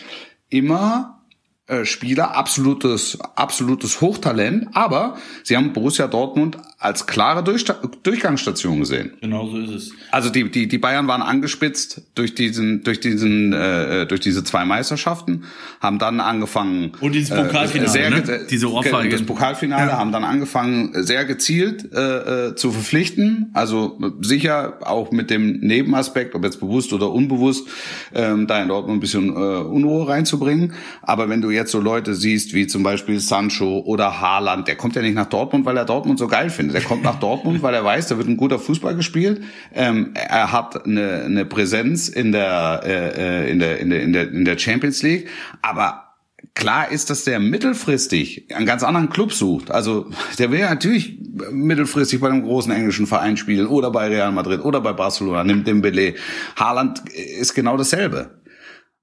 immer 0.49 1.21
äh, 1.67 1.85
Spieler, 1.85 2.35
absolutes, 2.35 3.19
absolutes 3.35 4.01
Hochtalent, 4.01 4.67
aber 4.73 5.17
sie 5.43 5.55
haben 5.55 5.73
Borussia 5.73 6.07
Dortmund 6.07 6.57
als 6.81 7.05
klare 7.05 7.43
Durch 7.43 7.63
Durchgangsstation 8.01 8.79
gesehen. 8.79 9.13
Genau 9.21 9.47
so 9.47 9.59
ist 9.59 9.69
es. 9.69 9.91
Also 10.09 10.31
die, 10.31 10.49
die, 10.49 10.67
die 10.67 10.79
Bayern 10.79 11.07
waren 11.07 11.21
angespitzt 11.21 12.01
durch 12.15 12.33
diesen, 12.33 12.83
durch 12.83 12.99
diesen, 12.99 13.53
äh, 13.53 14.07
durch 14.07 14.19
diese 14.19 14.43
zwei 14.43 14.65
Meisterschaften, 14.65 15.43
haben 15.79 15.99
dann 15.99 16.19
angefangen 16.19 16.93
und 16.99 17.13
dieses 17.13 17.29
Pokalfinale, 17.29 17.87
äh, 17.87 17.91
sehr, 17.91 18.09
ne? 18.09 18.47
diese 18.49 18.71
Ohrfeige. 18.71 19.09
Das 19.09 19.21
Pokalfinale 19.21 19.91
ja. 19.91 19.97
haben 19.97 20.11
dann 20.11 20.23
angefangen 20.23 20.91
sehr 21.03 21.25
gezielt 21.25 21.93
äh, 21.93 22.47
äh, 22.47 22.55
zu 22.55 22.71
verpflichten. 22.71 23.51
Also 23.53 23.99
sicher 24.21 24.79
auch 24.81 25.11
mit 25.11 25.29
dem 25.29 25.59
Nebenaspekt, 25.59 26.33
ob 26.33 26.43
jetzt 26.43 26.59
bewusst 26.59 26.93
oder 26.93 27.11
unbewusst, 27.11 27.67
ähm, 28.15 28.47
da 28.47 28.59
in 28.59 28.69
Dortmund 28.69 28.97
ein 28.97 29.01
bisschen 29.01 29.29
äh, 29.29 29.33
Unruhe 29.33 30.07
reinzubringen. 30.07 30.73
Aber 31.03 31.29
wenn 31.29 31.41
du 31.41 31.51
jetzt 31.51 31.71
so 31.71 31.79
Leute 31.79 32.15
siehst 32.15 32.55
wie 32.55 32.65
zum 32.65 32.81
Beispiel 32.81 33.19
Sancho 33.19 33.81
oder 33.85 34.19
Haaland, 34.19 34.67
der 34.67 34.75
kommt 34.75 34.95
ja 34.95 35.03
nicht 35.03 35.13
nach 35.13 35.27
Dortmund, 35.27 35.63
weil 35.65 35.77
er 35.77 35.85
Dortmund 35.85 36.17
so 36.17 36.27
geil 36.27 36.49
findet 36.49 36.70
der 36.71 36.81
kommt 36.81 37.03
nach 37.03 37.19
Dortmund, 37.19 37.61
weil 37.61 37.73
er 37.73 37.83
weiß, 37.83 38.07
da 38.07 38.17
wird 38.17 38.27
ein 38.27 38.37
guter 38.37 38.59
Fußball 38.59 38.95
gespielt. 38.95 39.41
Ähm, 39.73 40.11
er 40.13 40.51
hat 40.51 40.85
eine, 40.85 41.23
eine 41.23 41.45
Präsenz 41.45 42.09
in 42.09 42.31
der, 42.31 42.81
äh, 42.83 43.45
äh, 43.47 43.51
in, 43.51 43.59
der, 43.59 43.79
in, 43.79 43.89
der, 43.89 44.01
in, 44.01 44.13
der, 44.13 44.31
in 44.31 44.45
der 44.45 44.57
Champions 44.57 45.01
League. 45.03 45.27
Aber 45.61 46.11
klar 46.53 46.91
ist, 46.91 47.09
dass 47.09 47.23
der 47.23 47.39
mittelfristig 47.39 48.53
einen 48.55 48.65
ganz 48.65 48.83
anderen 48.83 49.09
Club 49.09 49.33
sucht. 49.33 49.71
Also 49.71 50.09
der 50.39 50.51
will 50.51 50.59
ja 50.59 50.69
natürlich 50.69 51.19
mittelfristig 51.51 52.19
bei 52.19 52.29
einem 52.29 52.43
großen 52.43 52.71
englischen 52.71 53.07
Verein 53.07 53.37
spielen 53.37 53.67
oder 53.67 53.91
bei 53.91 54.07
Real 54.07 54.31
Madrid 54.31 54.63
oder 54.63 54.81
bei 54.81 54.93
Barcelona, 54.93 55.43
nimmt 55.43 55.67
den 55.67 55.81
Belay. 55.81 56.15
Haaland 56.55 57.01
ist 57.09 57.53
genau 57.53 57.77
dasselbe. 57.77 58.41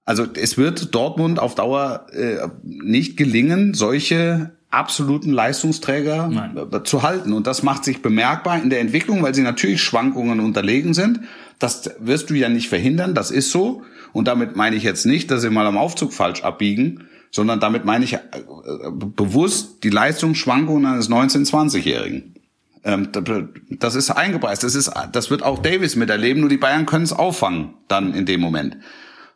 Also 0.04 0.26
es 0.34 0.56
wird 0.56 0.94
Dortmund 0.94 1.38
auf 1.38 1.54
Dauer 1.54 2.06
äh, 2.12 2.48
nicht 2.62 3.18
gelingen, 3.18 3.75
solche 3.75 4.57
absoluten 4.70 5.32
Leistungsträger 5.32 6.28
Nein. 6.28 6.56
Äh, 6.56 6.82
zu 6.82 7.02
halten. 7.02 7.32
Und 7.32 7.46
das 7.46 7.62
macht 7.62 7.84
sich 7.84 8.02
bemerkbar 8.02 8.60
in 8.60 8.70
der 8.70 8.80
Entwicklung, 8.80 9.22
weil 9.22 9.34
sie 9.34 9.42
natürlich 9.42 9.82
Schwankungen 9.82 10.40
unterlegen 10.40 10.94
sind. 10.94 11.20
Das 11.58 11.90
wirst 11.98 12.30
du 12.30 12.34
ja 12.34 12.48
nicht 12.48 12.68
verhindern, 12.68 13.14
das 13.14 13.30
ist 13.30 13.50
so. 13.50 13.82
Und 14.12 14.28
damit 14.28 14.56
meine 14.56 14.76
ich 14.76 14.82
jetzt 14.82 15.06
nicht, 15.06 15.30
dass 15.30 15.42
sie 15.42 15.50
mal 15.50 15.66
am 15.66 15.76
Aufzug 15.76 16.12
falsch 16.12 16.42
abbiegen, 16.42 17.08
sondern 17.30 17.60
damit 17.60 17.84
meine 17.84 18.04
ich 18.04 18.14
äh, 18.14 18.20
bewusst 18.92 19.84
die 19.84 19.90
Leistungsschwankungen 19.90 20.87
eines 20.87 21.10
19-, 21.10 21.48
20-Jährigen. 21.48 22.34
Ähm, 22.84 23.08
das 23.70 23.94
ist 23.94 24.10
eingepreist. 24.10 24.62
Das 24.62 24.75
ist, 24.75 24.90
das 25.12 25.30
wird 25.30 25.42
auch 25.42 25.60
Davis 25.60 25.96
miterleben, 25.96 26.40
nur 26.40 26.48
die 26.48 26.56
Bayern 26.56 26.87
können 26.87 27.04
es 27.04 27.12
auffangen 27.12 27.75
dann 27.88 28.14
in 28.14 28.25
dem 28.26 28.40
Moment. 28.40 28.76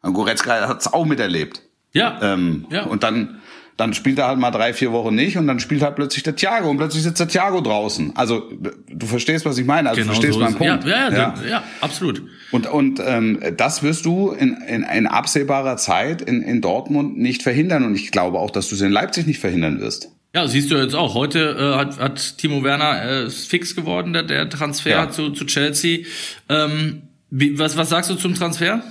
Goretzka 0.03 0.69
hat 0.69 0.81
es 0.81 0.93
auch 0.93 1.05
miterlebt. 1.05 1.63
Ja. 1.93 2.19
Ähm, 2.23 2.67
ja. 2.71 2.85
Und 2.85 3.03
dann, 3.03 3.42
dann 3.77 3.95
spielt 3.95 4.19
er 4.19 4.29
halt 4.29 4.39
mal 4.39 4.51
drei, 4.51 4.75
vier 4.75 4.93
Wochen 4.93 5.15
nicht 5.15 5.37
und 5.37 5.47
dann 5.47 5.61
spielt 5.61 5.83
halt 5.83 5.97
plötzlich 5.97 6.23
der 6.23 6.37
Thiago 6.37 6.69
und 6.69 6.77
plötzlich 6.77 7.03
sitzt 7.03 7.21
der 7.21 7.29
Thiago 7.29 7.61
draußen. 7.61 8.15
Also 8.17 8.51
du 8.89 9.07
verstehst, 9.07 9.45
was 9.45 9.59
ich 9.59 9.67
meine. 9.67 9.89
Also 9.89 10.03
genau 10.03 10.13
du 10.13 10.15
verstehst 10.15 10.35
so 10.35 10.41
meinen 10.41 10.55
Punkt. 10.55 10.85
Ja, 10.85 11.11
ja, 11.11 11.13
ja. 11.13 11.35
ja, 11.49 11.65
absolut. 11.81 12.23
Und, 12.51 12.67
und 12.67 13.01
ähm, 13.05 13.41
das 13.57 13.83
wirst 13.83 14.05
du 14.05 14.31
in, 14.31 14.57
in, 14.69 14.83
in 14.83 15.07
absehbarer 15.07 15.77
Zeit 15.77 16.23
in, 16.23 16.43
in 16.43 16.61
Dortmund 16.61 17.19
nicht 17.19 17.43
verhindern. 17.43 17.85
Und 17.85 17.95
ich 17.95 18.11
glaube 18.11 18.39
auch, 18.39 18.51
dass 18.51 18.69
du 18.69 18.75
es 18.75 18.81
in 18.83 18.93
Leipzig 18.93 19.27
nicht 19.27 19.41
verhindern 19.41 19.81
wirst. 19.81 20.11
Ja, 20.35 20.47
siehst 20.49 20.71
du 20.71 20.77
jetzt 20.77 20.95
auch. 20.95 21.15
Heute 21.15 21.57
äh, 21.59 21.79
hat, 21.79 21.99
hat 21.99 22.39
Timo 22.39 22.63
Werner 22.65 23.05
äh, 23.05 23.31
fix 23.31 23.77
geworden, 23.77 24.13
der, 24.13 24.23
der 24.23 24.49
Transfer 24.49 24.91
ja. 24.91 25.11
zu, 25.11 25.31
zu 25.31 25.45
Chelsea. 25.45 26.07
Ähm, 26.49 27.03
wie, 27.31 27.59
was, 27.59 27.77
was 27.77 27.91
sagst 27.91 28.11
du 28.11 28.15
zum 28.15 28.35
Transfer? 28.35 28.83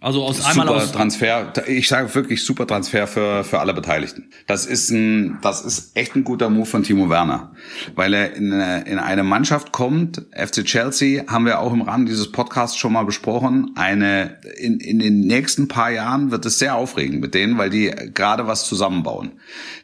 Also 0.00 0.22
aus 0.22 0.36
super 0.36 0.50
einmal 0.50 0.68
aus 0.68 0.92
Transfer, 0.92 1.52
ich 1.66 1.88
sage 1.88 2.14
wirklich 2.14 2.44
super 2.44 2.68
Transfer 2.68 3.08
für 3.08 3.42
für 3.42 3.58
alle 3.58 3.74
Beteiligten. 3.74 4.30
Das 4.46 4.64
ist 4.64 4.90
ein 4.90 5.38
das 5.42 5.64
ist 5.64 5.96
echt 5.96 6.14
ein 6.14 6.22
guter 6.22 6.50
Move 6.50 6.66
von 6.66 6.84
Timo 6.84 7.10
Werner, 7.10 7.50
weil 7.96 8.14
er 8.14 8.34
in 8.34 8.52
in 8.52 9.00
eine 9.00 9.24
Mannschaft 9.24 9.72
kommt. 9.72 10.26
FC 10.30 10.64
Chelsea 10.64 11.24
haben 11.26 11.46
wir 11.46 11.58
auch 11.58 11.72
im 11.72 11.82
Rahmen 11.82 12.06
dieses 12.06 12.30
Podcasts 12.30 12.76
schon 12.76 12.92
mal 12.92 13.02
besprochen. 13.02 13.72
Eine 13.74 14.38
in 14.56 14.78
in 14.78 15.00
den 15.00 15.22
nächsten 15.22 15.66
paar 15.66 15.90
Jahren 15.90 16.30
wird 16.30 16.46
es 16.46 16.60
sehr 16.60 16.76
aufregend 16.76 17.20
mit 17.20 17.34
denen, 17.34 17.58
weil 17.58 17.68
die 17.68 17.90
gerade 18.14 18.46
was 18.46 18.66
zusammenbauen. 18.66 19.32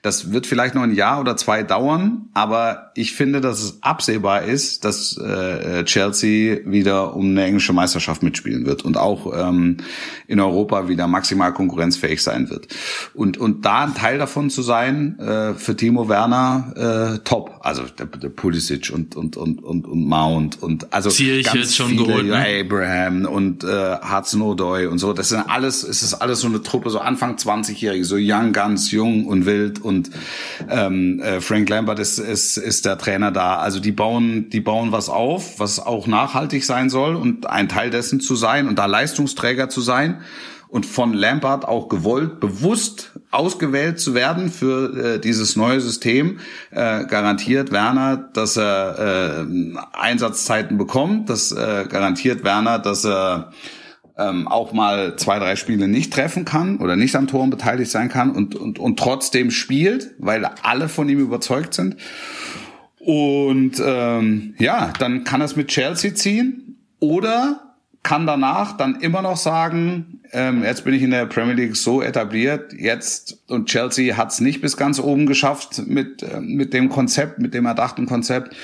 Das 0.02 0.30
wird 0.30 0.46
vielleicht 0.46 0.76
noch 0.76 0.82
ein 0.82 0.94
Jahr 0.94 1.20
oder 1.20 1.36
zwei 1.36 1.64
dauern, 1.64 2.28
aber 2.34 2.92
ich 2.94 3.14
finde, 3.14 3.40
dass 3.40 3.60
es 3.60 3.82
absehbar 3.82 4.42
ist, 4.42 4.84
dass 4.84 5.16
äh, 5.16 5.82
Chelsea 5.84 6.58
wieder 6.66 7.16
um 7.16 7.30
eine 7.30 7.44
englische 7.44 7.72
Meisterschaft 7.72 8.22
mitspielen 8.22 8.64
wird 8.64 8.84
und 8.84 8.96
auch 8.96 9.32
ähm, 9.36 9.78
in 10.28 10.40
Europa 10.40 10.88
wieder 10.88 11.06
maximal 11.06 11.52
konkurrenzfähig 11.52 12.22
sein 12.22 12.50
wird. 12.50 12.68
Und 13.14 13.38
und 13.38 13.64
da 13.64 13.84
ein 13.84 13.94
Teil 13.94 14.18
davon 14.18 14.50
zu 14.50 14.62
sein 14.62 15.18
äh, 15.18 15.54
für 15.54 15.76
Timo 15.76 16.08
Werner 16.08 17.14
äh, 17.16 17.18
top. 17.24 17.60
Also 17.60 17.82
der, 17.98 18.06
der 18.06 18.28
Pulisic 18.28 18.92
und 18.92 19.16
und 19.16 19.36
und 19.36 19.62
und 19.64 19.86
und 19.86 20.06
Mount 20.06 20.62
und 20.62 20.92
also 20.92 21.10
Zierich 21.10 21.46
ganz 21.46 21.74
schon 21.74 21.88
viele, 21.88 22.04
geholt, 22.04 22.26
ne? 22.26 22.60
Abraham 22.60 23.24
und 23.24 23.64
äh, 23.64 23.96
Hudson-Odoi 23.96 24.86
und 24.86 24.98
so. 24.98 25.12
Das 25.12 25.30
sind 25.30 25.40
alles, 25.48 25.82
es 25.82 26.02
ist 26.02 26.14
alles 26.14 26.40
so 26.40 26.48
eine 26.48 26.62
Truppe, 26.62 26.90
so 26.90 26.98
Anfang 26.98 27.36
20-Jährige, 27.36 28.04
so 28.04 28.16
young, 28.18 28.52
ganz 28.52 28.90
jung 28.90 29.26
und 29.26 29.46
wild 29.46 29.82
und 29.82 29.94
und 29.94 30.10
ähm, 30.68 31.20
äh, 31.20 31.40
Frank 31.40 31.68
Lambert 31.68 31.98
ist, 31.98 32.18
ist, 32.18 32.56
ist 32.56 32.84
der 32.84 32.98
Trainer 32.98 33.30
da. 33.30 33.56
Also 33.56 33.80
die 33.80 33.92
bauen, 33.92 34.50
die 34.50 34.60
bauen 34.60 34.92
was 34.92 35.08
auf, 35.08 35.58
was 35.58 35.78
auch 35.78 36.06
nachhaltig 36.06 36.64
sein 36.64 36.90
soll 36.90 37.16
und 37.16 37.46
ein 37.48 37.68
Teil 37.68 37.90
dessen 37.90 38.20
zu 38.20 38.36
sein 38.36 38.68
und 38.68 38.78
da 38.78 38.86
Leistungsträger 38.86 39.68
zu 39.68 39.80
sein 39.80 39.93
und 40.68 40.86
von 40.86 41.12
Lampard 41.14 41.68
auch 41.68 41.88
gewollt, 41.88 42.40
bewusst 42.40 43.12
ausgewählt 43.30 44.00
zu 44.00 44.12
werden 44.12 44.50
für 44.50 45.14
äh, 45.14 45.20
dieses 45.20 45.54
neue 45.54 45.80
System, 45.80 46.40
äh, 46.72 47.04
garantiert 47.04 47.70
Werner, 47.70 48.28
dass 48.32 48.56
er 48.56 49.46
äh, 49.46 49.76
Einsatzzeiten 49.92 50.76
bekommt, 50.76 51.30
das 51.30 51.52
äh, 51.52 51.86
garantiert 51.88 52.42
Werner, 52.42 52.80
dass 52.80 53.04
er 53.04 53.52
ähm, 54.18 54.48
auch 54.48 54.72
mal 54.72 55.16
zwei, 55.16 55.38
drei 55.38 55.54
Spiele 55.54 55.86
nicht 55.86 56.12
treffen 56.12 56.44
kann 56.44 56.78
oder 56.78 56.96
nicht 56.96 57.14
an 57.14 57.28
Toren 57.28 57.50
beteiligt 57.50 57.90
sein 57.90 58.08
kann 58.08 58.30
und, 58.30 58.54
und, 58.54 58.80
und 58.80 58.98
trotzdem 58.98 59.50
spielt, 59.50 60.14
weil 60.18 60.44
alle 60.62 60.88
von 60.88 61.08
ihm 61.08 61.20
überzeugt 61.20 61.74
sind. 61.74 61.96
Und 62.98 63.82
ähm, 63.84 64.54
ja, 64.58 64.92
dann 64.98 65.24
kann 65.24 65.40
er 65.40 65.44
es 65.44 65.56
mit 65.56 65.68
Chelsea 65.68 66.14
ziehen 66.14 66.78
oder 67.00 67.63
kann 68.04 68.26
danach 68.26 68.76
dann 68.76 69.00
immer 69.00 69.22
noch 69.22 69.36
sagen, 69.36 70.20
ähm, 70.30 70.62
jetzt 70.62 70.84
bin 70.84 70.94
ich 70.94 71.02
in 71.02 71.10
der 71.10 71.26
Premier 71.26 71.54
League 71.54 71.74
so 71.74 72.02
etabliert, 72.02 72.72
jetzt 72.74 73.42
und 73.48 73.66
Chelsea 73.66 74.16
hat 74.16 74.30
es 74.30 74.40
nicht 74.40 74.60
bis 74.60 74.76
ganz 74.76 75.00
oben 75.00 75.26
geschafft 75.26 75.86
mit 75.86 76.22
äh, 76.22 76.40
mit 76.40 76.74
dem 76.74 76.90
Konzept, 76.90 77.40
mit 77.40 77.54
dem 77.54 77.64
erdachten 77.66 78.06
Konzept. 78.06 78.54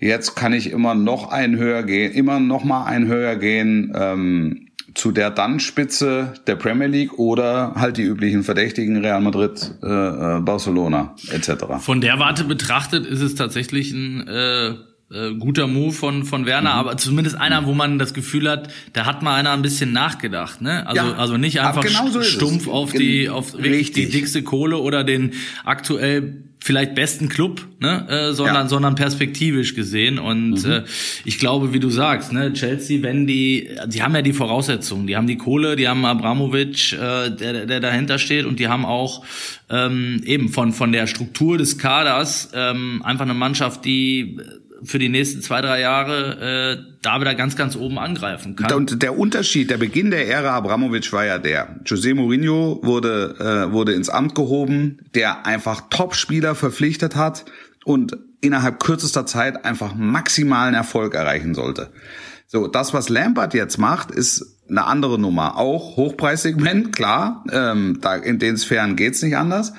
Jetzt 0.00 0.34
kann 0.34 0.52
ich 0.52 0.70
immer 0.70 0.94
noch 0.94 1.30
ein 1.30 1.56
höher 1.56 1.84
gehen, 1.84 2.12
immer 2.12 2.40
noch 2.40 2.64
mal 2.64 2.84
ein 2.84 3.06
höher 3.06 3.36
gehen. 3.36 3.92
Ähm, 3.94 4.66
zu 4.92 5.12
der 5.12 5.30
dann 5.30 5.60
Spitze 5.60 6.34
der 6.48 6.56
Premier 6.56 6.88
League 6.88 7.16
oder 7.16 7.74
halt 7.76 7.96
die 7.96 8.02
üblichen 8.02 8.42
Verdächtigen 8.42 8.96
Real 8.96 9.20
Madrid, 9.20 9.72
äh, 9.84 9.86
äh 9.86 10.40
Barcelona 10.40 11.14
etc. 11.30 11.78
Von 11.78 12.00
der 12.00 12.18
Warte 12.18 12.42
betrachtet 12.42 13.06
ist 13.06 13.20
es 13.20 13.36
tatsächlich 13.36 13.92
ein 13.92 14.26
äh, 14.26 14.74
äh, 15.12 15.34
guter 15.34 15.66
Move 15.66 15.92
von 15.92 16.24
von 16.24 16.46
Werner, 16.46 16.74
mhm. 16.74 16.78
aber 16.78 16.96
zumindest 16.96 17.36
einer, 17.36 17.66
wo 17.66 17.74
man 17.74 17.98
das 17.98 18.14
Gefühl 18.14 18.48
hat, 18.48 18.72
da 18.92 19.06
hat 19.06 19.22
mal 19.22 19.34
einer 19.34 19.50
ein 19.50 19.62
bisschen 19.62 19.92
nachgedacht, 19.92 20.60
ne? 20.62 20.86
Also 20.86 21.02
ja, 21.02 21.14
also 21.14 21.36
nicht 21.36 21.60
einfach 21.60 21.84
so 22.12 22.22
stumpf 22.22 22.68
auf 22.68 22.92
die 22.92 23.28
auf 23.28 23.56
richtig. 23.58 24.06
die 24.06 24.12
dickste 24.12 24.42
Kohle 24.42 24.78
oder 24.78 25.02
den 25.02 25.32
aktuell 25.64 26.44
vielleicht 26.62 26.94
besten 26.94 27.28
Club, 27.28 27.66
ne, 27.80 28.06
äh, 28.08 28.32
sondern 28.34 28.64
ja. 28.64 28.68
sondern 28.68 28.94
perspektivisch 28.94 29.74
gesehen 29.74 30.18
und 30.18 30.64
mhm. 30.64 30.70
äh, 30.70 30.82
ich 31.24 31.38
glaube, 31.38 31.72
wie 31.72 31.80
du 31.80 31.90
sagst, 31.90 32.32
ne, 32.32 32.52
Chelsea, 32.52 33.02
wenn 33.02 33.26
die, 33.26 33.70
die 33.86 34.02
haben 34.02 34.14
ja 34.14 34.22
die 34.22 34.34
Voraussetzungen, 34.34 35.06
die 35.06 35.16
haben 35.16 35.26
die 35.26 35.38
Kohle, 35.38 35.74
die 35.76 35.88
haben 35.88 36.04
Abramovic, 36.04 36.92
äh, 36.92 37.30
der 37.30 37.66
der 37.66 37.80
dahinter 37.80 38.18
steht 38.18 38.44
und 38.44 38.60
die 38.60 38.68
haben 38.68 38.84
auch 38.84 39.24
ähm, 39.70 40.22
eben 40.24 40.50
von 40.50 40.72
von 40.72 40.92
der 40.92 41.06
Struktur 41.06 41.56
des 41.58 41.78
Kaders 41.78 42.50
ähm, 42.54 43.02
einfach 43.04 43.24
eine 43.24 43.34
Mannschaft, 43.34 43.84
die 43.84 44.38
für 44.82 44.98
die 44.98 45.08
nächsten 45.08 45.42
zwei, 45.42 45.60
drei 45.60 45.80
Jahre 45.80 46.78
äh, 46.78 46.94
da 47.02 47.20
wieder 47.20 47.34
ganz, 47.34 47.56
ganz 47.56 47.76
oben 47.76 47.98
angreifen 47.98 48.56
kann. 48.56 48.72
Und 48.72 49.02
der 49.02 49.18
Unterschied, 49.18 49.70
der 49.70 49.78
Beginn 49.78 50.10
der 50.10 50.28
Ära 50.28 50.56
Abramovic 50.56 51.12
war 51.12 51.24
ja 51.24 51.38
der. 51.38 51.80
José 51.84 52.14
Mourinho 52.14 52.80
wurde, 52.82 53.36
äh, 53.38 53.72
wurde 53.72 53.92
ins 53.92 54.08
Amt 54.08 54.34
gehoben, 54.34 54.98
der 55.14 55.46
einfach 55.46 55.82
Top-Spieler 55.90 56.54
verpflichtet 56.54 57.16
hat 57.16 57.44
und 57.84 58.16
innerhalb 58.40 58.80
kürzester 58.80 59.26
Zeit 59.26 59.64
einfach 59.64 59.94
maximalen 59.94 60.74
Erfolg 60.74 61.14
erreichen 61.14 61.54
sollte. 61.54 61.90
So, 62.46 62.66
das, 62.66 62.92
was 62.92 63.08
Lampard 63.08 63.54
jetzt 63.54 63.78
macht, 63.78 64.10
ist 64.10 64.58
eine 64.68 64.84
andere 64.84 65.18
Nummer. 65.18 65.56
Auch 65.56 65.96
Hochpreissegment, 65.96 66.94
klar. 66.94 67.44
Ähm, 67.52 67.98
da 68.00 68.16
in 68.16 68.38
den 68.38 68.56
Sphären 68.56 68.96
geht's 68.96 69.22
nicht 69.22 69.36
anders. 69.36 69.72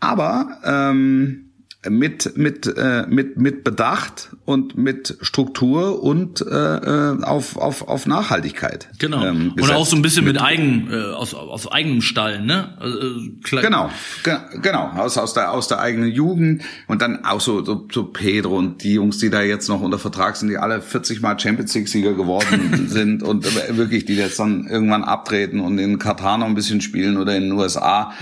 Aber 0.00 0.58
ähm, 0.64 1.51
mit 1.88 2.36
mit 2.36 2.66
äh, 2.76 3.06
mit 3.08 3.36
mit 3.36 3.64
Bedacht 3.64 4.30
und 4.44 4.78
mit 4.78 5.18
Struktur 5.20 6.02
und 6.02 6.40
äh, 6.40 6.76
äh 6.76 7.22
auf 7.22 7.56
auf 7.56 7.88
auf 7.88 8.06
Nachhaltigkeit. 8.06 8.88
Genau. 8.98 9.24
Ähm, 9.24 9.54
und 9.60 9.70
auch 9.72 9.84
so 9.84 9.96
ein 9.96 10.02
bisschen 10.02 10.24
mit, 10.24 10.34
mit 10.34 10.42
eigen 10.42 10.88
äh, 10.92 11.12
aus 11.12 11.34
aus 11.34 11.70
eigenem 11.70 12.00
Stall, 12.00 12.42
ne? 12.42 12.76
Also, 12.78 12.98
äh, 12.98 13.60
genau, 13.62 13.90
ge 14.22 14.36
genau 14.62 14.90
aus 14.96 15.18
aus 15.18 15.34
der 15.34 15.50
aus 15.50 15.66
der 15.66 15.80
eigenen 15.80 16.12
Jugend 16.12 16.62
und 16.86 17.02
dann 17.02 17.24
auch 17.24 17.40
so, 17.40 17.64
so 17.64 17.88
so 17.90 18.04
Pedro 18.04 18.56
und 18.56 18.84
die 18.84 18.94
Jungs, 18.94 19.18
die 19.18 19.30
da 19.30 19.42
jetzt 19.42 19.68
noch 19.68 19.80
unter 19.80 19.98
Vertrag 19.98 20.36
sind, 20.36 20.50
die 20.50 20.58
alle 20.58 20.82
40 20.82 21.20
Mal 21.20 21.38
Champions 21.38 21.74
League 21.74 21.88
Sieger 21.88 22.14
geworden 22.14 22.86
sind 22.88 23.24
und 23.24 23.44
wirklich 23.76 24.04
die 24.04 24.14
jetzt 24.14 24.38
dann 24.38 24.68
irgendwann 24.68 25.02
abtreten 25.02 25.58
und 25.58 25.78
in 25.78 25.98
Katar 25.98 26.38
noch 26.38 26.46
ein 26.46 26.54
bisschen 26.54 26.80
spielen 26.80 27.16
oder 27.16 27.34
in 27.34 27.44
den 27.44 27.52
USA, 27.52 28.12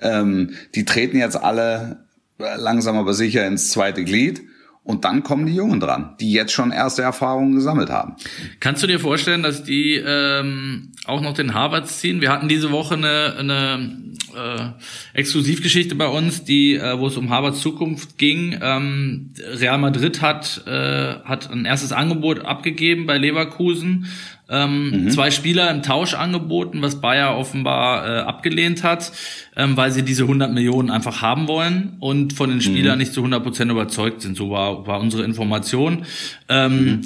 ähm, 0.00 0.50
die 0.76 0.84
treten 0.84 1.18
jetzt 1.18 1.36
alle 1.36 2.07
langsam 2.38 2.96
aber 2.96 3.14
sicher 3.14 3.46
ins 3.46 3.70
zweite 3.70 4.04
Glied. 4.04 4.42
Und 4.84 5.04
dann 5.04 5.22
kommen 5.22 5.44
die 5.44 5.54
Jungen 5.54 5.80
dran, 5.80 6.14
die 6.18 6.32
jetzt 6.32 6.52
schon 6.52 6.72
erste 6.72 7.02
Erfahrungen 7.02 7.54
gesammelt 7.54 7.90
haben. 7.90 8.16
Kannst 8.58 8.82
du 8.82 8.86
dir 8.86 8.98
vorstellen, 8.98 9.42
dass 9.42 9.62
die 9.62 10.02
ähm, 10.02 10.92
auch 11.04 11.20
noch 11.20 11.34
den 11.34 11.52
Harvards 11.52 12.00
ziehen? 12.00 12.22
Wir 12.22 12.32
hatten 12.32 12.48
diese 12.48 12.70
Woche 12.70 12.94
eine, 12.94 13.36
eine 13.38 13.98
äh, 14.38 15.18
Exklusivgeschichte 15.18 15.94
bei 15.94 16.06
uns, 16.06 16.44
die, 16.44 16.74
äh, 16.74 16.98
wo 16.98 17.08
es 17.08 17.16
um 17.16 17.30
Harvards 17.30 17.60
Zukunft 17.60 18.18
ging. 18.18 18.58
Ähm, 18.62 19.30
Real 19.54 19.78
Madrid 19.78 20.22
hat 20.22 20.62
äh, 20.66 21.16
hat 21.24 21.50
ein 21.50 21.64
erstes 21.64 21.92
Angebot 21.92 22.44
abgegeben 22.44 23.06
bei 23.06 23.18
Leverkusen 23.18 24.06
ähm, 24.50 25.04
mhm. 25.04 25.10
zwei 25.10 25.30
Spieler 25.30 25.70
im 25.70 25.82
Tausch 25.82 26.14
angeboten, 26.14 26.80
was 26.80 27.00
Bayer 27.00 27.36
offenbar 27.36 28.06
äh, 28.06 28.20
abgelehnt 28.20 28.82
hat, 28.82 29.12
ähm, 29.56 29.76
weil 29.76 29.90
sie 29.90 30.02
diese 30.02 30.22
100 30.22 30.52
Millionen 30.52 30.90
einfach 30.90 31.20
haben 31.20 31.48
wollen 31.48 31.96
und 32.00 32.32
von 32.32 32.48
den 32.48 32.62
Spielern 32.62 32.94
mhm. 32.94 32.98
nicht 33.00 33.12
zu 33.12 33.20
100 33.20 33.42
Prozent 33.42 33.70
überzeugt 33.70 34.22
sind. 34.22 34.36
So 34.36 34.50
war, 34.50 34.86
war 34.86 35.00
unsere 35.00 35.24
Information. 35.24 36.06
Ähm, 36.48 36.84
mhm. 36.84 37.00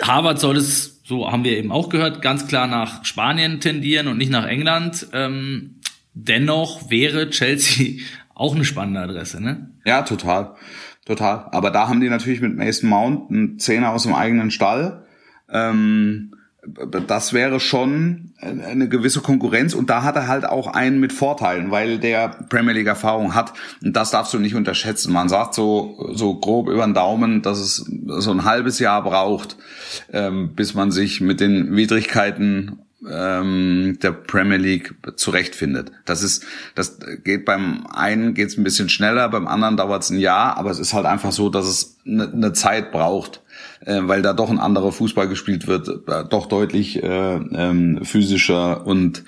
Harvard 0.00 0.38
soll 0.38 0.56
es, 0.56 1.00
so 1.04 1.30
haben 1.30 1.42
wir 1.42 1.56
eben 1.56 1.72
auch 1.72 1.88
gehört, 1.88 2.22
ganz 2.22 2.46
klar 2.46 2.66
nach 2.66 3.04
Spanien 3.04 3.60
tendieren 3.60 4.08
und 4.08 4.18
nicht 4.18 4.30
nach 4.30 4.46
England. 4.46 5.08
Ähm, 5.12 5.75
dennoch 6.16 6.90
wäre 6.90 7.30
Chelsea 7.30 8.00
auch 8.34 8.54
eine 8.54 8.64
spannende 8.64 9.00
Adresse, 9.00 9.40
ne? 9.42 9.70
Ja, 9.84 10.02
total. 10.02 10.56
Total. 11.04 11.46
Aber 11.52 11.70
da 11.70 11.88
haben 11.88 12.00
die 12.00 12.08
natürlich 12.08 12.40
mit 12.40 12.56
Mason 12.56 12.90
Mount 12.90 13.30
einen 13.30 13.58
Zehner 13.60 13.90
aus 13.92 14.02
dem 14.02 14.14
eigenen 14.14 14.50
Stall. 14.50 15.06
Ähm, 15.48 16.32
das 17.06 17.32
wäre 17.32 17.60
schon 17.60 18.32
eine 18.40 18.88
gewisse 18.88 19.20
Konkurrenz 19.20 19.72
und 19.72 19.88
da 19.88 20.02
hat 20.02 20.16
er 20.16 20.26
halt 20.26 20.44
auch 20.44 20.66
einen 20.66 20.98
mit 20.98 21.12
Vorteilen, 21.12 21.70
weil 21.70 21.98
der 21.98 22.28
Premier 22.48 22.74
League 22.74 22.88
Erfahrung 22.88 23.34
hat 23.34 23.52
und 23.84 23.94
das 23.94 24.10
darfst 24.10 24.34
du 24.34 24.40
nicht 24.40 24.56
unterschätzen. 24.56 25.12
Man 25.12 25.28
sagt 25.28 25.54
so 25.54 26.10
so 26.12 26.34
grob 26.34 26.68
über 26.68 26.84
den 26.84 26.94
Daumen, 26.94 27.42
dass 27.42 27.58
es 27.58 27.88
so 28.18 28.32
ein 28.32 28.44
halbes 28.44 28.80
Jahr 28.80 29.04
braucht, 29.04 29.56
ähm, 30.12 30.54
bis 30.54 30.74
man 30.74 30.90
sich 30.90 31.20
mit 31.20 31.38
den 31.38 31.76
Widrigkeiten 31.76 32.80
ähm, 33.10 33.98
der 34.02 34.12
Premier 34.12 34.58
League 34.58 34.94
zurechtfindet. 35.16 35.92
Das 36.04 36.22
ist, 36.22 36.44
das 36.74 36.98
geht 37.24 37.44
beim 37.44 37.86
einen 37.86 38.34
geht's 38.34 38.56
ein 38.56 38.64
bisschen 38.64 38.88
schneller, 38.88 39.28
beim 39.28 39.46
anderen 39.46 39.76
dauert 39.76 40.02
es 40.02 40.10
ein 40.10 40.18
Jahr, 40.18 40.56
aber 40.56 40.70
es 40.70 40.78
ist 40.78 40.92
halt 40.92 41.06
einfach 41.06 41.32
so, 41.32 41.48
dass 41.48 41.66
es 41.66 41.96
eine, 42.06 42.30
eine 42.30 42.52
Zeit 42.52 42.92
braucht 42.92 43.42
äh, 43.84 44.00
weil 44.02 44.22
da 44.22 44.32
doch 44.32 44.50
ein 44.50 44.58
anderer 44.58 44.92
Fußball 44.92 45.28
gespielt 45.28 45.66
wird, 45.66 45.88
äh, 45.88 46.24
doch 46.28 46.46
deutlich 46.46 47.02
äh, 47.02 47.34
ähm, 47.36 48.00
physischer 48.02 48.86
und 48.86 49.24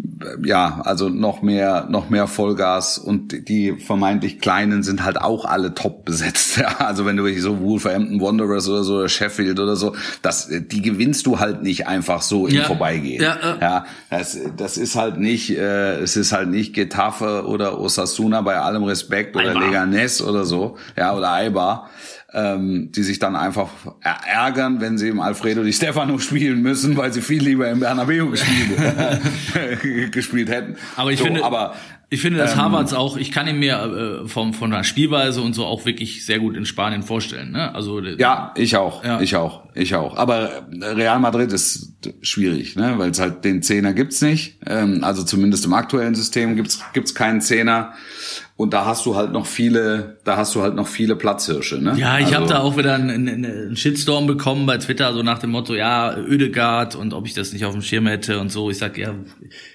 äh, 0.00 0.46
ja, 0.46 0.80
also 0.84 1.08
noch 1.08 1.42
mehr, 1.42 1.86
noch 1.90 2.10
mehr 2.10 2.26
Vollgas 2.26 2.98
und 2.98 3.48
die 3.48 3.72
vermeintlich 3.72 4.40
Kleinen 4.40 4.82
sind 4.82 5.04
halt 5.04 5.20
auch 5.20 5.44
alle 5.44 5.74
top 5.74 6.04
besetzt. 6.04 6.42
Ja, 6.62 6.76
also 6.86 7.06
wenn 7.06 7.16
du 7.16 7.24
wirklich 7.24 7.42
so 7.42 7.60
Wolverhampton 7.60 8.20
Wanderers 8.20 8.68
oder 8.68 8.84
so 8.84 8.96
oder 8.96 9.08
Sheffield 9.08 9.58
oder 9.58 9.74
so, 9.74 9.96
das, 10.20 10.48
die 10.48 10.82
gewinnst 10.82 11.26
du 11.26 11.40
halt 11.40 11.62
nicht 11.62 11.88
einfach 11.88 12.22
so 12.22 12.46
im 12.46 12.56
ja. 12.56 12.64
Vorbeigehen. 12.64 13.22
Ja, 13.22 13.34
äh. 13.34 13.60
ja 13.60 13.84
das, 14.10 14.38
das 14.56 14.76
ist 14.76 14.94
halt 14.94 15.18
nicht, 15.18 15.56
äh, 15.56 15.96
es 15.96 16.14
ist 16.16 16.30
halt 16.30 16.50
nicht 16.50 16.74
Getafe 16.74 17.46
oder 17.46 17.80
Osasuna 17.80 18.42
bei 18.42 18.58
allem 18.58 18.84
Respekt 18.84 19.34
oder 19.34 19.50
Eibar. 19.50 19.62
Leganes 19.64 20.22
oder 20.22 20.44
so, 20.44 20.76
ja, 20.96 21.14
oder 21.16 21.32
Eibar 21.32 21.90
ähm, 22.34 22.90
die 22.92 23.02
sich 23.02 23.18
dann 23.18 23.36
einfach 23.36 23.68
ärgern, 24.00 24.80
wenn 24.80 24.98
sie 24.98 25.08
im 25.08 25.20
Alfredo 25.20 25.62
Di 25.62 25.72
Stefano 25.72 26.18
spielen 26.18 26.62
müssen, 26.62 26.96
weil 26.96 27.12
sie 27.12 27.20
viel 27.20 27.42
lieber 27.42 27.68
im 27.68 27.80
Bernabeu 27.80 28.26
gespielt, 28.28 28.78
gespielt 30.12 30.48
hätten. 30.48 30.76
Aber 30.96 31.12
ich 31.12 31.18
so, 31.18 31.24
finde, 31.26 31.44
aber 31.44 31.74
ich 32.12 32.20
finde, 32.20 32.38
dass 32.38 32.52
ähm, 32.52 32.58
Havertz 32.58 32.92
auch, 32.92 33.16
ich 33.16 33.32
kann 33.32 33.48
ihn 33.48 33.58
mir 33.58 34.22
äh, 34.24 34.28
vom, 34.28 34.52
von 34.52 34.70
der 34.70 34.84
Spielweise 34.84 35.40
und 35.40 35.54
so 35.54 35.64
auch 35.64 35.86
wirklich 35.86 36.26
sehr 36.26 36.40
gut 36.40 36.58
in 36.58 36.66
Spanien 36.66 37.02
vorstellen. 37.02 37.52
Ne? 37.52 37.74
Also 37.74 38.00
ja, 38.00 38.52
ich 38.54 38.76
auch, 38.76 39.02
ja. 39.02 39.18
ich 39.22 39.34
auch, 39.34 39.62
ich 39.72 39.94
auch. 39.94 40.18
Aber 40.18 40.66
Real 40.70 41.18
Madrid 41.20 41.50
ist 41.52 41.94
schwierig, 42.20 42.76
ne? 42.76 42.94
weil 42.98 43.12
es 43.12 43.18
halt 43.18 43.46
den 43.46 43.62
Zehner 43.62 43.94
gibt's 43.94 44.20
nicht. 44.20 44.58
Ähm, 44.66 45.02
also 45.04 45.22
zumindest 45.22 45.64
im 45.64 45.72
aktuellen 45.72 46.14
System 46.14 46.54
gibt's 46.54 46.82
gibt's 46.92 47.14
keinen 47.14 47.40
Zehner. 47.40 47.94
Und 48.62 48.72
da 48.72 48.86
hast 48.86 49.06
du 49.06 49.16
halt 49.16 49.32
noch 49.32 49.46
viele, 49.46 50.18
da 50.22 50.36
hast 50.36 50.54
du 50.54 50.62
halt 50.62 50.76
noch 50.76 50.86
viele 50.86 51.16
Platzhirsche. 51.16 51.82
Ne? 51.82 51.94
Ja, 51.96 52.20
ich 52.20 52.26
also, 52.26 52.36
habe 52.36 52.46
da 52.46 52.58
auch 52.60 52.76
wieder 52.76 52.94
einen, 52.94 53.28
einen, 53.28 53.74
Shitstorm 53.74 54.28
bekommen 54.28 54.66
bei 54.66 54.78
Twitter, 54.78 55.12
so 55.12 55.24
nach 55.24 55.40
dem 55.40 55.50
Motto, 55.50 55.74
ja, 55.74 56.16
Ödegard 56.16 56.94
und 56.94 57.12
ob 57.12 57.26
ich 57.26 57.34
das 57.34 57.52
nicht 57.52 57.64
auf 57.64 57.72
dem 57.72 57.82
Schirm 57.82 58.06
hätte 58.06 58.38
und 58.38 58.52
so. 58.52 58.70
Ich 58.70 58.78
sag, 58.78 58.98
ja, 58.98 59.16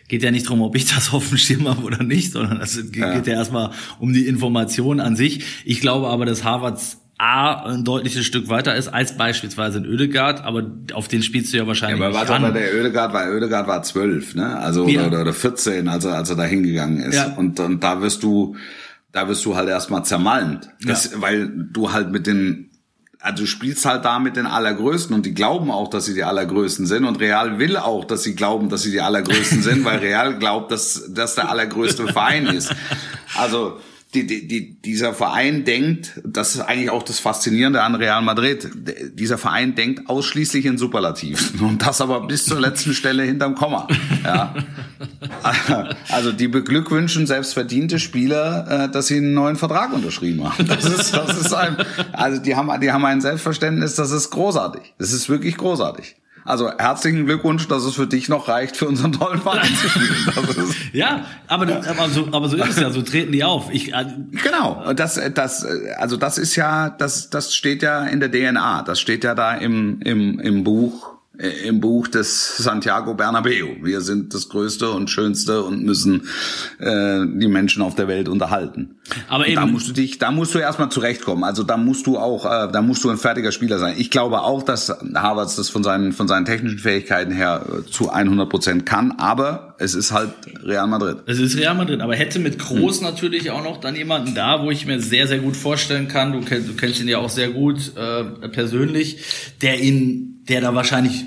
geht 0.08 0.24
ja 0.24 0.32
nicht 0.32 0.48
drum, 0.48 0.62
ob 0.62 0.74
ich 0.78 0.86
das 0.86 1.14
auf 1.14 1.28
dem 1.28 1.38
Schirm 1.38 1.68
habe 1.68 1.82
oder 1.84 2.02
nicht, 2.02 2.32
sondern 2.32 2.62
es 2.62 2.78
geht 2.90 2.96
ja, 3.02 3.14
ja 3.14 3.34
erstmal 3.34 3.72
um 4.00 4.14
die 4.14 4.26
Information 4.26 5.02
an 5.02 5.18
sich. 5.18 5.44
Ich 5.66 5.82
glaube 5.82 6.08
aber, 6.08 6.26
dass 6.26 6.46
Harvards 6.46 7.02
A 7.20 7.64
ein 7.66 7.84
deutliches 7.84 8.26
Stück 8.26 8.48
weiter 8.48 8.76
ist 8.76 8.90
als 8.90 9.18
beispielsweise 9.18 9.80
in 9.80 9.86
Ödegard, 9.86 10.44
aber 10.44 10.70
auf 10.94 11.08
den 11.08 11.24
spielst 11.24 11.52
du 11.52 11.58
ja 11.58 11.66
wahrscheinlich 11.66 12.00
ja, 12.00 12.08
aber 12.08 12.20
nicht 12.20 12.30
ran. 12.30 12.54
der 12.54 12.76
Ödegard 12.76 13.12
war 13.12 13.28
Ödegard 13.32 13.68
war 13.68 13.82
zwölf, 13.82 14.36
ne? 14.36 14.56
Also 14.60 14.88
ja. 14.88 15.08
oder, 15.08 15.22
oder 15.22 15.34
14, 15.34 15.88
als 15.88 16.06
er 16.06 16.14
als 16.14 16.30
er 16.30 16.36
da 16.36 16.44
hingegangen 16.44 17.00
ist. 17.00 17.16
Ja. 17.16 17.34
Und 17.36 17.60
und 17.60 17.84
da 17.84 18.02
wirst 18.02 18.22
du 18.22 18.56
da 19.12 19.28
wirst 19.28 19.44
du 19.46 19.56
halt 19.56 19.68
erstmal 19.68 20.06
zermalmt, 20.06 20.70
das, 20.82 21.12
ja. 21.12 21.22
weil 21.22 21.50
du 21.50 21.92
halt 21.92 22.12
mit 22.12 22.28
den 22.28 22.70
also 23.20 23.44
du 23.44 23.48
spielst 23.48 23.86
halt 23.86 24.06
da 24.06 24.20
mit 24.20 24.36
den 24.36 24.46
Allergrößten 24.46 25.16
und 25.16 25.26
die 25.26 25.34
glauben 25.34 25.72
auch, 25.72 25.90
dass 25.90 26.06
sie 26.06 26.14
die 26.14 26.24
Allergrößten 26.24 26.86
sind 26.86 27.04
und 27.04 27.20
Real 27.20 27.58
will 27.58 27.78
auch, 27.78 28.06
dass 28.06 28.22
sie 28.22 28.36
glauben, 28.36 28.70
dass 28.70 28.84
sie 28.84 28.92
die 28.92 29.02
Allergrößten 29.02 29.64
sind, 29.64 29.86
weil 29.86 29.98
Real 30.02 30.38
glaubt, 30.38 30.72
dass 30.72 31.10
das 31.10 31.34
der 31.34 31.50
allergrößte 31.50 32.08
Verein 32.08 32.46
ist. 32.46 32.76
Also 33.36 33.80
die, 34.14 34.26
die, 34.26 34.48
die, 34.48 34.82
dieser 34.82 35.14
Verein 35.14 35.66
denkt, 35.66 36.22
das 36.24 36.56
ist 36.56 36.62
eigentlich 36.62 36.90
auch 36.90 37.04
das 37.04 37.20
Faszinierende 37.20 37.84
an 37.84 37.96
Real 37.96 38.22
Madrid, 38.22 38.70
dieser 39.14 39.38
Verein 39.38 39.76
denkt 39.76 40.10
ausschließlich 40.10 40.66
in 40.66 40.78
Superlativen 40.78 41.60
und 41.68 41.86
das 41.86 42.00
aber 42.00 42.26
bis 42.26 42.46
zur 42.46 42.60
letzten 42.60 42.94
Stelle 42.94 43.24
hinterm 43.24 43.56
Komma. 43.56 43.88
Ja. 44.24 44.56
Also 46.10 46.32
die 46.32 46.48
beglückwünschen 46.48 47.28
selbstverdiente 47.28 48.00
Spieler, 48.00 48.86
äh, 48.86 48.92
dass 48.92 49.08
sie 49.08 49.18
einen 49.18 49.34
neuen 49.34 49.56
Vertrag 49.56 49.94
unterschrieben 49.94 50.44
haben. 50.44 50.68
Das 50.68 50.84
ist, 50.86 51.14
das 51.14 51.38
ist 51.38 51.54
ein, 51.54 51.78
also 52.12 52.42
die 52.42 52.56
haben, 52.56 52.82
die 52.82 52.92
haben 52.92 53.06
ein 53.06 53.22
Selbstverständnis, 53.22 53.96
das 53.96 54.12
ist 54.12 54.30
großartig. 54.32 54.94
Das 54.98 55.14
ist 55.14 55.30
wirklich 55.30 55.56
großartig. 55.58 56.16
Also 56.48 56.72
herzlichen 56.78 57.26
Glückwunsch, 57.26 57.68
dass 57.68 57.84
es 57.84 57.96
für 57.96 58.08
dich 58.08 58.30
noch 58.30 58.48
reicht, 58.48 58.78
für 58.78 58.88
unseren 58.88 59.12
tollen 59.12 59.42
Verein 59.42 59.68
zu 59.76 59.90
spielen. 59.90 60.74
ja, 60.94 61.26
aber, 61.48 61.86
aber, 61.86 62.08
so, 62.08 62.30
aber 62.32 62.48
so 62.48 62.56
ist 62.56 62.70
es 62.70 62.80
ja, 62.80 62.90
so 62.90 63.02
treten 63.02 63.34
die 63.34 63.44
auf. 63.44 63.70
Ich, 63.70 63.94
äh, 63.94 64.06
genau, 64.32 64.94
das, 64.94 65.20
das, 65.34 65.66
also 65.98 66.16
das 66.16 66.38
ist 66.38 66.56
ja, 66.56 66.90
das, 66.90 67.30
das 67.30 67.54
steht 67.54 67.84
ja 67.84 68.06
in 68.06 68.22
der 68.22 68.32
DNA, 68.32 68.84
das 68.84 69.02
steht 69.02 69.26
ja 69.26 69.36
da 69.36 69.56
im, 69.56 70.00
im, 70.00 70.40
im 70.40 70.64
Buch 70.64 71.17
im 71.38 71.80
Buch 71.80 72.08
des 72.08 72.58
Santiago 72.58 73.14
Bernabeu. 73.14 73.76
Wir 73.82 74.02
sind 74.02 74.34
das 74.34 74.50
Größte 74.50 74.90
und 74.90 75.10
Schönste 75.10 75.64
und 75.64 75.84
müssen 75.84 76.28
äh, 76.80 77.26
die 77.26 77.48
Menschen 77.48 77.82
auf 77.82 77.96
der 77.96 78.08
Welt 78.08 78.28
unterhalten. 78.28 78.96
Aber 79.28 79.44
und 79.44 79.50
eben, 79.50 79.56
da 79.56 79.66
musst 79.66 79.88
du 79.88 79.94
dich, 79.94 80.18
da 80.18 80.32
musst 80.32 80.56
du 80.56 80.60
erstmal 80.60 80.90
zurechtkommen. 80.90 81.44
Also 81.44 81.64
da 81.64 81.78
musst 81.78 82.08
du 82.08 82.18
auch, 82.18 82.46
äh, 82.46 82.72
da 82.72 82.82
musst 82.82 83.04
du 83.04 83.10
ein 83.10 83.18
fertiger 83.18 83.52
Spieler 83.52 83.80
sein. 83.80 83.96
Ich 83.98 84.12
glaube 84.12 84.42
auch, 84.42 84.64
dass 84.64 84.90
Harvards 84.90 85.56
das 85.56 85.70
von 85.70 85.84
seinen 85.84 86.12
von 86.14 86.28
seinen 86.28 86.46
technischen 86.46 86.80
Fähigkeiten 86.80 87.32
her 87.32 87.66
äh, 87.68 87.90
zu 87.90 88.10
100 88.10 88.50
Prozent 88.50 88.86
kann. 88.86 89.14
Aber 89.14 89.76
es 89.80 89.94
ist 89.94 90.12
halt 90.12 90.32
Real 90.64 90.88
Madrid. 90.88 91.18
Es 91.26 91.40
ist 91.40 91.58
Real 91.58 91.76
Madrid, 91.76 92.02
aber 92.02 92.16
hätte 92.16 92.40
mit 92.40 92.60
Groß 92.60 93.02
natürlich 93.02 93.52
auch 93.52 93.64
noch 93.64 93.80
dann 93.80 93.96
jemanden 93.96 94.34
da, 94.36 94.64
wo 94.64 94.72
ich 94.72 94.86
mir 94.86 95.00
sehr, 95.00 95.28
sehr 95.28 95.40
gut 95.40 95.56
vorstellen 95.56 96.08
kann, 96.08 96.34
du, 96.34 96.42
kenn, 96.42 96.66
du 96.66 96.74
kennst 96.74 97.00
ihn 97.00 97.08
ja 97.08 97.20
auch 97.20 97.30
sehr 97.30 97.50
gut 97.50 97.94
äh, 97.96 98.50
persönlich, 98.50 99.18
der 99.62 99.80
ihn, 99.80 100.37
der 100.50 100.62
da 100.62 100.76
wahrscheinlich, 100.76 101.26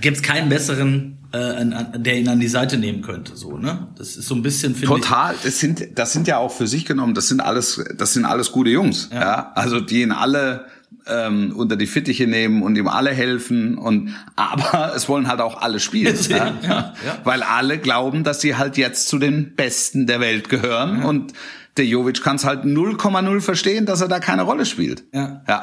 gibt 0.00 0.16
es 0.18 0.22
keinen 0.22 0.48
besseren, 0.48 1.18
äh, 1.32 1.38
an, 1.38 1.72
an, 1.72 2.02
der 2.02 2.18
ihn 2.18 2.28
an 2.28 2.40
die 2.40 2.48
Seite 2.48 2.76
nehmen 2.78 3.02
könnte, 3.02 3.36
so, 3.36 3.56
ne? 3.56 3.88
Das 3.96 4.16
ist 4.16 4.26
so 4.26 4.34
ein 4.34 4.42
bisschen, 4.42 4.74
finde 4.74 4.96
ich. 4.96 5.02
Total, 5.02 5.34
das 5.42 5.58
sind, 5.60 5.98
das 5.98 6.12
sind 6.12 6.28
ja 6.28 6.38
auch 6.38 6.52
für 6.52 6.66
sich 6.66 6.84
genommen, 6.84 7.14
das 7.14 7.28
sind 7.28 7.40
alles, 7.40 7.82
das 7.96 8.12
sind 8.12 8.24
alles 8.24 8.52
gute 8.52 8.70
Jungs, 8.70 9.08
ja, 9.12 9.20
Ja. 9.20 9.52
also 9.54 9.80
die 9.80 10.02
ihn 10.02 10.12
alle 10.12 10.66
ähm, 11.06 11.52
unter 11.56 11.76
die 11.76 11.86
Fittiche 11.86 12.26
nehmen 12.26 12.62
und 12.62 12.76
ihm 12.76 12.86
alle 12.86 13.10
helfen 13.10 13.76
und 13.78 14.14
aber 14.36 14.92
es 14.96 15.08
wollen 15.08 15.26
halt 15.26 15.40
auch 15.40 15.60
alle 15.60 15.80
spielen, 15.80 16.16
Ja, 16.28 16.36
ja? 16.36 16.46
ja, 16.62 16.68
ja. 17.06 17.18
weil 17.24 17.42
alle 17.42 17.78
glauben, 17.78 18.24
dass 18.24 18.40
sie 18.40 18.56
halt 18.56 18.76
jetzt 18.76 19.08
zu 19.08 19.18
den 19.18 19.54
Besten 19.56 20.06
der 20.06 20.20
Welt 20.20 20.48
gehören 20.48 21.02
und 21.02 21.32
der 21.78 21.86
Jovic 21.86 22.22
kann 22.22 22.36
es 22.36 22.44
halt 22.44 22.64
0,0 22.64 23.40
verstehen, 23.40 23.86
dass 23.86 24.02
er 24.02 24.08
da 24.08 24.20
keine 24.20 24.42
Rolle 24.42 24.66
spielt. 24.66 25.04
Ja. 25.14 25.42
Ja. 25.48 25.62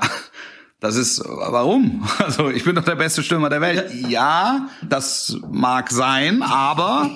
Das 0.81 0.95
ist, 0.95 1.21
warum? 1.25 2.07
Also, 2.19 2.49
ich 2.49 2.63
bin 2.63 2.75
doch 2.75 2.83
der 2.83 2.95
beste 2.95 3.23
Stürmer 3.23 3.49
der 3.49 3.59
Welt. 3.59 3.91
Ja, 4.07 4.67
das 4.87 5.37
mag 5.49 5.91
sein, 5.91 6.41
aber, 6.43 7.09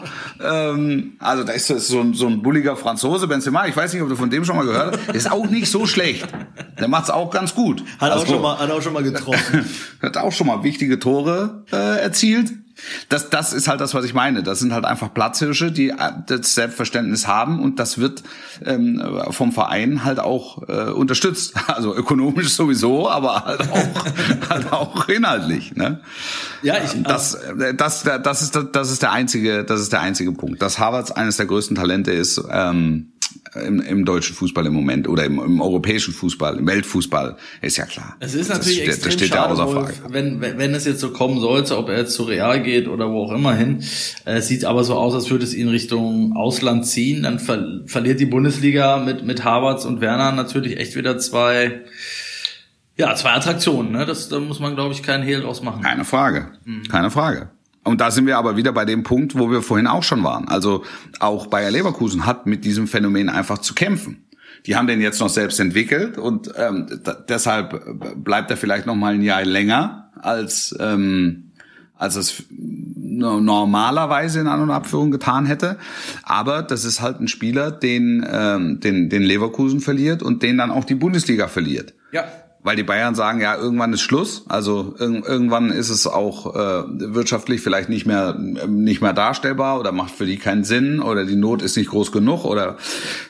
ähm, 0.43 1.13
also, 1.19 1.43
da 1.43 1.54
ist 1.54 1.67
so 1.67 1.99
ein, 2.02 2.13
so 2.13 2.28
ein 2.28 2.41
bulliger 2.41 2.76
Franzose, 2.76 3.28
Benzema, 3.28 3.67
ich 3.67 3.76
weiß 3.76 3.93
nicht, 3.93 4.02
ob 4.02 4.10
du 4.10 4.15
von 4.15 4.30
dem 4.30 4.43
schon 4.43 4.56
mal 4.56 4.65
gehört 4.65 4.97
hast, 5.08 5.15
ist 5.15 5.32
auch 5.32 5.47
nicht 5.49 5.69
so 5.69 5.86
schlecht. 5.86 6.28
Der 6.80 6.88
macht's 6.88 7.10
auch 7.10 7.30
ganz 7.30 7.54
gut. 7.54 7.84
Hat 7.99 8.12
auch, 8.12 8.15
Also, 8.21 8.34
schon 8.34 8.41
mal, 8.41 8.58
hat 8.58 8.71
auch 8.71 8.82
schon 8.82 8.93
mal 8.93 9.04
getroffen. 9.04 9.65
hat 10.02 10.17
auch 10.17 10.32
schon 10.32 10.47
mal 10.47 10.63
wichtige 10.63 10.99
Tore 10.99 11.63
äh, 11.71 12.02
erzielt. 12.02 12.52
Das, 13.10 13.30
das 13.30 13.54
ist 13.54 13.68
halt 13.68 13.82
das, 13.82 13.94
was 13.94 14.06
ich 14.06 14.14
meine. 14.14 14.44
Das 14.44 14.60
sind 14.60 14.74
halt 14.74 14.86
einfach 14.86 15.14
Platzhirsche, 15.14 15.72
die 15.72 15.90
äh, 15.90 15.96
das 16.28 16.56
Selbstverständnis 16.56 17.28
haben 17.28 17.62
und 17.62 17.80
das 17.80 17.98
wird 17.98 18.24
ähm, 18.66 19.02
vom 19.30 19.52
Verein 19.52 20.04
halt 20.04 20.20
auch 20.20 20.68
äh, 20.68 20.92
unterstützt. 20.92 21.56
Also 21.74 21.96
ökonomisch 21.96 22.50
sowieso, 22.50 23.10
aber 23.10 23.46
halt 23.46 23.62
auch, 23.62 24.50
halt 24.50 24.74
auch 24.74 25.10
inhaltlich. 25.10 25.76
Ne? 25.76 26.02
ja, 26.62 26.76
ich, 26.84 27.02
Das, 27.02 27.34
äh, 27.34 27.74
das, 27.74 28.04
das, 28.04 28.42
ist, 28.44 28.60
das 28.74 28.92
ist 28.92 29.02
der 29.02 29.12
einzige, 29.12 29.64
das 29.64 29.82
ist 29.82 29.92
der 29.92 30.02
einzige 30.02 30.34
Punkt. 30.34 30.62
Dass 30.62 30.78
Harvards 30.78 31.12
eines 31.12 31.38
der 31.38 31.48
größten 31.48 31.76
Talente 31.76 32.12
ist 32.12 32.44
ähm, 32.52 33.12
im, 33.56 33.80
im 33.82 34.06
deutschen 34.06 34.36
Fußball 34.36 34.65
im 34.65 34.74
Moment 34.74 35.08
oder 35.08 35.26
im, 35.26 35.39
im 35.39 35.62
europäischen 35.62 36.13
Fußball, 36.13 36.58
im 36.58 36.67
Weltfußball, 36.67 37.38
ist 37.62 37.78
ja 37.78 37.86
klar. 37.86 38.15
Es 38.19 38.34
ist 38.34 38.50
natürlich 38.50 38.80
das, 38.80 38.96
extrem 38.96 39.06
das 39.06 39.13
steht 39.13 39.30
schade, 39.30 39.56
ja 39.56 39.63
außer 39.63 39.67
Frage. 39.67 39.93
wenn, 40.10 40.41
wenn 40.41 40.58
wenn 40.58 40.74
es 40.74 40.86
jetzt 40.86 41.00
so 41.00 41.12
kommen 41.12 41.39
sollte, 41.39 41.78
ob 41.78 41.89
er 41.89 42.00
jetzt 42.00 42.13
zu 42.13 42.24
Real 42.24 42.62
geht 42.62 42.88
oder 42.88 43.12
wo 43.12 43.24
auch 43.24 43.32
immer 43.32 43.56
hin. 43.56 43.84
Äh, 44.26 44.38
Es 44.38 44.48
sieht 44.48 44.65
aber 44.65 44.84
so 44.84 44.96
aus, 44.96 45.13
als 45.13 45.30
würde 45.30 45.43
es 45.43 45.54
ihn 45.54 45.67
Richtung 45.69 46.36
Ausland 46.36 46.86
ziehen. 46.86 47.24
Dann 47.24 47.39
ver 47.39 47.82
verliert 47.86 48.19
die 48.19 48.26
Bundesliga 48.26 48.98
mit, 48.98 49.24
mit 49.26 49.43
Havertz 49.43 49.86
und 49.86 50.02
Werner 50.02 50.32
natürlich 50.32 50.78
echt 50.78 50.96
wieder 50.96 51.17
zwei, 51.17 51.82
ja, 52.98 53.15
zwei 53.15 53.32
Attraktionen. 53.32 53.91
Ne? 53.91 54.06
Das, 54.06 54.30
da 54.30 54.39
muss 54.39 54.60
man, 54.60 54.76
glaube 54.76 54.93
ich, 54.93 55.04
keinen 55.04 55.24
Hehl 55.24 55.41
draus 55.41 55.62
machen. 55.62 55.82
Keine 55.82 56.06
Frage. 56.06 56.52
Keine 56.89 57.12
Frage. 57.12 57.50
Und 57.84 58.00
da 58.02 58.12
sind 58.12 58.28
wir 58.28 58.38
aber 58.38 58.56
wieder 58.56 58.72
bei 58.72 58.86
dem 58.86 59.04
Punkt, 59.04 59.38
wo 59.38 59.52
wir 59.52 59.62
vorhin 59.62 59.88
auch 59.88 60.04
schon 60.04 60.24
waren. 60.24 60.48
Also 60.48 60.84
auch 61.19 61.48
Bayer 61.48 61.72
Leverkusen 61.72 62.26
hat 62.26 62.46
mit 62.46 62.63
diesem 62.65 62.88
Phänomen 62.88 63.30
einfach 63.30 63.58
zu 63.58 63.74
kämpfen. 63.74 64.24
Die 64.65 64.76
haben 64.78 64.88
den 64.88 65.02
jetzt 65.02 65.19
noch 65.19 65.30
selbst 65.30 65.60
entwickelt 65.60 66.17
und 66.17 66.50
ähm, 66.58 67.02
deshalb 67.28 68.24
bleibt 68.24 68.50
er 68.52 68.56
vielleicht 68.58 68.86
noch 68.86 68.96
mal 68.96 69.13
ein 69.15 69.22
Jahr 69.22 69.43
länger 69.43 70.12
als 70.22 70.74
ähm, 70.80 71.50
als 71.96 72.15
es 72.15 72.43
no- 72.50 73.39
normalerweise 73.39 74.39
in 74.39 74.48
An- 74.48 74.62
und 74.62 74.72
Abführung 74.72 75.12
getan 75.12 75.46
hätte. 75.46 75.78
Aber 76.24 76.62
das 76.62 76.86
ist 76.86 77.02
halt 77.02 77.19
ein 77.22 77.28
Spieler, 77.28 77.72
den, 77.72 78.26
ähm, 78.30 78.80
den, 78.80 79.10
den 79.10 79.22
Leverkusen 79.24 79.80
verliert 79.80 80.22
und 80.24 80.43
den 80.43 80.58
dann 80.58 80.72
auch 80.72 80.84
die 80.86 80.96
Bundesliga 80.96 81.48
verliert 81.48 81.93
Ja. 82.12 82.26
Weil 82.63 82.76
die 82.76 82.84
Bayern 82.84 83.13
sagen, 83.15 83.41
ja, 83.41 83.56
irgendwann 83.56 83.93
ist 83.93 84.02
Schluss. 84.02 84.45
Also 84.47 84.95
irg 84.97 85.28
irgendwann 85.28 85.69
ist 85.69 85.89
es 85.89 86.08
auch 86.08 86.56
äh, 86.56 86.84
wirtschaftlich 87.13 87.62
vielleicht 87.62 87.89
nicht 87.89 88.06
mehr 88.06 88.36
nicht 88.38 89.02
mehr 89.02 89.13
darstellbar 89.13 89.80
oder 89.80 89.91
macht 89.91 90.12
für 90.15 90.26
die 90.26 90.38
keinen 90.38 90.63
Sinn 90.63 90.99
oder 91.02 91.26
die 91.26 91.36
Not 91.36 91.62
ist 91.62 91.78
nicht 91.78 91.89
groß 91.89 92.12
genug 92.12 92.45
oder 92.45 92.78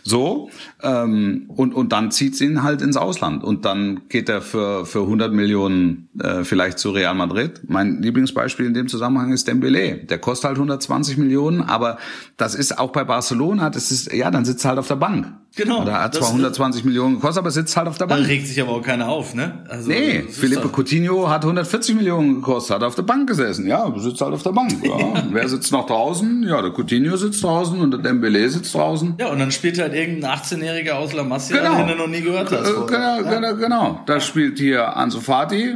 so. 0.03 0.49
Ähm, 0.81 1.45
und 1.47 1.73
und 1.73 1.91
dann 1.91 2.11
zieht 2.11 2.35
sie 2.35 2.45
ihn 2.45 2.63
halt 2.63 2.81
ins 2.81 2.97
Ausland 2.97 3.43
und 3.43 3.65
dann 3.65 4.01
geht 4.09 4.29
er 4.29 4.41
für 4.41 4.85
für 4.85 5.01
100 5.01 5.33
Millionen 5.33 6.09
äh, 6.19 6.43
vielleicht 6.43 6.79
zu 6.79 6.91
Real 6.91 7.15
Madrid. 7.15 7.61
Mein 7.67 8.01
Lieblingsbeispiel 8.01 8.65
in 8.65 8.73
dem 8.73 8.87
Zusammenhang 8.87 9.31
ist 9.31 9.49
Dembélé. 9.49 10.05
Der 10.05 10.19
kostet 10.19 10.45
halt 10.49 10.57
120 10.57 11.17
Millionen, 11.17 11.61
aber 11.61 11.97
das 12.37 12.55
ist 12.55 12.77
auch 12.77 12.91
bei 12.91 13.03
Barcelona. 13.03 13.69
Das 13.69 13.91
ist 13.91 14.11
ja, 14.13 14.29
dann 14.29 14.45
sitzt 14.45 14.65
er 14.65 14.69
halt 14.69 14.79
auf 14.79 14.87
der 14.87 14.95
Bank. 14.95 15.27
Genau. 15.55 15.83
Oder 15.83 16.01
hat 16.01 16.15
zwar 16.15 16.29
120 16.29 16.83
Millionen 16.83 17.15
gekostet, 17.15 17.39
aber 17.39 17.51
sitzt 17.51 17.77
halt 17.77 17.87
auf 17.87 17.97
der 17.99 18.07
Da 18.07 18.15
Bank. 18.15 18.27
regt 18.27 18.47
sich 18.47 18.59
aber 18.59 18.71
auch 18.71 18.81
keiner 18.81 19.07
auf, 19.07 19.22
ne? 19.33 19.63
Also, 19.69 19.89
Nee, 19.89 20.23
doch- 20.55 20.71
Coutinho 20.71 21.29
hat 21.29 21.43
140 21.43 21.95
Millionen 21.95 22.35
gekostet, 22.35 22.75
hat 22.75 22.83
auf 22.83 22.95
der 22.95 23.03
Bank 23.03 23.27
gesessen. 23.27 23.65
Ja, 23.67 23.91
sitzt 23.97 24.19
halt 24.21 24.33
auf 24.33 24.43
der 24.43 24.51
Bank. 24.51 24.73
Ja. 24.83 25.23
Wer 25.31 25.47
sitzt 25.47 25.71
noch 25.71 25.85
draußen? 25.87 26.43
Ja, 26.47 26.61
der 26.61 26.71
Coutinho 26.71 27.15
sitzt 27.15 27.43
draußen 27.43 27.79
und 27.79 27.91
der 27.91 27.99
Dembele 28.01 28.49
sitzt 28.49 28.75
draußen. 28.75 29.15
Ja, 29.19 29.27
und 29.31 29.39
dann 29.39 29.51
spielt 29.51 29.79
halt 29.79 29.93
irgendein 29.93 30.31
18-Jähriger 30.37 30.93
aus 30.93 31.13
La 31.13 31.23
Masia, 31.23 31.57
Genau. 31.57 31.77
den 31.77 31.87
du 31.89 31.95
noch 31.95 32.07
nie 32.07 32.21
gehört 32.21 32.51
hast. 32.51 32.69
Äh. 32.69 32.73
Genau, 32.87 33.23
genau, 33.29 33.55
genau. 33.55 33.99
Da 34.05 34.19
spielt 34.19 34.59
hier 34.59 34.95
Ansu 34.97 35.19
Fati, 35.21 35.75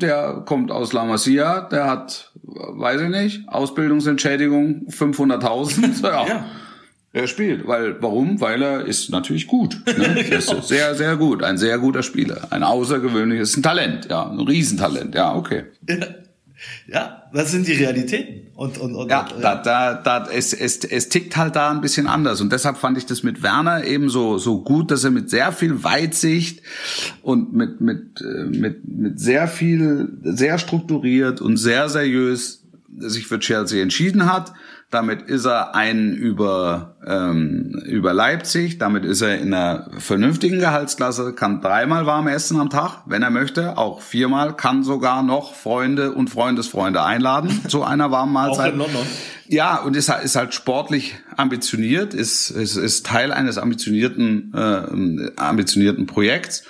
der 0.00 0.42
kommt 0.46 0.70
aus 0.72 0.92
La 0.92 1.04
Masia, 1.04 1.60
der 1.62 1.86
hat, 1.88 2.32
weiß 2.42 3.02
ich 3.02 3.08
nicht, 3.08 3.48
Ausbildungsentschädigung 3.48 4.86
500.000. 4.90 6.02
Ja. 6.02 6.26
Ja. 6.26 6.44
Er 7.18 7.26
spielt, 7.26 7.66
weil 7.66 8.00
warum? 8.00 8.40
Weil 8.40 8.62
er 8.62 8.84
ist 8.84 9.10
natürlich 9.10 9.48
gut. 9.48 9.80
Ne? 9.86 10.24
Er 10.30 10.38
ist 10.38 10.68
sehr, 10.68 10.94
sehr 10.94 11.16
gut, 11.16 11.42
ein 11.42 11.58
sehr 11.58 11.78
guter 11.78 12.04
Spieler, 12.04 12.46
ein 12.50 12.62
außergewöhnliches 12.62 13.56
ein 13.56 13.62
Talent, 13.64 14.06
ja, 14.08 14.30
ein 14.30 14.38
Riesentalent, 14.38 15.16
ja, 15.16 15.34
okay. 15.34 15.64
Ja, 16.88 17.22
das 17.32 17.52
sind 17.52 17.68
die 17.68 17.74
Realitäten. 17.74 18.48
Und, 18.56 18.78
und, 18.78 18.96
und, 18.96 19.08
Ja, 19.08 19.28
und, 19.32 19.42
da, 19.42 19.54
da, 19.54 19.94
da, 19.94 20.28
es, 20.28 20.52
es, 20.52 20.78
es 20.78 21.08
tickt 21.08 21.36
halt 21.36 21.54
da 21.54 21.70
ein 21.70 21.80
bisschen 21.80 22.08
anders. 22.08 22.40
Und 22.40 22.50
deshalb 22.50 22.78
fand 22.78 22.98
ich 22.98 23.06
das 23.06 23.22
mit 23.22 23.44
Werner 23.44 23.84
eben 23.84 24.10
so, 24.10 24.38
so 24.38 24.62
gut, 24.62 24.90
dass 24.90 25.04
er 25.04 25.12
mit 25.12 25.30
sehr 25.30 25.52
viel 25.52 25.84
Weitsicht 25.84 26.62
und 27.22 27.52
mit, 27.52 27.80
mit, 27.80 28.20
äh, 28.20 28.44
mit, 28.44 28.88
mit 28.88 29.20
sehr 29.20 29.46
viel, 29.46 30.18
sehr 30.24 30.58
strukturiert 30.58 31.40
und 31.40 31.58
sehr 31.58 31.88
seriös 31.88 32.64
sich 32.98 33.28
für 33.28 33.38
Chelsea 33.38 33.80
entschieden 33.80 34.26
hat. 34.26 34.52
Damit 34.90 35.22
ist 35.28 35.44
er 35.44 35.74
ein 35.74 36.14
über, 36.14 36.96
ähm, 37.06 37.82
über 37.84 38.14
Leipzig. 38.14 38.78
Damit 38.78 39.04
ist 39.04 39.20
er 39.20 39.38
in 39.38 39.52
einer 39.52 39.90
vernünftigen 39.98 40.60
Gehaltsklasse, 40.60 41.34
kann 41.34 41.60
dreimal 41.60 42.06
warm 42.06 42.26
essen 42.26 42.58
am 42.58 42.70
Tag, 42.70 43.02
wenn 43.04 43.22
er 43.22 43.28
möchte. 43.28 43.76
Auch 43.76 44.00
viermal, 44.00 44.56
kann 44.56 44.82
sogar 44.84 45.22
noch 45.22 45.54
Freunde 45.54 46.12
und 46.12 46.30
Freundesfreunde 46.30 47.02
einladen 47.02 47.60
zu 47.68 47.84
einer 47.84 48.10
warmen 48.10 48.34
auch 48.34 48.48
Mahlzeit. 48.48 48.72
in 48.72 48.78
London. 48.78 49.06
Ja, 49.48 49.76
und 49.76 49.94
ist, 49.94 50.08
halt- 50.08 50.24
ist 50.24 50.36
halt 50.36 50.54
sportlich 50.54 51.16
ambitioniert, 51.36 52.14
ist, 52.14 52.48
ist, 52.50 52.76
ist 52.76 53.04
Teil 53.04 53.30
eines 53.32 53.58
ambitionierten, 53.58 54.52
äh, 54.54 55.32
ambitionierten 55.40 56.06
Projekts 56.06 56.64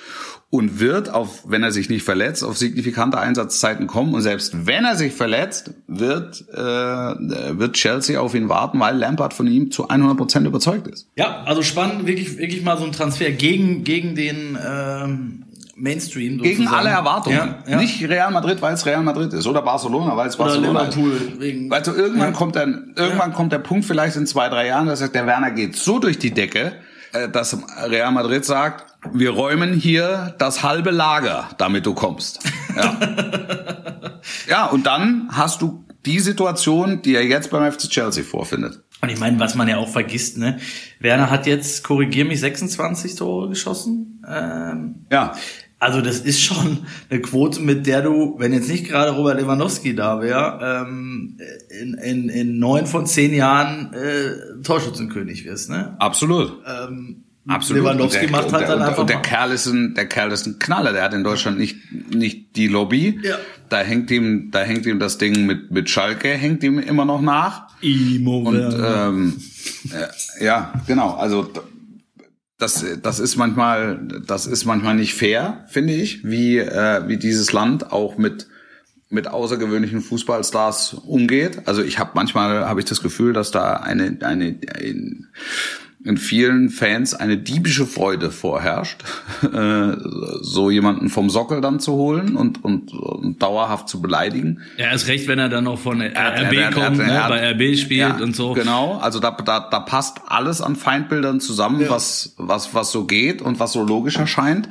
und 0.51 0.81
wird, 0.81 1.11
auf, 1.13 1.43
wenn 1.47 1.63
er 1.63 1.73
sich 1.73 1.91
nicht 1.91 2.03
verletzt, 2.05 2.43
auf 2.43 2.57
signifikante 2.57 3.19
Einsatzzeiten 3.19 3.87
kommen. 3.87 4.15
Und 4.15 4.23
selbst 4.23 4.67
wenn 4.67 4.85
er 4.87 4.97
sich 4.97 5.13
verletzt, 5.13 5.73
wird, 5.87 6.43
äh, 6.55 6.57
wird 6.57 7.75
Chelsea 7.75 8.19
auf 8.19 8.35
ihn 8.35 8.49
warten, 8.49 8.81
weil 8.81 8.97
Lampard 8.97 9.35
von 9.35 9.47
ihm 9.47 9.71
zu 9.71 9.89
100 9.89 10.17
Prozent 10.17 10.47
überzeugt 10.47 10.87
ist. 10.87 11.07
Ja, 11.17 11.43
also 11.45 11.63
spannend, 11.63 12.07
wirklich, 12.07 12.39
wirklich 12.39 12.63
mal 12.65 12.79
so 12.79 12.85
ein 12.85 12.93
Transfer 12.93 13.31
gegen, 13.31 13.85
gegen 13.85 14.15
den 14.15 14.57
ähm, 14.67 15.45
Mainstream. 15.77 16.39
Gegen 16.39 16.57
sozusagen. 16.65 16.77
alle 16.79 16.89
Erwartungen. 16.97 17.37
Ja, 17.37 17.59
ja. 17.69 17.77
Nicht 17.79 18.03
Real 18.09 18.31
Madrid, 18.33 18.63
weil 18.63 18.73
es 18.73 18.87
Real 18.87 19.03
Madrid 19.03 19.33
ist. 19.35 19.47
Oder 19.47 19.61
Barcelona, 19.61 20.17
weil 20.17 20.29
es 20.29 20.41
Oder 20.41 20.47
Barcelona 20.47 20.85
ist. 20.85 21.41
Wegen, 21.41 21.71
Also 21.71 21.95
irgendwann 21.95 22.33
Ja. 22.33 22.37
kommt 22.37 22.57
dann, 22.57 22.95
irgendwann 22.97 23.35
kommt 23.35 23.53
der 23.53 23.59
Punkt 23.59 23.85
vielleicht 23.85 24.17
in 24.17 24.27
zwei, 24.27 24.49
drei 24.49 24.67
Jahren, 24.69 24.87
da 24.87 24.97
sagt 24.97 25.15
der 25.15 25.27
Werner 25.27 25.51
geht 25.51 25.77
so 25.77 25.99
durch 25.99 26.19
die 26.19 26.31
Decke, 26.33 26.73
dass 27.33 27.57
Real 27.87 28.13
Madrid 28.13 28.45
sagt, 28.45 28.87
wir 29.13 29.31
räumen 29.31 29.73
hier 29.73 30.35
das 30.39 30.63
halbe 30.63 30.91
Lager, 30.91 31.49
damit 31.59 31.87
du 31.87 31.95
kommst. 31.95 32.41
Ja. 32.77 32.99
ja, 34.49 34.67
und 34.67 34.87
dann 34.87 35.29
hast 35.33 35.63
du 35.63 35.85
die 36.05 36.21
Situation, 36.21 37.03
die 37.03 37.15
er 37.15 37.25
jetzt 37.25 37.51
beim 37.51 37.71
FC 37.71 37.89
Chelsea 37.89 38.25
vorfindet. 38.25 38.83
Und 39.01 39.11
ich 39.11 39.19
meine, 39.19 39.39
was 39.39 39.55
man 39.55 39.69
ja 39.69 39.77
auch 39.77 39.89
vergisst, 39.89 40.39
ne? 40.39 40.59
Werner 40.99 41.31
hat 41.31 41.47
jetzt, 41.47 41.85
korrigier 41.85 42.25
mich, 42.25 42.41
26 42.41 43.15
Tore 43.15 43.49
geschossen. 43.49 44.23
Ähm, 44.29 45.07
Ja. 45.11 45.35
Also 45.81 46.01
das 46.01 46.19
ist 46.19 46.43
schon 46.43 46.87
eine 47.09 47.21
Quote, 47.21 47.61
mit 47.61 47.87
der 47.87 48.03
du, 48.03 48.35
wenn 48.39 48.53
jetzt 48.53 48.69
nicht 48.69 48.89
gerade 48.89 49.13
Robert 49.13 49.41
Lewandowski 49.41 49.95
da 49.95 50.21
wäre, 50.21 50.85
ähm, 50.85 51.39
in, 51.81 51.95
in, 51.95 52.29
in 52.29 52.59
neun 52.59 52.87
von 52.87 53.07
zehn 53.07 53.33
Jahren 53.33 53.93
äh, 53.93 54.63
Torschützenkönig 54.63 55.45
wirst, 55.45 55.71
ne? 55.71 55.95
Absolut. 56.01 56.53
Ähm, 56.67 57.23
Absolut. 57.49 57.83
Lewandowski 57.83 58.27
der, 58.27 58.31
macht 58.31 58.53
halt 58.53 58.63
der, 58.63 58.69
dann 58.69 58.79
der, 58.81 58.89
einfach 58.89 59.07
der 59.07 59.17
mal. 59.17 59.23
Kerl 59.23 59.53
ist 59.53 59.67
ein, 59.67 59.95
der 59.95 60.07
Kerl 60.07 60.33
ist 60.33 60.47
ein 60.47 60.59
Knaller. 60.59 60.93
Der 60.93 61.03
hat 61.03 61.15
in 61.15 61.25
Deutschland 61.25 61.59
nicht, 61.59 61.77
nicht 62.13 62.57
die 62.57 62.67
Lobby. 62.67 63.19
Ja. 63.23 63.37
Da 63.71 63.79
hängt 63.79 64.11
ihm, 64.11 64.51
da 64.51 64.61
hängt 64.61 64.85
ihm 64.85 64.99
das 64.99 65.17
Ding 65.17 65.47
mit, 65.47 65.71
mit 65.71 65.89
Schalke, 65.89 66.29
hängt 66.29 66.63
ihm 66.63 66.79
immer 66.79 67.07
noch 67.07 67.23
nach. 67.23 67.69
Imo 67.81 68.41
Und, 68.41 68.77
ähm, 68.85 69.37
äh, 69.91 70.45
ja, 70.45 70.75
genau. 70.87 71.15
Also, 71.15 71.51
das, 72.59 72.85
das 73.03 73.21
ist 73.21 73.37
manchmal, 73.37 74.01
das 74.27 74.47
ist 74.47 74.65
manchmal 74.65 74.97
nicht 74.97 75.15
fair, 75.15 75.65
finde 75.69 75.95
ich, 75.95 76.25
wie, 76.25 76.59
äh, 76.59 77.07
wie 77.07 77.17
dieses 77.17 77.53
Land 77.53 77.93
auch 77.93 78.19
mit, 78.19 78.49
mit 79.11 79.29
außergewöhnlichen 79.29 80.01
Fußballstars 80.01 80.95
umgeht. 80.95 81.63
Also 81.67 81.83
ich 81.83 82.01
habe 82.01 82.11
manchmal 82.15 82.67
habe 82.69 82.81
ich 82.81 82.87
das 82.87 83.01
Gefühl, 83.01 83.33
dass 83.33 83.53
da 83.53 83.75
eine 83.75 84.19
eine 84.23 84.49
in, 84.81 85.29
in 86.05 86.17
vielen 86.17 86.71
Fans 86.71 87.13
eine 87.15 87.37
diebische 87.39 87.85
Freude 87.85 88.31
vorherrscht, 88.31 89.03
äh, 89.43 89.97
so 90.41 90.71
jemanden 90.71 91.09
vom 91.09 91.29
Sockel 91.29 91.61
dann 91.61 91.81
zu 91.81 91.93
holen 91.93 92.37
und, 92.37 92.65
und, 92.65 92.93
und 92.93 93.43
dauerhaft 93.43 93.89
zu 93.89 94.01
beleidigen. 94.01 94.61
Er 94.77 94.93
ist 94.93 95.09
recht, 95.09 95.27
wenn 95.29 95.39
er 95.39 95.49
dann 95.49 95.65
noch 95.65 95.79
von 95.79 96.01
RB 96.01 96.15
Er- 96.15 96.71
kommt, 96.73 96.99
ne, 96.99 97.25
bei 97.29 97.51
RB 97.53 97.77
spielt 97.77 98.19
ja, 98.19 98.23
und 98.23 98.37
so. 98.37 98.53
Genau, 98.53 98.99
also 98.99 99.19
da, 99.19 99.33
da, 99.33 99.69
da 99.69 99.81
passt 99.81 100.21
alles 100.29 100.61
an 100.61 100.77
Feindbildern 100.77 101.41
zusammen, 101.41 101.85
was, 101.89 102.35
was, 102.37 102.75
was 102.75 102.93
so 102.93 103.05
geht 103.05 103.43
und 103.43 103.59
was 103.59 103.73
so 103.73 103.83
logisch 103.83 104.17
erscheint. 104.17 104.69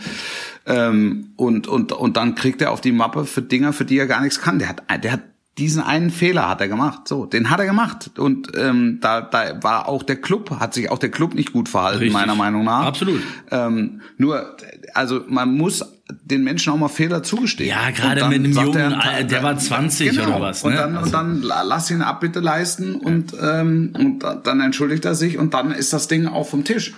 Ähm, 0.66 1.30
und, 1.36 1.68
und, 1.68 1.92
und 1.94 2.18
dann 2.18 2.36
kriegt 2.36 2.62
er 2.62 2.72
auf 2.72 2.82
die 2.82 2.92
Mappe 2.92 3.26
für 3.26 3.42
Dinger, 3.42 3.74
für 3.74 3.86
die 3.86 3.98
er 3.98 4.08
gar 4.08 4.22
nichts 4.22 4.42
kann. 4.42 4.60
Der 4.60 4.70
hat, 4.70 4.84
der 5.04 5.12
hat 5.14 5.22
diesen 5.58 5.82
einen 5.82 6.12
Fehler 6.12 6.48
hat 6.48 6.62
er 6.62 6.68
gemacht. 6.68 7.08
So, 7.08 7.26
den 7.26 7.50
hat 7.50 7.60
er 7.60 7.66
gemacht. 7.66 8.12
Und 8.18 8.50
ähm, 8.56 9.00
da, 9.02 9.22
da 9.22 9.62
war 9.64 9.88
auch 9.88 10.04
der 10.04 10.18
Club, 10.18 10.52
hat 10.60 10.74
sich 10.74 10.90
auch 10.92 11.00
der 11.00 11.10
Club 11.10 11.34
nicht 11.34 11.52
gut 11.54 11.68
verhalten, 11.70 12.00
Richtig. 12.00 12.14
meiner 12.14 12.36
Meinung 12.36 12.64
nach. 12.64 12.86
Absolut. 12.86 13.22
Ähm, 13.52 14.02
nur, 14.18 14.56
also 14.94 15.22
man 15.28 15.56
muss 15.56 15.84
den 16.24 16.44
Menschen 16.44 16.72
auch 16.72 16.78
mal 16.78 16.88
Fehler 16.88 17.24
zugestehen. 17.24 17.70
Ja, 17.70 17.90
gerade 17.92 18.26
mit 18.30 18.40
einem 18.40 18.52
Jungen, 18.54 18.78
er- 18.78 19.20
äh, 19.20 19.26
der 19.26 19.44
war 19.44 19.58
20 19.58 20.12
genau. 20.12 20.28
oder 20.30 20.42
was, 20.42 20.64
Und 20.64 20.72
ne? 20.72 20.78
dann, 20.78 20.96
Also- 20.96 21.06
und 21.08 21.14
dann 21.14 21.42
la- 21.42 21.64
lass 21.64 21.92
ihn 21.92 22.02
Abbitte 22.02 22.40
leisten 22.40 22.96
und, 22.96 23.34
ähm, 23.42 23.92
und 23.98 24.20
da- 24.20 24.36
dann 24.36 24.62
entschuldigt 24.62 25.04
er 25.06 25.16
sich 25.16 25.38
und 25.38 25.54
dann 25.54 25.72
ist 25.72 25.92
das 25.92 26.08
Ding 26.08 26.28
auch 26.28 26.48
vom 26.48 26.64
Tisch. 26.64 26.94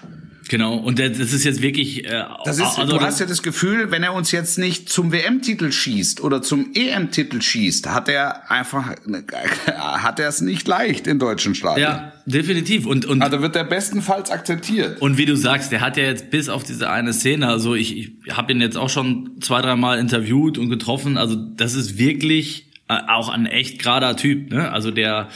Genau, 0.49 0.75
und 0.75 0.99
das 0.99 1.17
ist 1.17 1.43
jetzt 1.45 1.61
wirklich. 1.61 2.05
Äh, 2.05 2.25
Das 2.43 2.57
ist, 2.57 2.77
also 2.77 2.97
du 2.97 3.01
hast 3.01 3.19
ja 3.19 3.25
das 3.25 3.41
Gefühl, 3.43 3.91
wenn 3.91 4.03
er 4.03 4.13
uns 4.13 4.31
jetzt 4.31 4.57
nicht 4.57 4.89
zum 4.89 5.11
WM-Titel 5.11 5.71
schießt 5.71 6.21
oder 6.21 6.41
zum 6.41 6.71
EM-Titel 6.73 7.39
schießt, 7.41 7.87
hat 7.89 8.09
er 8.09 8.51
einfach, 8.51 8.89
hat 9.77 10.19
er 10.19 10.27
es 10.27 10.41
nicht 10.41 10.67
leicht 10.67 11.07
in 11.07 11.19
deutschen 11.19 11.55
Stadien. 11.55 11.83
ja, 11.83 12.13
definitiv. 12.25 12.85
Und, 12.85 13.05
und 13.05 13.21
Also 13.21 13.41
wird 13.41 13.55
er 13.55 13.63
bestenfalls 13.63 14.31
akzeptiert. 14.31 15.01
Und 15.01 15.17
wie 15.17 15.25
du 15.25 15.35
sagst, 15.37 15.71
der 15.71 15.81
hat 15.81 15.97
ja 15.97 16.03
jetzt 16.03 16.31
bis 16.31 16.49
auf 16.49 16.63
diese 16.63 16.89
eine 16.89 17.13
Szene, 17.13 17.47
also 17.47 17.75
ich, 17.75 17.95
ich 17.95 18.11
habe 18.35 18.51
ihn 18.51 18.59
jetzt 18.59 18.75
auch 18.75 18.89
schon 18.89 19.37
zwei, 19.41 19.61
dreimal 19.61 19.99
interviewt 19.99 20.57
und 20.57 20.69
getroffen, 20.69 21.17
also 21.17 21.35
das 21.35 21.75
ist 21.75 21.97
wirklich 21.99 22.68
auch 22.89 23.29
ein 23.29 23.45
echt 23.45 23.81
gerader 23.83 24.15
Typ, 24.15 24.49
ne? 24.51 24.71
Also 24.71 24.89
der, 24.89 25.29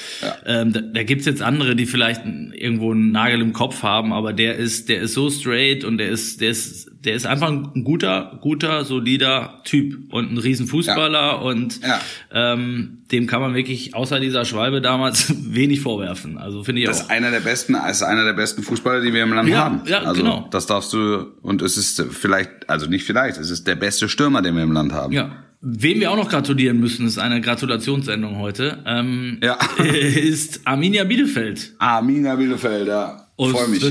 ähm, 0.46 0.74
da, 0.74 0.82
da 0.82 1.04
gibt's 1.04 1.26
jetzt 1.26 1.42
andere, 1.44 1.76
die 1.76 1.86
vielleicht 1.86 2.24
irgendwo 2.26 2.92
einen 2.92 3.12
Nagel 3.12 3.42
im 3.42 3.54
Kopf 3.54 3.84
haben, 3.84 4.12
aber 4.12 4.34
der 4.34 4.56
ist, 4.56 4.90
der 4.90 5.02
ist 5.02 5.14
so 5.14 5.30
straight 5.30 5.84
und 5.84 6.00
der 6.00 6.10
ist, 6.10 6.42
der 6.42 6.50
ist, 6.50 6.90
der 7.06 7.14
ist 7.14 7.28
einfach 7.28 7.50
ein 7.52 7.84
guter, 7.84 8.40
guter, 8.42 8.86
solider 8.86 9.62
Typ 9.66 10.12
und 10.12 10.32
ein 10.32 10.38
Riesenfußballer 10.40 11.44
und 11.44 11.80
Ja. 11.84 12.00
ähm, 12.34 13.00
dem 13.12 13.28
kann 13.28 13.42
man 13.42 13.54
wirklich 13.54 13.94
außer 13.94 14.20
dieser 14.20 14.46
Schwalbe 14.46 14.82
damals 14.82 15.32
wenig 15.54 15.82
vorwerfen. 15.82 16.40
Also 16.40 16.64
finde 16.64 16.82
ich 16.82 16.88
Das 16.88 17.02
auch. 17.02 17.04
ist 17.06 17.10
einer 17.12 17.30
der 17.30 17.42
besten, 17.42 17.76
ist 17.76 18.02
einer 18.02 18.24
der 18.24 18.34
besten 18.34 18.64
Fußballer, 18.64 19.02
die 19.02 19.14
wir 19.14 19.22
im 19.22 19.34
Land 19.34 19.50
Ja, 19.50 19.66
haben. 19.66 19.82
ja, 19.86 20.00
also 20.00 20.24
genau. 20.24 20.48
das 20.50 20.66
darfst 20.66 20.92
du 20.94 21.28
und 21.44 21.62
es 21.62 21.78
ist 21.78 22.04
vielleicht, 22.10 22.68
also 22.68 22.88
nicht 22.88 23.04
vielleicht, 23.06 23.38
es 23.38 23.52
ist 23.52 23.68
der 23.68 23.76
beste 23.76 24.10
Stürmer, 24.10 24.42
den 24.42 24.56
wir 24.56 24.64
im 24.64 24.72
Land 24.72 24.92
haben. 24.92 25.14
Ja. 25.14 25.44
Wem 25.66 26.02
wir 26.02 26.12
auch 26.12 26.18
noch 26.18 26.30
gratulieren 26.30 26.78
müssen, 26.82 27.08
ist 27.08 27.18
eine 27.18 27.40
Gratulationssendung 27.40 28.38
heute, 28.38 28.84
ähm, 28.86 29.40
Ja. 29.42 29.58
ist 29.84 30.60
Arminia 30.66 31.06
Bielefeld. 31.06 31.74
Arminia 31.80 32.36
Bielefeld, 32.36 32.88
ja. 32.90 33.28
Freue 33.38 33.70
mich. 33.70 33.82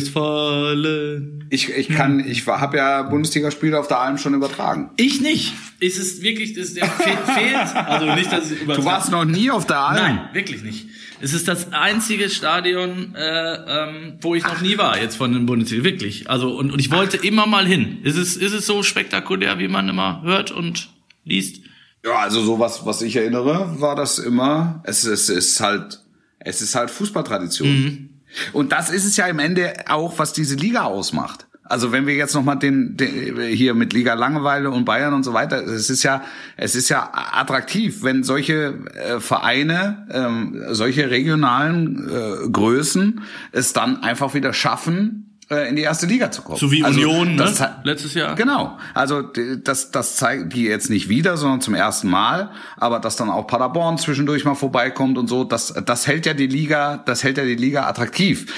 Ich, 1.50 1.70
ich 1.70 1.88
kann, 1.88 2.20
ich 2.20 2.46
habe 2.46 2.76
ja 2.76 3.02
Bundesligaspiele 3.02 3.78
auf 3.78 3.88
der 3.88 4.00
Alm 4.00 4.18
schon 4.18 4.34
übertragen. 4.34 4.90
Ich 4.96 5.20
nicht. 5.22 5.54
Ist 5.80 5.98
es 5.98 6.22
wirklich, 6.22 6.56
ist 6.56 6.76
der 6.76 6.86
fe 6.86 7.10
fehlt? 7.26 7.74
Also 7.74 8.14
nicht, 8.14 8.30
dass 8.30 8.50
ich 8.50 8.60
Du 8.60 8.84
warst 8.84 9.10
noch 9.10 9.24
nie 9.24 9.50
auf 9.50 9.66
der 9.66 9.80
Alm? 9.80 9.96
Nein, 9.96 10.20
wirklich 10.34 10.62
nicht. 10.62 10.86
Es 11.20 11.32
ist 11.32 11.48
das 11.48 11.72
einzige 11.72 12.28
Stadion, 12.28 13.14
äh, 13.16 13.54
ähm, 13.66 14.18
wo 14.20 14.34
ich 14.34 14.44
noch 14.44 14.60
nie 14.60 14.76
war, 14.76 15.00
jetzt 15.00 15.16
von 15.16 15.32
den 15.32 15.46
Bundesliga. 15.46 15.84
Wirklich. 15.84 16.28
Also, 16.28 16.50
und, 16.56 16.70
und 16.70 16.78
ich 16.80 16.90
wollte 16.92 17.16
immer 17.16 17.46
mal 17.46 17.66
hin. 17.66 17.98
Ist 18.02 18.16
es, 18.16 18.36
ist 18.36 18.52
es 18.52 18.66
so 18.66 18.82
spektakulär, 18.82 19.58
wie 19.58 19.68
man 19.68 19.88
immer 19.88 20.22
hört 20.22 20.50
und 20.50 20.88
liest? 21.24 21.62
Ja, 22.04 22.18
also 22.18 22.42
sowas, 22.42 22.84
was 22.84 23.02
ich 23.02 23.16
erinnere, 23.16 23.80
war 23.80 23.94
das 23.94 24.18
immer, 24.18 24.82
es, 24.84 25.04
es 25.04 25.28
ist 25.28 25.60
halt, 25.60 26.00
es 26.40 26.60
ist 26.60 26.74
halt 26.74 26.90
Fußballtradition. 26.90 27.68
Mhm. 27.68 28.08
Und 28.52 28.72
das 28.72 28.90
ist 28.90 29.04
es 29.04 29.16
ja 29.16 29.26
im 29.26 29.38
Ende 29.38 29.72
auch, 29.88 30.18
was 30.18 30.32
diese 30.32 30.56
Liga 30.56 30.84
ausmacht. 30.84 31.46
Also 31.64 31.92
wenn 31.92 32.06
wir 32.06 32.14
jetzt 32.14 32.34
nochmal 32.34 32.58
den, 32.58 32.96
den 32.96 33.40
hier 33.46 33.72
mit 33.74 33.92
Liga 33.92 34.14
Langeweile 34.14 34.70
und 34.70 34.84
Bayern 34.84 35.14
und 35.14 35.22
so 35.22 35.32
weiter, 35.32 35.64
es 35.64 35.90
ist 35.90 36.02
ja, 36.02 36.22
es 36.56 36.74
ist 36.74 36.88
ja 36.88 37.10
attraktiv, 37.12 38.02
wenn 38.02 38.24
solche 38.24 38.80
äh, 38.94 39.20
Vereine, 39.20 40.06
ähm, 40.10 40.60
solche 40.70 41.10
regionalen 41.10 42.10
äh, 42.10 42.48
Größen 42.50 43.22
es 43.52 43.72
dann 43.72 44.02
einfach 44.02 44.34
wieder 44.34 44.52
schaffen, 44.52 45.31
in 45.68 45.76
die 45.76 45.82
erste 45.82 46.06
Liga 46.06 46.30
zu 46.30 46.42
kommen. 46.42 46.58
So 46.58 46.70
wie 46.70 46.84
Also, 46.84 47.00
Union, 47.00 47.36
das 47.36 47.60
ne? 47.60 47.76
Letztes 47.84 48.14
Jahr. 48.14 48.34
Genau. 48.34 48.78
Also 48.94 49.22
das, 49.22 49.90
das 49.90 50.16
zeigt 50.16 50.52
die 50.54 50.64
jetzt 50.64 50.90
nicht 50.90 51.08
wieder, 51.08 51.36
sondern 51.36 51.60
zum 51.60 51.74
ersten 51.74 52.08
Mal. 52.08 52.50
Aber 52.76 52.98
dass 53.00 53.16
dann 53.16 53.30
auch 53.30 53.46
Paderborn 53.46 53.98
zwischendurch 53.98 54.44
mal 54.44 54.54
vorbeikommt 54.54 55.18
und 55.18 55.28
so, 55.28 55.44
das, 55.44 55.74
das 55.84 56.06
hält 56.06 56.26
ja 56.26 56.34
die 56.34 56.46
Liga, 56.46 57.02
das 57.04 57.24
hält 57.24 57.38
ja 57.38 57.44
die 57.44 57.54
Liga 57.54 57.86
attraktiv. 57.88 58.52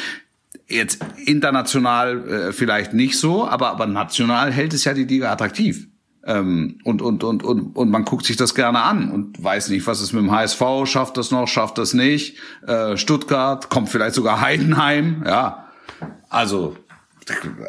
Jetzt 0.67 1.05
international 1.25 2.29
äh, 2.29 2.53
vielleicht 2.53 2.95
nicht 2.95 3.19
so, 3.19 3.47
aber, 3.47 3.71
aber 3.71 3.87
national 3.87 4.53
hält 4.53 4.73
es 4.73 4.85
ja 4.85 4.95
die 4.95 5.05
Liga 5.05 5.31
attraktiv. 5.31 5.89
Ähm, 6.27 6.79
und, 6.85 7.03
und, 7.03 7.23
und, 7.23 7.43
und, 7.43 7.77
und 7.77 7.91
man 7.91 8.05
guckt 8.05 8.25
sich 8.25 8.37
das 8.37 8.55
gerne 8.55 8.83
an 8.83 9.11
und 9.11 9.43
weiß 9.43 9.69
nicht, 9.69 9.87
was 9.87 10.01
ist 10.01 10.13
mit 10.15 10.23
dem 10.23 10.31
HSV, 10.31 10.63
schafft 10.85 11.17
das 11.19 11.31
noch, 11.31 11.47
schafft 11.49 11.77
das 11.77 11.93
nicht. 11.93 12.39
Äh, 12.67 12.97
Stuttgart, 12.97 13.69
kommt 13.69 13.91
vielleicht 13.91 14.15
sogar 14.15 14.41
Heidenheim, 14.41 15.23
ja. 15.27 15.69
Also, 16.31 16.77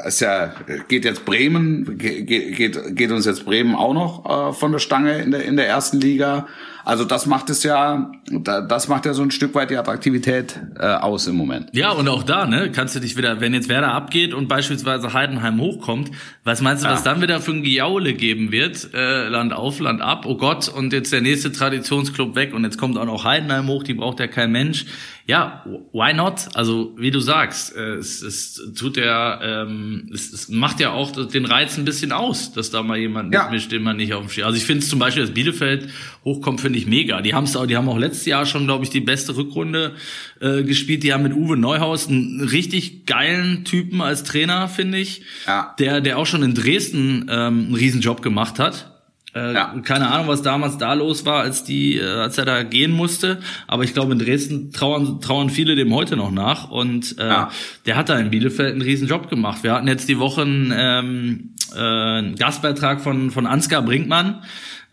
ist 0.06 0.20
ja, 0.20 0.54
geht 0.88 1.06
jetzt 1.06 1.26
Bremen, 1.26 1.98
geht, 1.98 2.28
geht, 2.28 2.96
geht 2.96 3.12
uns 3.12 3.26
jetzt 3.26 3.46
Bremen 3.46 3.76
auch 3.76 3.94
noch 3.94 4.50
äh, 4.50 4.54
von 4.54 4.72
der 4.72 4.80
Stange 4.80 5.20
in 5.22 5.32
der, 5.32 5.46
in 5.46 5.56
der 5.56 5.68
ersten 5.68 6.00
Liga. 6.02 6.48
Also 6.84 7.04
das 7.04 7.26
macht 7.26 7.50
es 7.50 7.64
ja, 7.64 8.12
da- 8.30 8.62
das 8.62 8.88
macht 8.88 9.06
ja 9.08 9.14
so 9.16 9.24
ein 9.24 9.32
Stück 9.32 9.56
weit 9.56 9.72
die 9.72 9.78
Attraktivität 9.78 10.60
äh, 10.80 10.86
aus 10.86 11.26
im 11.26 11.36
Moment. 11.36 11.70
Ja, 11.72 11.92
und 11.92 12.08
auch 12.08 12.22
da, 12.22 12.46
ne, 12.46 12.72
kannst 12.72 12.96
du 12.96 13.00
dich 13.00 13.18
wieder, 13.18 13.42
wenn 13.42 13.54
jetzt 13.56 13.70
Werder 13.70 13.92
abgeht 13.94 14.34
und 14.36 14.48
beispielsweise 14.48 15.14
Heidenheim 15.14 15.60
hochkommt, 15.60 16.12
was 16.44 16.62
meinst 16.62 16.84
du, 16.84 16.88
was 16.90 17.02
dann 17.02 17.22
wieder 17.24 17.40
für 17.40 17.52
ein 17.54 17.64
Giaule 17.64 18.14
geben 18.14 18.52
wird? 18.52 18.90
Äh, 18.94 19.30
Land 19.30 19.52
auf, 19.54 19.80
Land 19.80 20.02
ab, 20.02 20.26
oh 20.28 20.38
Gott, 20.38 20.68
und 20.70 20.94
jetzt 20.94 21.12
der 21.12 21.22
nächste 21.22 21.52
Traditionsclub 21.52 22.36
weg 22.36 22.54
und 22.54 22.64
jetzt 22.66 22.78
kommt 22.78 22.98
auch 23.00 23.06
noch 23.06 23.24
Heidenheim 23.24 23.68
hoch, 23.68 23.82
die 23.84 23.96
braucht 23.96 24.20
ja 24.20 24.28
kein 24.28 24.52
Mensch. 24.52 24.86
Ja, 25.28 25.66
why 25.92 26.14
not? 26.14 26.50
Also, 26.54 26.94
wie 26.98 27.10
du 27.10 27.20
sagst, 27.20 27.76
äh, 27.76 27.96
es, 27.96 28.22
es 28.22 28.62
tut 28.78 28.96
ja, 28.96 29.64
ähm, 29.64 30.08
es, 30.14 30.32
es 30.32 30.50
macht 30.50 30.80
ja 30.80 30.92
auch 30.92 31.12
den 31.28 31.46
Reiz 31.46 31.80
ein 31.80 31.86
bisschen 31.86 32.12
aus, 32.12 32.54
dass 32.54 32.70
da 32.70 32.84
mal 32.84 32.98
jemand 33.00 33.34
Ja. 33.34 33.44
mitmischt, 33.46 33.72
den 33.72 33.82
man 33.82 33.98
nicht 33.98 34.14
auf 34.14 34.22
dem 34.24 34.30
Schirm. 34.30 34.46
Also 34.46 34.58
ich 34.58 34.66
finde 34.66 34.84
es 34.84 34.90
zum 34.90 35.00
Beispiel, 35.00 35.24
dass 35.24 35.34
Bielefeld 35.34 35.90
hochkommt, 36.24 36.62
finde 36.62 36.78
ich 36.78 36.86
mega. 36.86 37.22
Die 37.22 37.34
haben 37.34 37.48
auch, 37.56 37.66
die 37.66 37.76
haben 37.76 37.90
auch 37.90 37.98
letztes 37.98 38.28
Jahr 38.28 38.46
schon, 38.46 38.66
glaube 38.66 38.84
ich, 38.84 38.92
die 38.92 39.02
beste 39.02 39.36
Rückrunde 39.36 39.96
äh, 40.42 40.62
gespielt. 40.62 41.02
Die 41.02 41.12
haben 41.12 41.24
mit 41.24 41.34
Uwe 41.34 41.58
Neuhaus 41.58 42.08
einen 42.08 42.42
richtig 42.42 43.08
geilen 43.08 43.66
Typen 43.66 44.02
als 44.02 44.24
Trainer, 44.26 44.68
finde 44.68 45.00
ich. 45.00 45.24
Ja. 45.48 45.74
Der, 45.80 46.02
der 46.02 46.20
auch 46.20 46.28
schon 46.28 46.44
in 46.44 46.54
Dresden 46.54 47.26
ähm, 47.32 47.66
einen 47.66 47.76
Riesenjob 47.76 48.22
gemacht 48.22 48.60
hat. 48.60 48.95
Äh, 49.36 49.54
Ja. 49.54 49.76
Keine 49.84 50.10
Ahnung, 50.12 50.28
was 50.28 50.42
damals 50.42 50.78
da 50.78 50.94
los 50.94 51.26
war, 51.26 51.42
als 51.42 51.64
die, 51.64 51.98
äh, 51.98 52.04
als 52.06 52.38
er 52.38 52.46
da 52.46 52.64
gehen 52.64 52.92
musste. 52.92 53.40
Aber 53.68 53.84
ich 53.84 53.94
glaube, 53.94 54.14
in 54.14 54.20
Dresden 54.20 54.72
trauern, 54.72 55.20
trauern 55.22 55.50
viele 55.50 55.76
dem 55.76 55.94
heute 55.94 56.16
noch 56.16 56.32
nach. 56.32 56.70
Und 56.72 57.18
äh, 57.20 57.28
Ja. 57.28 57.50
der 57.86 57.98
hat 57.98 58.10
da 58.10 58.18
in 58.18 58.30
Bielefeld 58.30 58.72
einen 58.72 58.82
riesen 58.82 59.08
Job 59.08 59.30
gemacht. 59.30 59.64
Wir 59.64 59.74
hatten 59.74 59.88
jetzt 59.88 60.08
die 60.10 60.18
Woche 60.20 60.42
einen, 60.44 60.74
ähm, 60.76 61.50
äh, 61.76 61.80
einen 61.80 62.36
Gastbeitrag 62.36 63.02
von, 63.02 63.30
von 63.32 63.46
Ansgar 63.46 63.82
Brinkmann. 63.82 64.42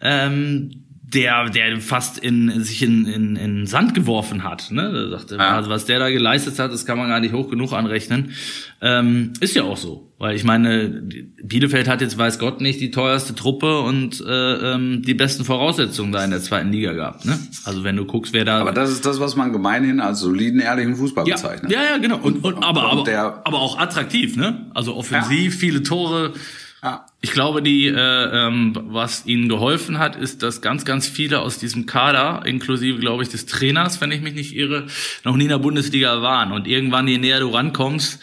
Ähm, 0.00 0.81
der, 1.14 1.50
der 1.50 1.80
fast 1.80 2.18
in, 2.18 2.62
sich 2.62 2.82
in, 2.82 3.06
in, 3.06 3.36
in 3.36 3.66
Sand 3.66 3.94
geworfen 3.94 4.44
hat. 4.44 4.70
Ne? 4.70 4.90
Der 4.92 5.08
sagte, 5.10 5.36
Ja. 5.36 5.56
also 5.56 5.70
was 5.70 5.84
der 5.84 5.98
da 5.98 6.10
geleistet 6.10 6.58
hat, 6.58 6.72
das 6.72 6.86
kann 6.86 6.98
man 6.98 7.08
gar 7.08 7.20
nicht 7.20 7.32
hoch 7.34 7.48
genug 7.50 7.72
anrechnen. 7.72 8.30
Ähm, 8.80 9.32
ist 9.40 9.54
ja 9.54 9.62
auch 9.64 9.76
so. 9.76 10.08
Weil 10.18 10.36
ich 10.36 10.44
meine, 10.44 11.02
Bielefeld 11.42 11.88
hat 11.88 12.00
jetzt, 12.00 12.16
weiß 12.16 12.38
Gott, 12.38 12.60
nicht 12.60 12.80
die 12.80 12.90
teuerste 12.92 13.34
Truppe 13.34 13.80
und 13.80 14.20
äh, 14.24 14.74
ähm, 14.74 15.02
die 15.02 15.14
besten 15.14 15.44
Voraussetzungen 15.44 16.12
da 16.12 16.24
in 16.24 16.30
der 16.30 16.40
zweiten 16.40 16.70
Liga 16.70 16.92
gehabt. 16.92 17.24
Ne? 17.24 17.36
Also 17.64 17.82
wenn 17.82 17.96
du 17.96 18.04
guckst, 18.04 18.32
wer 18.32 18.44
da. 18.44 18.60
Aber 18.60 18.70
das 18.72 18.90
ist 18.92 19.04
das, 19.04 19.18
was 19.18 19.34
man 19.34 19.52
gemeinhin 19.52 20.00
als 20.00 20.20
soliden, 20.20 20.60
ehrlichen 20.60 20.94
Fußball 20.94 21.26
ja, 21.26 21.34
bezeichnet. 21.34 21.72
ja, 21.72 21.80
ja, 21.82 21.98
genau. 21.98 22.18
Und, 22.18 22.44
und, 22.44 22.62
aber, 22.62 22.84
Und 22.84 22.98
aber, 22.98 23.04
der- 23.04 23.42
aber 23.44 23.58
auch 23.60 23.78
attraktiv, 23.78 24.36
ne? 24.36 24.66
Also 24.74 24.94
offensiv, 24.96 25.56
viele 25.58 25.82
Tore. 25.82 26.32
Ja. 26.82 27.06
Ich 27.20 27.30
glaube, 27.30 27.62
die, 27.62 27.86
äh, 27.86 27.94
ähm, 27.94 28.76
was 28.88 29.24
ihnen 29.24 29.48
geholfen 29.48 30.00
hat, 30.00 30.16
ist, 30.16 30.42
dass 30.42 30.60
ganz, 30.60 30.84
ganz 30.84 31.06
viele 31.06 31.38
aus 31.38 31.58
diesem 31.58 31.86
Kader, 31.86 32.42
inklusive, 32.44 32.98
glaube 32.98 33.22
ich, 33.22 33.28
des 33.28 33.46
Trainers, 33.46 34.00
wenn 34.00 34.10
ich 34.10 34.20
mich 34.20 34.34
nicht 34.34 34.56
irre, 34.56 34.86
noch 35.22 35.36
nie 35.36 35.44
in 35.44 35.50
der 35.50 35.58
Bundesliga 35.58 36.22
waren. 36.22 36.50
Und 36.50 36.66
irgendwann, 36.66 37.06
je 37.06 37.18
näher 37.18 37.38
du 37.38 37.48
rankommst, 37.48 38.20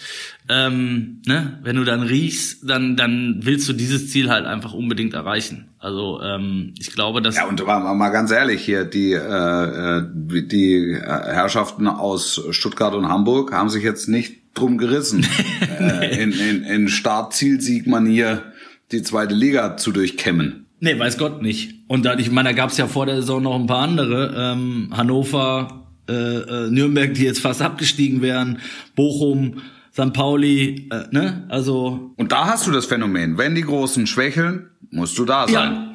ähm, 0.49 1.21
ne, 1.25 1.59
wenn 1.63 1.77
du 1.77 1.85
dann 1.85 2.01
riechst, 2.01 2.69
dann, 2.69 2.97
dann 2.97 3.39
willst 3.43 3.69
du 3.69 3.73
dieses 3.73 4.09
Ziel 4.09 4.29
halt 4.29 4.45
einfach 4.45 4.73
unbedingt 4.73 5.13
erreichen. 5.13 5.69
Also 5.77 6.19
ähm, 6.21 6.73
ich 6.79 6.91
glaube, 6.91 7.21
dass 7.21 7.37
Ja, 7.37 7.45
und 7.45 7.65
mal, 7.65 7.93
mal 7.93 8.09
ganz 8.09 8.31
ehrlich 8.31 8.61
hier, 8.65 8.83
die, 8.83 9.13
äh, 9.13 9.99
äh, 9.99 10.03
die 10.47 10.97
Herrschaften 10.99 11.87
aus 11.87 12.43
Stuttgart 12.49 12.95
und 12.95 13.07
Hamburg 13.07 13.53
haben 13.53 13.69
sich 13.69 13.83
jetzt 13.83 14.09
nicht 14.09 14.38
drum 14.53 14.77
gerissen, 14.77 15.25
äh, 15.79 16.21
in, 16.21 16.31
in, 16.31 16.63
in 16.63 16.87
Start-Ziel-Sieg-Manier 16.89 18.43
die 18.91 19.03
zweite 19.03 19.35
Liga 19.35 19.77
zu 19.77 19.91
durchkämmen. 19.91 20.65
Nee, 20.79 20.97
weiß 20.97 21.17
Gott 21.17 21.41
nicht. 21.41 21.73
Und 21.87 22.05
da, 22.05 22.17
ich 22.17 22.31
meine, 22.31 22.49
da 22.49 22.53
gab's 22.53 22.77
ja 22.77 22.87
vor 22.87 23.05
der 23.05 23.17
Saison 23.17 23.43
noch 23.43 23.55
ein 23.55 23.67
paar 23.67 23.83
andere. 23.83 24.33
Ähm, 24.35 24.89
Hannover, 24.95 25.85
äh, 26.07 26.13
äh, 26.13 26.71
Nürnberg, 26.71 27.13
die 27.13 27.23
jetzt 27.23 27.41
fast 27.41 27.61
abgestiegen 27.61 28.21
wären, 28.21 28.59
Bochum, 28.95 29.61
St. 29.93 30.13
Pauli, 30.13 30.87
äh, 30.91 31.03
ne? 31.11 31.45
Also 31.49 32.13
Und 32.15 32.31
da 32.31 32.47
hast 32.47 32.65
du 32.65 32.71
das 32.71 32.85
Phänomen, 32.85 33.37
wenn 33.37 33.55
die 33.55 33.61
Großen 33.61 34.07
schwächeln, 34.07 34.69
musst 34.91 35.17
du 35.17 35.25
da 35.25 35.47
sein. 35.47 35.53
ja. 35.73 35.85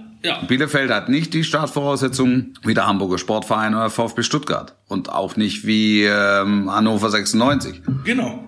Bielefeld 0.48 0.90
hat 0.90 1.08
nicht 1.08 1.34
die 1.34 1.44
Startvoraussetzungen 1.44 2.58
wie 2.64 2.74
der 2.74 2.86
Hamburger 2.86 3.18
Sportverein 3.18 3.74
oder 3.74 3.90
VfB 3.90 4.22
Stuttgart 4.22 4.74
und 4.88 5.10
auch 5.10 5.36
nicht 5.36 5.66
wie 5.66 6.02
ähm, 6.04 6.70
Hannover 6.70 7.10
96. 7.10 7.82
Genau. 8.04 8.44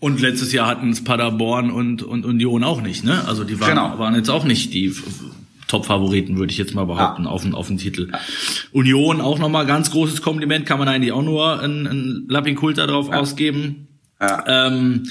Und 0.00 0.20
letztes 0.20 0.52
Jahr 0.52 0.66
hatten 0.68 0.90
es 0.90 1.02
Paderborn 1.02 1.70
und, 1.70 2.02
und 2.02 2.24
Union 2.24 2.62
auch 2.64 2.80
nicht, 2.80 3.04
ne? 3.04 3.24
Also 3.26 3.44
die 3.44 3.58
waren, 3.60 3.70
Genau. 3.70 3.98
waren 3.98 4.14
jetzt 4.14 4.30
auch 4.30 4.44
nicht 4.44 4.72
die 4.72 4.94
Top-Favoriten, 5.66 6.38
würde 6.38 6.52
ich 6.52 6.58
jetzt 6.58 6.74
mal 6.74 6.84
behaupten, 6.86 7.26
auf, 7.26 7.42
den, 7.42 7.52
auf 7.52 7.66
den 7.66 7.78
Titel. 7.78 8.10
Union 8.72 9.20
auch 9.20 9.38
nochmal 9.38 9.66
ganz 9.66 9.90
großes 9.90 10.22
Kompliment, 10.22 10.66
kann 10.66 10.78
man 10.78 10.88
eigentlich 10.88 11.12
auch 11.12 11.22
nur 11.22 11.60
ein, 11.60 11.86
ein 11.86 12.24
Lapping-Kult 12.28 12.78
darauf 12.78 13.10
ausgeben. 13.10 13.88
Ja. 14.20 14.44
Ähm, 14.46 15.04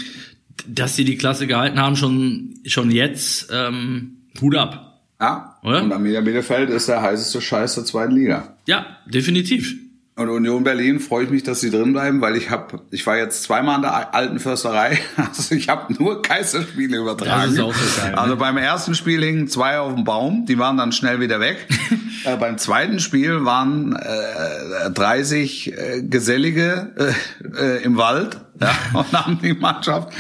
dass 0.68 0.96
sie 0.96 1.06
die 1.06 1.18
Klasse 1.18 1.48
gehalten 1.48 1.80
haben, 1.80 1.96
schon, 1.96 2.56
schon 2.66 2.90
jetzt, 2.90 3.50
ähm, 3.54 4.14
Hut 4.42 4.56
ab. 4.56 4.87
Ja. 5.20 5.58
Oder? 5.64 5.84
Und 5.84 5.92
Arminia 5.92 6.22
Bielefeld 6.22 6.70
ist 6.70 6.88
der 6.88 7.02
heißeste 7.02 7.42
Scheiß 7.42 7.76
der 7.76 7.86
zweiten 7.86 8.14
Liga. 8.14 8.56
Ja, 8.66 8.86
definitiv. 9.06 9.76
Und 10.18 10.30
Union 10.30 10.64
Berlin 10.64 11.00
freue 11.00 11.26
ich 11.26 11.30
mich, 11.30 11.44
dass 11.44 11.62
sie 11.62 11.70
drin 11.70 11.94
bleiben, 11.94 12.22
weil 12.22 12.36
ich 12.36 12.50
habe, 12.50 12.82
ich 12.90 13.06
war 13.06 13.18
jetzt 13.18 13.44
zweimal 13.44 13.76
an 13.76 13.82
der 13.84 14.16
alten 14.16 14.40
Försterei, 14.40 14.98
also 15.16 15.54
ich 15.54 15.70
habe 15.70 15.94
nur 15.94 16.24
Geisterspiele 16.24 16.98
übertragen. 16.98 17.44
Das 17.44 17.54
ist 17.54 17.60
auch 17.60 17.74
so 17.74 18.02
geil, 18.02 18.12
ne? 18.14 18.18
Also 18.18 18.36
beim 18.36 18.58
ersten 18.58 18.96
Spiel 18.96 19.24
hingen 19.24 19.48
zwei 19.48 19.78
auf 19.78 19.94
dem 19.94 20.06
Baum, 20.06 20.48
die 20.48 20.58
waren 20.58 20.76
dann 20.76 20.92
schnell 20.92 21.20
wieder 21.20 21.40
weg. 21.40 21.68
äh, 22.26 22.36
beim 22.36 22.58
zweiten 22.58 23.00
Spiel 23.00 23.46
waren 23.46 23.96
äh, 23.96 24.90
30 24.90 25.72
äh, 25.72 26.02
Gesellige 26.02 27.14
äh, 27.60 27.78
äh, 27.78 27.84
im 27.84 27.98
Wald 27.98 28.40
ja, 28.60 28.72
und 28.94 29.14
haben 29.14 29.40
die 29.44 29.54
Mannschaft 29.54 30.14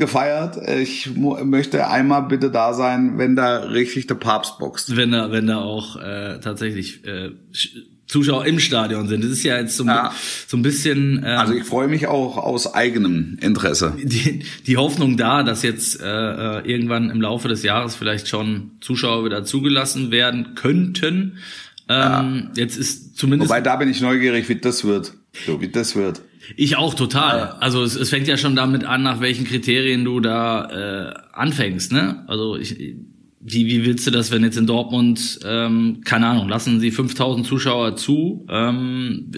gefeiert. 0.00 0.58
Ich 0.80 1.10
möchte 1.14 1.88
einmal 1.88 2.22
bitte 2.22 2.50
da 2.50 2.74
sein, 2.74 3.18
wenn 3.18 3.36
da 3.36 3.58
richtig 3.60 4.08
der 4.08 4.16
Papst 4.16 4.58
boxt. 4.58 4.96
Wenn 4.96 5.12
da, 5.12 5.30
wenn 5.30 5.46
da 5.46 5.58
auch 5.58 5.94
äh, 5.96 6.40
tatsächlich 6.40 7.04
äh, 7.06 7.30
Sch- 7.52 7.68
Zuschauer 8.08 8.44
im 8.46 8.58
Stadion 8.58 9.06
sind. 9.06 9.22
Das 9.22 9.30
ist 9.30 9.44
ja 9.44 9.56
jetzt 9.60 9.76
so, 9.76 9.84
ein- 9.84 9.88
Ja. 9.88 10.12
so 10.48 10.56
ein 10.56 10.62
bisschen 10.62 11.18
ähm, 11.18 11.38
Also 11.38 11.54
ich 11.54 11.62
freue 11.62 11.86
mich 11.86 12.08
auch 12.08 12.36
aus 12.38 12.74
eigenem 12.74 13.38
Interesse. 13.40 13.92
die, 14.02 14.42
die 14.66 14.76
Hoffnung 14.76 15.16
da, 15.16 15.44
dass 15.44 15.62
jetzt 15.62 16.00
äh, 16.00 16.04
äh, 16.58 16.68
irgendwann 16.68 17.10
im 17.10 17.20
Laufe 17.20 17.46
des 17.46 17.62
Jahres 17.62 17.94
vielleicht 17.94 18.26
schon 18.26 18.72
Zuschauer 18.80 19.24
wieder 19.24 19.44
zugelassen 19.44 20.10
werden 20.10 20.56
könnten. 20.56 21.38
Ähm, 21.88 22.50
Jetzt 22.56 22.76
ist 22.76 23.16
zumindest 23.16 23.48
Wobei 23.48 23.60
da 23.60 23.76
bin 23.76 23.88
ich 23.88 24.00
neugierig, 24.00 24.48
wie 24.48 24.56
das 24.56 24.84
wird. 24.84 25.12
So, 25.46 25.60
wie 25.60 25.68
das 25.68 25.94
wird. 25.94 26.20
Ich 26.56 26.76
auch 26.76 26.94
total. 26.94 27.56
Also 27.60 27.82
es, 27.82 27.96
es 27.96 28.10
fängt 28.10 28.26
ja 28.28 28.36
schon 28.36 28.56
damit 28.56 28.84
an, 28.84 29.02
nach 29.02 29.20
welchen 29.20 29.44
Kriterien 29.44 30.04
du 30.04 30.20
da 30.20 31.10
äh, 31.10 31.14
anfängst. 31.32 31.92
Ne? 31.92 32.24
Also 32.28 32.56
ich, 32.56 32.76
wie, 33.40 33.66
wie 33.66 33.84
willst 33.86 34.06
du 34.06 34.10
das, 34.10 34.30
wenn 34.30 34.42
jetzt 34.44 34.56
in 34.58 34.66
Dortmund, 34.66 35.40
ähm, 35.44 36.00
keine 36.04 36.26
Ahnung, 36.26 36.48
lassen 36.48 36.80
sie 36.80 36.90
5000 36.90 37.46
Zuschauer 37.46 37.96
zu? 37.96 38.46
Ähm, 38.50 39.30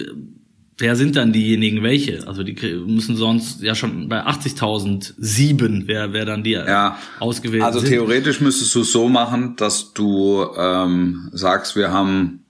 wer 0.77 0.95
sind 0.95 1.15
dann 1.15 1.31
diejenigen, 1.31 1.83
welche? 1.83 2.27
Also 2.27 2.43
die 2.43 2.55
müssen 2.85 3.15
sonst 3.15 3.61
ja 3.61 3.75
schon 3.75 4.09
bei 4.09 4.25
80.000 4.25 5.13
sieben, 5.17 5.83
wer, 5.87 6.11
wer 6.13 6.25
dann 6.25 6.43
die 6.43 6.51
Ja. 6.51 6.97
ausgewählt 7.19 7.63
Also 7.63 7.79
sind. 7.79 7.89
theoretisch 7.89 8.41
müsstest 8.41 8.73
du 8.75 8.81
es 8.81 8.91
so 8.91 9.07
machen, 9.07 9.55
dass 9.55 9.93
du 9.93 10.45
ähm, 10.57 11.29
sagst, 11.31 11.75
wir 11.75 11.91
haben 11.91 12.45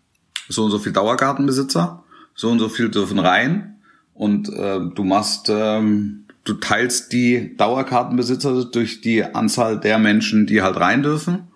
so 0.49 0.63
und 0.65 0.71
so 0.71 0.79
viel 0.79 0.91
Dauerkartenbesitzer, 0.91 2.03
so 2.35 2.49
und 2.49 2.59
so 2.59 2.69
viel 2.69 2.89
dürfen 2.89 3.19
rein 3.19 3.72
und 4.13 4.49
äh, 4.49 4.79
du 4.93 5.03
machst, 5.03 5.49
ähm, 5.49 6.25
du 6.43 6.53
teilst 6.55 7.11
die 7.13 7.55
Dauerkartenbesitzer 7.57 8.65
durch 8.65 9.01
die 9.01 9.23
Anzahl 9.23 9.79
der 9.79 9.99
Menschen, 9.99 10.45
die 10.45 10.61
halt 10.61 10.77
rein 10.77 11.03
dürfen 11.03 11.47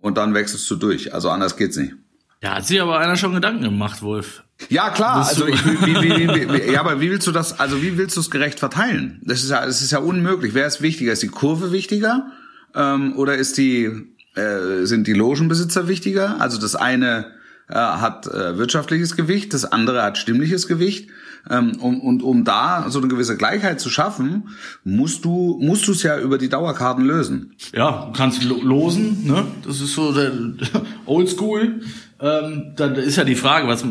und 0.00 0.16
dann 0.16 0.34
wechselst 0.34 0.70
du 0.70 0.76
durch. 0.76 1.14
Also 1.14 1.30
anders 1.30 1.56
geht's 1.56 1.76
nicht. 1.76 1.94
Ja, 2.42 2.56
hat 2.56 2.66
sich 2.66 2.80
aber 2.80 2.98
einer 2.98 3.16
schon 3.16 3.34
Gedanken 3.34 3.64
gemacht, 3.64 4.02
Wolf. 4.02 4.44
Ja 4.68 4.90
klar, 4.90 5.26
also 5.26 5.42
so. 5.42 5.46
ich, 5.46 5.64
wie, 5.64 5.94
wie, 5.94 6.28
wie, 6.28 6.52
wie, 6.52 6.72
ja, 6.72 6.80
aber 6.80 7.00
wie 7.00 7.10
willst 7.10 7.26
du 7.26 7.32
das? 7.32 7.58
Also 7.58 7.82
wie 7.82 7.96
willst 7.96 8.16
du 8.16 8.20
es 8.20 8.30
gerecht 8.30 8.58
verteilen? 8.58 9.20
Das 9.24 9.42
ist 9.42 9.50
ja, 9.50 9.64
das 9.64 9.80
ist 9.80 9.90
ja 9.90 9.98
unmöglich. 9.98 10.54
Wer 10.54 10.66
ist 10.66 10.82
wichtiger? 10.82 11.12
Ist 11.12 11.22
die 11.22 11.28
Kurve 11.28 11.72
wichtiger 11.72 12.30
ähm, 12.74 13.16
oder 13.16 13.36
ist 13.36 13.56
die 13.56 13.90
äh, 14.34 14.84
sind 14.84 15.06
die 15.06 15.14
Logenbesitzer 15.14 15.88
wichtiger? 15.88 16.40
Also 16.40 16.58
das 16.58 16.76
eine 16.76 17.32
äh, 17.68 17.74
hat 17.74 18.26
äh, 18.26 18.58
wirtschaftliches 18.58 19.16
Gewicht, 19.16 19.54
das 19.54 19.64
andere 19.64 20.02
hat 20.02 20.18
stimmliches 20.18 20.66
Gewicht. 20.66 21.10
Ähm, 21.48 21.72
um, 21.80 22.00
und 22.00 22.22
um 22.22 22.44
da 22.44 22.86
so 22.90 22.98
eine 22.98 23.08
gewisse 23.08 23.36
Gleichheit 23.36 23.80
zu 23.80 23.88
schaffen, 23.88 24.48
musst 24.84 25.24
du 25.24 25.58
musst 25.60 25.88
du 25.88 25.92
es 25.92 26.02
ja 26.02 26.18
über 26.18 26.36
die 26.38 26.48
Dauerkarten 26.48 27.04
lösen. 27.04 27.54
Ja, 27.74 28.06
du 28.06 28.12
kannst 28.12 28.44
lo 28.44 28.60
losen, 28.62 29.26
ne? 29.26 29.46
Das 29.66 29.80
ist 29.80 29.94
so 29.94 30.12
der 30.12 30.32
Oldschool. 31.06 31.80
Ähm, 32.20 32.72
dann 32.76 32.94
ist 32.96 33.16
ja 33.16 33.24
die 33.24 33.34
Frage, 33.34 33.66
was 33.68 33.84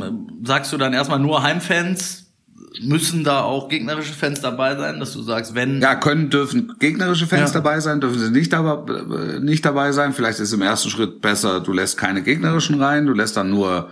sagst 0.44 0.72
du 0.72 0.78
dann 0.78 0.94
erstmal 0.94 1.20
nur 1.20 1.42
Heimfans? 1.42 2.26
Müssen 2.82 3.24
da 3.24 3.42
auch 3.42 3.68
gegnerische 3.68 4.14
Fans 4.14 4.42
dabei 4.42 4.76
sein, 4.76 5.00
dass 5.00 5.14
du 5.14 5.24
sagst, 5.24 5.56
wenn 5.56 5.82
Ja, 5.82 5.96
können 5.96 6.30
dürfen 6.30 6.76
gegnerische 6.80 7.26
Fans 7.26 7.50
Ja. 7.50 7.56
dabei 7.62 7.80
sein, 7.80 8.00
dürfen 8.00 8.20
sie 8.20 8.30
nicht 8.30 8.54
dabei, 8.54 8.94
äh, 8.94 9.40
nicht 9.40 9.66
dabei 9.66 9.92
sein. 9.92 10.14
Vielleicht 10.14 10.40
ist 10.40 10.54
im 10.54 10.62
ersten 10.62 10.90
Schritt 10.92 11.20
besser, 11.20 11.62
du 11.62 11.74
lässt 11.74 11.98
keine 11.98 12.22
gegnerischen 12.22 12.80
rein, 12.82 13.08
du 13.08 13.14
lässt 13.14 13.36
dann 13.38 13.50
nur 13.50 13.90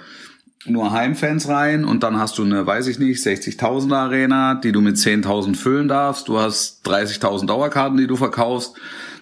nur 0.70 0.91
Heimfans 0.91 1.47
rein 1.47 1.86
und 1.86 2.03
dann 2.03 2.18
hast 2.18 2.38
du 2.38 2.43
eine, 2.43 2.65
weiß 2.65 2.88
ich 2.88 2.99
nicht, 2.99 3.22
60.000 3.22 3.93
Arena, 3.93 4.55
die 4.55 4.72
du 4.72 4.82
mit 4.82 4.97
10.000 4.97 5.55
füllen 5.55 5.88
darfst. 5.88 6.28
Du 6.28 6.39
hast 6.39 6.88
30.000 6.88 7.45
Dauerkarten, 7.45 7.97
die 7.97 8.07
du 8.07 8.15
verkaufst. 8.15 8.76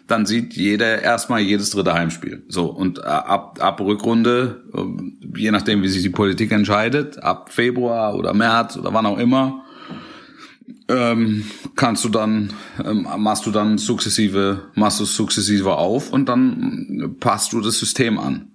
Dann 0.08 0.26
sieht 0.26 0.54
jeder 0.54 1.02
erstmal 1.02 1.42
jedes 1.42 1.72
dritte 1.72 1.94
Heimspiel. 1.94 2.44
So 2.48 2.66
und 2.66 3.00
äh, 3.00 3.02
ab 3.02 3.58
ab 3.60 3.80
Rückrunde, 3.80 4.64
ähm, 4.76 5.18
je 5.36 5.50
nachdem 5.52 5.82
wie 5.82 5.88
sich 5.88 6.04
die 6.04 6.10
Politik 6.10 6.52
entscheidet, 6.52 7.24
ab 7.24 7.52
Februar 7.52 8.16
oder 8.16 8.34
März 8.34 8.78
oder 8.78 8.94
wann 8.94 9.08
auch 9.08 9.18
immer, 9.18 9.64
ähm, 10.88 11.46
kannst 11.76 12.06
du 12.06 12.10
dann 12.10 12.54
ähm, 12.84 13.08
machst 13.18 13.48
du 13.48 13.52
dann 13.52 13.80
sukzessive 13.80 14.70
machst 14.76 15.00
du 15.00 15.06
es 15.06 15.16
sukzessive 15.16 15.76
auf 15.76 16.14
und 16.14 16.30
dann 16.30 17.02
äh, 17.04 17.08
passt 17.08 17.54
du 17.54 17.62
das 17.62 17.80
System 17.80 18.20
an. 18.20 18.52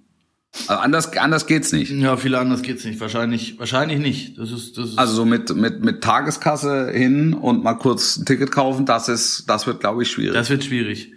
Also 0.67 0.81
anders 0.81 1.17
anders 1.17 1.47
geht's 1.47 1.71
nicht. 1.71 1.91
ja, 1.91 2.17
viel 2.17 2.35
anders 2.35 2.61
geht's 2.61 2.83
nicht. 2.83 2.99
Wahrscheinlich, 2.99 3.57
wahrscheinlich 3.57 3.99
nicht. 3.99 4.37
Das 4.37 4.51
ist, 4.51 4.77
das 4.77 4.89
ist 4.89 4.97
Also 4.99 5.13
so 5.13 5.25
mit 5.25 5.55
mit 5.55 5.83
mit 5.83 6.01
Tageskasse 6.03 6.91
hin 6.91 7.33
und 7.33 7.63
mal 7.63 7.75
kurz 7.75 8.17
ein 8.17 8.25
Ticket 8.25 8.51
kaufen, 8.51 8.85
das 8.85 9.07
ist 9.07 9.45
das 9.47 9.65
wird 9.65 9.79
glaube 9.79 10.03
ich 10.03 10.11
schwierig. 10.11 10.33
Das 10.33 10.49
wird 10.49 10.63
schwierig. 10.65 11.13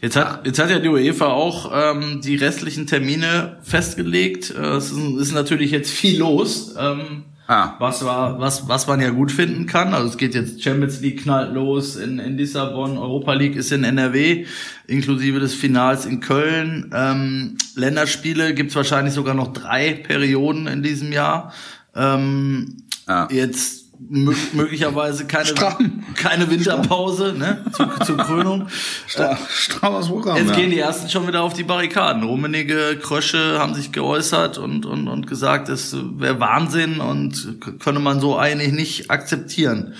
Jetzt 0.00 0.14
hat, 0.14 0.46
jetzt 0.46 0.60
hat 0.60 0.70
ja 0.70 0.78
die 0.78 0.88
UEFA 0.88 1.26
auch 1.26 1.72
ähm, 1.74 2.20
die 2.20 2.36
restlichen 2.36 2.86
Termine 2.86 3.58
festgelegt. 3.62 4.50
Äh, 4.56 4.76
Es 4.76 4.92
ist, 4.92 4.98
ist 5.20 5.32
natürlich 5.32 5.72
jetzt 5.72 5.90
viel 5.90 6.20
los. 6.20 6.74
Ähm, 6.78 7.24
Ah. 7.48 7.76
Was 7.78 8.04
war, 8.04 8.38
was, 8.38 8.68
was 8.68 8.86
man 8.86 9.00
ja 9.00 9.08
gut 9.08 9.32
finden 9.32 9.66
kann. 9.66 9.94
Also 9.94 10.08
es 10.08 10.16
geht 10.18 10.34
jetzt 10.34 10.62
Champions 10.62 11.00
League 11.00 11.22
knallt 11.22 11.54
los 11.54 11.96
in, 11.96 12.18
in 12.18 12.36
Lissabon, 12.36 12.98
Europa 12.98 13.32
League 13.32 13.56
ist 13.56 13.72
in 13.72 13.84
NRW, 13.84 14.44
inklusive 14.86 15.40
des 15.40 15.54
Finals 15.54 16.04
in 16.04 16.20
Köln. 16.20 16.90
Ähm, 16.94 17.56
Länderspiele 17.74 18.52
gibt's 18.52 18.76
wahrscheinlich 18.76 19.14
sogar 19.14 19.34
noch 19.34 19.54
drei 19.54 19.94
Perioden 19.94 20.66
in 20.66 20.82
diesem 20.82 21.10
Jahr. 21.10 21.52
Ähm, 21.96 22.76
Ja. 23.08 23.26
Jetzt 23.30 23.77
möglicherweise 23.98 25.26
keine, 25.26 25.46
Stramm. 25.46 26.04
keine 26.14 26.50
Winterpause 26.50 27.34
ne, 27.36 27.64
zur, 27.72 28.00
zur 28.00 28.16
Krönung. 28.16 28.68
Stra 29.06 29.36
strammes 29.48 30.08
Programm. 30.08 30.36
Jetzt 30.36 30.50
ja. 30.50 30.56
gehen 30.56 30.70
die 30.70 30.78
ersten 30.78 31.08
schon 31.08 31.26
wieder 31.26 31.42
auf 31.42 31.52
die 31.52 31.64
Barrikaden. 31.64 32.22
Rummenige, 32.22 32.98
Krösche 33.00 33.58
haben 33.58 33.74
sich 33.74 33.92
geäußert 33.92 34.58
und, 34.58 34.86
und, 34.86 35.08
und 35.08 35.26
gesagt, 35.26 35.68
es 35.68 35.96
wäre 36.16 36.38
Wahnsinn 36.40 37.00
und 37.00 37.58
könne 37.80 37.98
man 37.98 38.20
so 38.20 38.38
eigentlich 38.38 38.72
nicht 38.72 39.10
akzeptieren. 39.10 39.94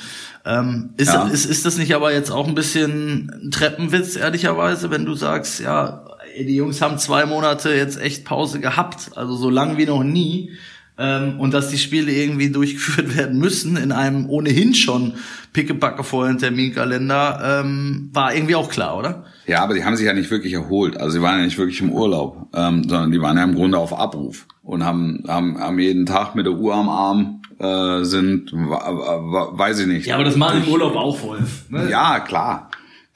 Ähm, 0.44 0.90
ist, 0.96 1.12
Ja. 1.12 1.26
ist, 1.28 1.44
ist 1.44 1.66
das 1.66 1.76
nicht 1.76 1.94
aber 1.94 2.12
jetzt 2.12 2.30
auch 2.30 2.46
ein 2.46 2.54
bisschen 2.54 3.30
ein 3.44 3.50
Treppenwitz, 3.50 4.16
ehrlicherweise, 4.16 4.90
wenn 4.90 5.04
du 5.04 5.14
sagst, 5.14 5.60
ja, 5.60 6.04
die 6.38 6.56
Jungs 6.56 6.80
haben 6.80 6.98
zwei 6.98 7.26
Monate 7.26 7.74
jetzt 7.74 8.00
echt 8.00 8.24
Pause 8.24 8.60
gehabt, 8.60 9.10
also 9.16 9.34
so 9.36 9.50
lang 9.50 9.76
wie 9.76 9.86
noch 9.86 10.04
nie. 10.04 10.52
Ähm, 10.98 11.38
und 11.38 11.54
dass 11.54 11.68
die 11.68 11.78
Spiele 11.78 12.12
irgendwie 12.12 12.50
durchgeführt 12.50 13.16
werden 13.16 13.38
müssen 13.38 13.76
in 13.76 13.92
einem 13.92 14.28
ohnehin 14.28 14.74
schon 14.74 15.14
pickepacke 15.52 16.04
vollen 16.04 16.38
Terminkalender, 16.38 17.62
ähm, 17.64 18.10
war 18.12 18.34
irgendwie 18.34 18.56
auch 18.56 18.68
klar, 18.68 18.98
oder? 18.98 19.24
Ja, 19.46 19.62
aber 19.62 19.74
die 19.74 19.84
haben 19.84 19.96
sich 19.96 20.06
ja 20.06 20.12
nicht 20.12 20.30
wirklich 20.30 20.52
erholt. 20.52 20.96
Also 20.96 21.18
sie 21.18 21.22
waren 21.22 21.38
ja 21.38 21.44
nicht 21.44 21.58
wirklich 21.58 21.80
im 21.80 21.90
Urlaub, 21.90 22.48
ähm, 22.54 22.82
sondern 22.88 23.12
die 23.12 23.20
waren 23.20 23.36
ja 23.36 23.44
im 23.44 23.54
Grunde 23.54 23.78
auf 23.78 23.98
Abruf 23.98 24.46
und 24.62 24.84
haben, 24.84 25.24
haben, 25.26 25.58
haben 25.58 25.78
jeden 25.78 26.04
Tag 26.04 26.34
mit 26.34 26.46
der 26.46 26.52
Uhr 26.52 26.74
am 26.74 26.88
Arm 26.88 27.42
äh, 27.58 28.04
sind, 28.04 28.52
weiß 28.52 29.80
ich 29.80 29.86
nicht. 29.86 30.06
Ja, 30.06 30.16
aber 30.16 30.24
das 30.24 30.36
macht 30.36 30.56
im 30.56 30.68
Urlaub 30.68 30.94
auch 30.94 31.22
Wolf. 31.22 31.64
Ne? 31.70 31.88
Ja, 31.90 32.20
klar. 32.20 32.67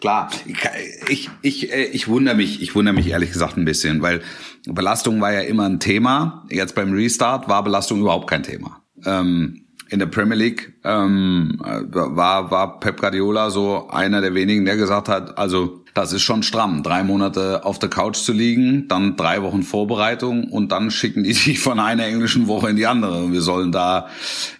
Klar. 0.02 0.30
Ich, 1.08 1.30
ich, 1.42 1.72
äh, 1.72 1.84
ich 1.84 2.08
wundere 2.08 2.34
mich, 2.34 2.60
ich 2.60 2.74
wundere 2.74 2.92
mich 2.92 3.06
ehrlich 3.06 3.30
gesagt 3.30 3.56
ein 3.56 3.64
bisschen, 3.64 4.02
weil 4.02 4.20
Belastung 4.66 5.20
war 5.20 5.32
ja 5.32 5.42
immer 5.42 5.68
ein 5.68 5.78
Thema. 5.78 6.44
Jetzt 6.50 6.74
beim 6.74 6.92
Restart 6.92 7.48
war 7.48 7.62
Belastung 7.62 8.00
überhaupt 8.00 8.28
kein 8.28 8.42
Thema. 8.42 8.82
Ähm, 9.04 9.64
in 9.90 10.00
der 10.00 10.06
Premier 10.06 10.36
League 10.36 10.74
ähm, 10.82 11.62
äh, 11.64 11.82
war, 11.86 12.50
war 12.50 12.80
Pep 12.80 13.00
Guardiola 13.00 13.50
so 13.50 13.90
einer 13.90 14.20
der 14.20 14.34
wenigen, 14.34 14.64
der 14.64 14.76
gesagt 14.76 15.08
hat, 15.08 15.38
also 15.38 15.81
das 15.94 16.12
ist 16.12 16.22
schon 16.22 16.42
stramm, 16.42 16.82
drei 16.82 17.02
Monate 17.02 17.64
auf 17.64 17.78
der 17.78 17.90
Couch 17.90 18.16
zu 18.16 18.32
liegen, 18.32 18.88
dann 18.88 19.16
drei 19.16 19.42
Wochen 19.42 19.62
Vorbereitung 19.62 20.44
und 20.44 20.72
dann 20.72 20.90
schicken 20.90 21.22
die 21.22 21.32
dich 21.34 21.60
von 21.60 21.78
einer 21.78 22.06
englischen 22.06 22.46
Woche 22.46 22.70
in 22.70 22.76
die 22.76 22.86
andere. 22.86 23.30
Wir 23.30 23.42
sollen 23.42 23.72
da 23.72 24.08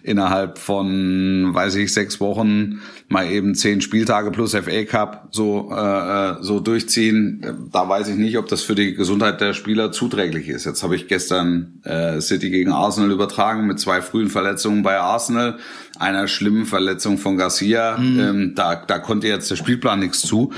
innerhalb 0.03 0.59
von, 0.59 1.49
weiß 1.53 1.75
ich, 1.75 1.93
sechs 1.93 2.19
Wochen 2.19 2.81
mal 3.09 3.31
eben 3.31 3.55
zehn 3.55 3.81
Spieltage 3.81 4.31
plus 4.31 4.55
FA 4.55 4.83
Cup 4.85 5.29
so 5.31 5.71
äh, 5.71 5.75
äh, 5.75 6.35
so 6.41 6.59
durchziehen. 6.59 7.69
Da 7.71 7.87
weiß 7.87 8.09
ich 8.09 8.17
nicht, 8.17 8.37
ob 8.37 8.47
das 8.47 8.61
für 8.61 8.75
die 8.75 8.93
Gesundheit 8.93 9.41
der 9.41 9.53
Spieler 9.53 9.91
zuträglich 9.91 10.49
ist. 10.49 10.65
Jetzt 10.65 10.83
habe 10.83 10.95
ich 10.95 11.07
gestern 11.07 11.81
äh, 11.83 12.21
City 12.21 12.49
gegen 12.49 12.71
Arsenal 12.71 13.11
übertragen 13.11 13.67
mit 13.67 13.79
zwei 13.79 14.01
frühen 14.01 14.29
Verletzungen 14.29 14.83
bei 14.83 14.99
Arsenal, 14.99 15.57
einer 15.99 16.27
schlimmen 16.27 16.65
Verletzung 16.65 17.17
von 17.17 17.37
Garcia. 17.37 17.97
Ähm, 17.97 18.53
da 18.55 18.75
da 18.75 18.99
konnte 18.99 19.27
jetzt 19.27 19.51
der 19.51 19.55
Spielplan 19.55 19.99
nichts 19.99 20.21
zu. 20.21 20.51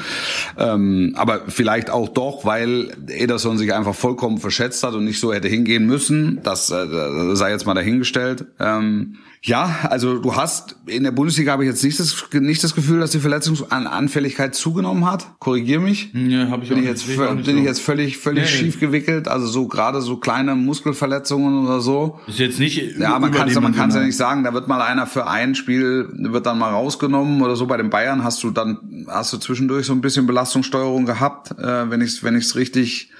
Ähm, 0.57 1.13
aber 1.15 1.41
vielleicht 1.47 1.89
auch 1.89 2.09
doch, 2.09 2.45
weil 2.45 2.95
Ederson 3.07 3.57
sich 3.57 3.73
einfach 3.73 3.95
vollkommen 3.95 4.37
verschätzt 4.37 4.83
hat 4.83 4.93
und 4.93 5.03
nicht 5.03 5.19
so 5.19 5.33
hätte 5.33 5.47
hingehen 5.47 5.85
müssen. 5.85 6.39
Das 6.43 6.71
äh, 6.71 7.35
sei 7.35 7.51
jetzt 7.51 7.65
mal 7.65 7.73
dahingestellt. 7.73 8.45
Ähm, 8.59 9.17
ja, 9.47 9.77
also 9.91 10.17
du 10.17 10.35
hast 10.35 10.75
in 10.87 11.03
der 11.03 11.11
Bundesliga 11.11 11.51
habe 11.51 11.63
ich 11.63 11.69
jetzt 11.69 11.83
nicht 11.83 11.99
das, 11.99 12.25
nicht 12.33 12.63
das 12.63 12.73
Gefühl, 12.73 12.99
dass 12.99 13.11
die 13.11 13.19
Verletzungsanfälligkeit 13.19 14.55
zugenommen 14.55 15.05
hat. 15.05 15.27
Korrigier 15.39 15.79
mich. 15.79 16.11
Ja, 16.15 16.49
hab 16.49 16.63
ich 16.63 16.69
bin 16.69 16.77
auch 16.79 16.81
ich 16.81 16.83
nicht- 16.83 16.85
jetzt 16.87 17.01
ich 17.03 17.17
nicht 17.19 17.45
bin 17.45 17.57
ich 17.57 17.63
so. 17.63 17.67
jetzt 17.69 17.81
völlig 17.81 18.17
völlig 18.17 18.45
Nee, 18.45 18.49
schief 18.49 18.79
gewickelt. 18.79 19.27
Also 19.27 19.45
so 19.45 19.67
gerade 19.67 20.01
so 20.01 20.17
kleine 20.17 20.55
Muskelverletzungen 20.55 21.65
oder 21.67 21.79
so. 21.79 22.19
Ist 22.25 22.39
jetzt 22.39 22.59
nicht 22.59 22.97
Ja, 22.97 23.19
man 23.19 23.31
kann 23.31 23.47
es 23.47 23.53
man 23.55 23.65
kann's 23.75 23.93
ja 23.93 24.01
überdimensional. 24.01 24.05
nicht 24.07 24.17
sagen. 24.17 24.43
Da 24.43 24.53
wird 24.55 24.67
mal 24.67 24.81
einer 24.81 25.05
für 25.05 25.27
ein 25.27 25.53
Spiel 25.53 26.09
wird 26.17 26.45
dann 26.47 26.57
mal 26.57 26.71
rausgenommen 26.71 27.43
oder 27.43 27.55
so. 27.55 27.67
Bei 27.67 27.77
den 27.77 27.91
Bayern 27.91 28.23
hast 28.23 28.41
du 28.41 28.49
dann 28.49 29.05
hast 29.07 29.31
du 29.31 29.37
zwischendurch 29.37 29.85
so 29.85 29.93
ein 29.93 30.01
bisschen 30.01 30.25
Belastungssteuerung 30.25 31.05
gehabt, 31.05 31.51
äh, 31.59 31.89
wenn 31.91 32.01
ich 32.01 32.23
wenn 32.23 32.35
ich's 32.35 32.55
richtig 32.55 33.11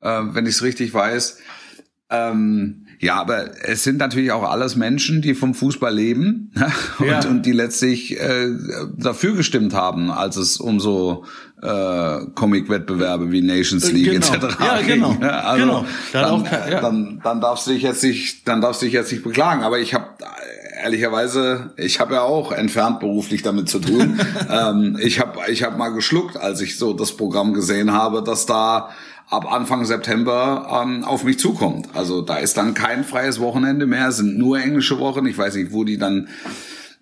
äh, 0.00 0.22
wenn 0.30 0.46
ich's 0.46 0.62
richtig 0.62 0.94
weiß. 0.94 1.38
Ähm, 2.08 2.85
ja, 3.00 3.14
aber 3.16 3.50
es 3.64 3.84
sind 3.84 3.98
natürlich 3.98 4.32
auch 4.32 4.42
alles 4.42 4.76
Menschen, 4.76 5.22
die 5.22 5.34
vom 5.34 5.54
Fußball 5.54 5.94
leben 5.94 6.52
und, 6.98 7.06
Ja. 7.06 7.20
und 7.28 7.44
die 7.46 7.52
letztlich 7.52 8.18
äh, 8.20 8.48
dafür 8.96 9.34
gestimmt 9.36 9.74
haben, 9.74 10.10
als 10.10 10.36
es 10.36 10.56
um 10.58 10.80
so 10.80 11.24
äh, 11.62 12.18
Comic-Wettbewerbe 12.34 13.30
wie 13.32 13.42
Nations 13.42 13.88
Äh, 13.88 13.92
League 13.92 14.12
genau. 14.12 14.26
etc. 14.34 14.56
Ja, 14.60 14.80
genau. 14.82 15.10
ging. 15.12 15.22
Ja, 15.22 15.40
also 15.40 15.64
Genau. 15.64 15.84
Dann, 16.12 16.44
kein- 16.44 16.72
ja. 16.72 16.80
dann, 16.80 17.20
dann 17.22 17.40
darfst 17.40 17.66
du 17.66 17.72
dich 17.72 17.82
jetzt 17.82 18.02
nicht, 18.02 18.46
dann 18.48 18.60
darfst 18.60 18.82
du 18.82 18.86
dich 18.86 18.94
jetzt 18.94 19.10
nicht 19.12 19.24
beklagen. 19.24 19.62
Aber 19.62 19.78
ich 19.78 19.94
habe 19.94 20.06
ehrlicherweise, 20.82 21.72
ich 21.76 22.00
habe 22.00 22.14
ja 22.14 22.22
auch 22.22 22.52
entfernt 22.52 23.00
beruflich 23.00 23.42
damit 23.42 23.68
zu 23.68 23.78
tun. 23.78 24.20
ähm, 24.50 24.98
ich 25.00 25.20
habe 25.20 25.38
ich 25.50 25.62
hab 25.62 25.78
mal 25.78 25.90
geschluckt, 25.90 26.36
als 26.36 26.60
ich 26.60 26.78
so 26.78 26.92
das 26.92 27.16
Programm 27.16 27.54
gesehen 27.54 27.92
habe, 27.92 28.22
dass 28.22 28.46
da 28.46 28.90
ab 29.28 29.50
Anfang 29.52 29.84
September 29.84 30.82
ähm, 30.84 31.04
auf 31.04 31.24
mich 31.24 31.38
zukommt. 31.38 31.88
Also 31.94 32.22
da 32.22 32.36
ist 32.36 32.56
dann 32.56 32.74
kein 32.74 33.04
freies 33.04 33.40
Wochenende 33.40 33.86
mehr, 33.86 34.08
es 34.08 34.18
sind 34.18 34.38
nur 34.38 34.58
englische 34.60 34.98
Wochen. 34.98 35.26
Ich 35.26 35.36
weiß 35.36 35.54
nicht, 35.56 35.72
wo 35.72 35.84
die 35.84 35.98
dann 35.98 36.28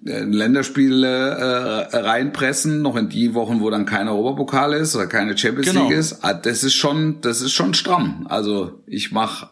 äh, 0.07 0.21
Länderspiele 0.21 1.89
äh, 1.93 1.97
reinpressen, 1.97 2.83
noch 2.83 2.97
in 2.97 3.09
die 3.09 3.35
Wochen, 3.35 3.61
wo 3.61 3.71
dann 3.71 3.85
kein 3.87 4.09
Europapokal 4.09 4.73
ist 4.75 4.95
oder 4.97 5.07
keine 5.07 5.37
Champions 5.37 5.69
Genau. 5.71 5.89
League 5.89 5.99
ist. 5.99 6.19
Ah, 6.25 6.35
Das 6.35 6.63
ist 6.65 6.75
schon, 6.75 7.21
das 7.21 7.41
ist 7.43 7.53
schon 7.53 7.75
stramm. 7.75 8.27
Also 8.29 8.83
ich 8.87 9.13
mache 9.13 9.49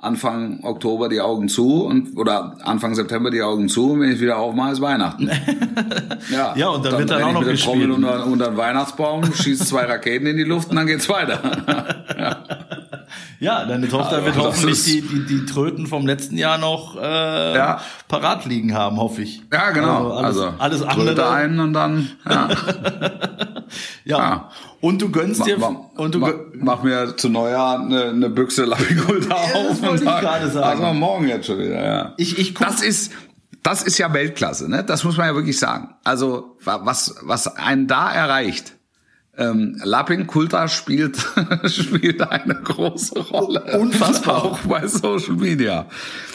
Anfang 0.00 0.60
Oktober 0.62 1.08
die 1.08 1.20
Augen 1.20 1.48
zu 1.48 1.84
und 1.84 2.16
oder 2.16 2.56
Anfang 2.62 2.94
September 2.94 3.30
die 3.30 3.42
Augen 3.42 3.68
zu 3.68 3.92
und 3.92 4.00
wenn 4.00 4.12
ich 4.12 4.20
wieder 4.20 4.38
aufmache, 4.38 4.72
ist 4.72 4.80
Weihnachten. 4.80 5.28
ja, 6.32 6.54
Ja, 6.56 6.68
und 6.68 6.84
dann 6.84 6.98
wird 6.98 7.10
dann 7.10 7.22
auch 7.22 7.32
noch 7.32 7.44
gespielt. 7.44 7.74
Trommel 7.74 7.90
unter, 7.90 8.26
unter 8.26 8.46
den 8.50 8.56
Weihnachtsbaum, 8.56 9.24
schießt 9.24 9.66
zwei 9.66 9.82
Raketen 9.86 10.26
in 10.26 10.36
die 10.36 10.44
Luft 10.44 10.70
und 10.70 10.76
dann 10.76 10.86
geht's 10.86 11.08
weiter. 11.08 11.40
Ja, 12.18 12.44
deine 13.40 13.88
Tochter 13.88 14.16
Also, 14.16 14.24
wird 14.26 14.36
das 14.36 14.44
hoffentlich 14.44 14.84
die, 14.84 15.00
die, 15.02 15.26
die 15.26 15.46
Tröten 15.46 15.86
vom 15.86 16.06
letzten 16.06 16.36
Jahr 16.36 16.58
noch 16.58 16.96
äh, 17.00 17.54
Ja. 17.54 17.80
parat 18.08 18.44
liegen 18.44 18.74
haben, 18.74 18.96
hoffe 18.98 19.22
ich. 19.22 19.42
ja, 19.52 19.70
genau. 19.70 20.10
Also 20.12 20.44
Also, 20.44 20.54
alles, 20.58 20.82
alles 20.82 20.94
Tröte 20.94 21.10
andere. 21.26 21.30
ein 21.30 21.60
und 21.60 21.72
dann 21.72 22.10
ja. 22.28 22.48
Ja. 24.04 24.18
Ja. 24.18 24.50
Und 24.80 25.02
du 25.02 25.10
gönnst 25.10 25.44
dir 25.44 25.58
mach, 25.58 25.72
und 25.96 26.14
du 26.14 26.20
mach, 26.20 26.28
gö- 26.30 26.52
mach 26.54 26.82
mir 26.82 27.16
zu 27.16 27.28
Neujahr 27.28 27.80
eine, 27.80 28.04
eine 28.04 28.30
Büchse 28.30 28.64
Lapikulta 28.64 29.28
das 29.34 29.54
auf 29.54 29.82
wollte 29.82 29.88
und 29.90 29.96
ich 29.96 30.04
gerade 30.20 30.48
sagen. 30.48 30.82
Also 30.82 30.94
morgen 30.94 31.28
jetzt 31.28 31.46
schon 31.46 31.58
wieder, 31.58 31.84
ja. 31.84 32.14
ich 32.16 32.38
ich 32.38 32.54
guck, 32.54 32.66
Das 32.66 32.80
ist, 32.80 33.12
das 33.62 33.82
ist 33.82 33.98
ja 33.98 34.12
Weltklasse, 34.14 34.70
ne? 34.70 34.84
Das 34.84 35.04
muss 35.04 35.16
man 35.18 35.26
ja 35.26 35.34
wirklich 35.34 35.58
sagen. 35.58 35.94
Also, 36.04 36.56
wa- 36.64 36.80
was, 36.84 37.16
was 37.22 37.46
einen 37.58 37.86
da 37.88 38.10
erreicht, 38.10 38.72
ähm, 39.38 39.80
Lapin 39.84 40.26
Kulta 40.26 40.68
spielt, 40.68 41.16
spielt 41.64 42.20
eine 42.22 42.54
große 42.54 43.18
Rolle. 43.18 43.78
Unfassbar. 43.78 44.36
Auch 44.44 44.58
bei 44.60 44.86
Social 44.86 45.34
Media. 45.36 45.86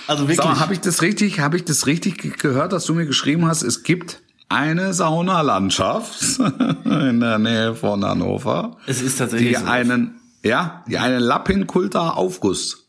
also 0.08 0.24
wirklich. 0.28 0.38
Sag 0.38 0.60
habe 0.60 0.74
ich 0.74 0.80
das 0.80 1.02
richtig, 1.02 1.40
habe 1.40 1.58
ich 1.58 1.66
das 1.66 1.86
richtig 1.86 2.18
ge- 2.18 2.32
gehört, 2.38 2.72
dass 2.74 2.86
du 2.86 2.94
mir 2.94 3.06
geschrieben 3.06 3.46
hast, 3.46 3.62
es 3.64 3.84
gibt 3.84 4.22
eine 4.50 4.94
Saunalandschaft 4.94 6.40
in 6.86 7.20
der 7.20 7.40
Nähe 7.40 7.76
von 7.76 8.04
Hannover, 8.06 8.78
es 8.88 9.02
ist 9.02 9.16
die 9.16 9.20
tatsächlich 9.20 9.58
so. 9.58 9.66
einen, 9.66 10.20
ja, 10.44 10.84
die 10.88 10.98
einen 10.98 11.20
Lapin 11.22 11.68
Kulta 11.68 12.10
Aufguss 12.12 12.83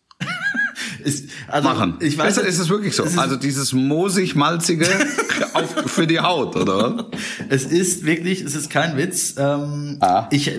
ist, 1.05 1.31
also 1.49 1.69
machen. 1.69 1.97
Ich 2.01 2.17
weiß, 2.19 2.39
ist, 2.39 2.47
ist 2.47 2.59
es 2.59 2.69
wirklich 2.69 2.97
so? 2.97 3.05
es 3.05 3.17
also 3.19 3.37
dieses 3.37 3.73
moosig-malzige 3.73 4.85
für 5.87 6.07
die 6.07 6.21
Haut, 6.21 6.57
oder? 6.57 7.07
Es 7.49 7.65
ist 7.65 8.05
wirklich, 8.05 8.41
es 8.43 8.55
ist 8.55 8.71
kein 8.71 8.97
Witz. 8.97 9.35
Ähm, 9.39 9.99
Ah. 10.01 10.27
Ich, 10.31 10.51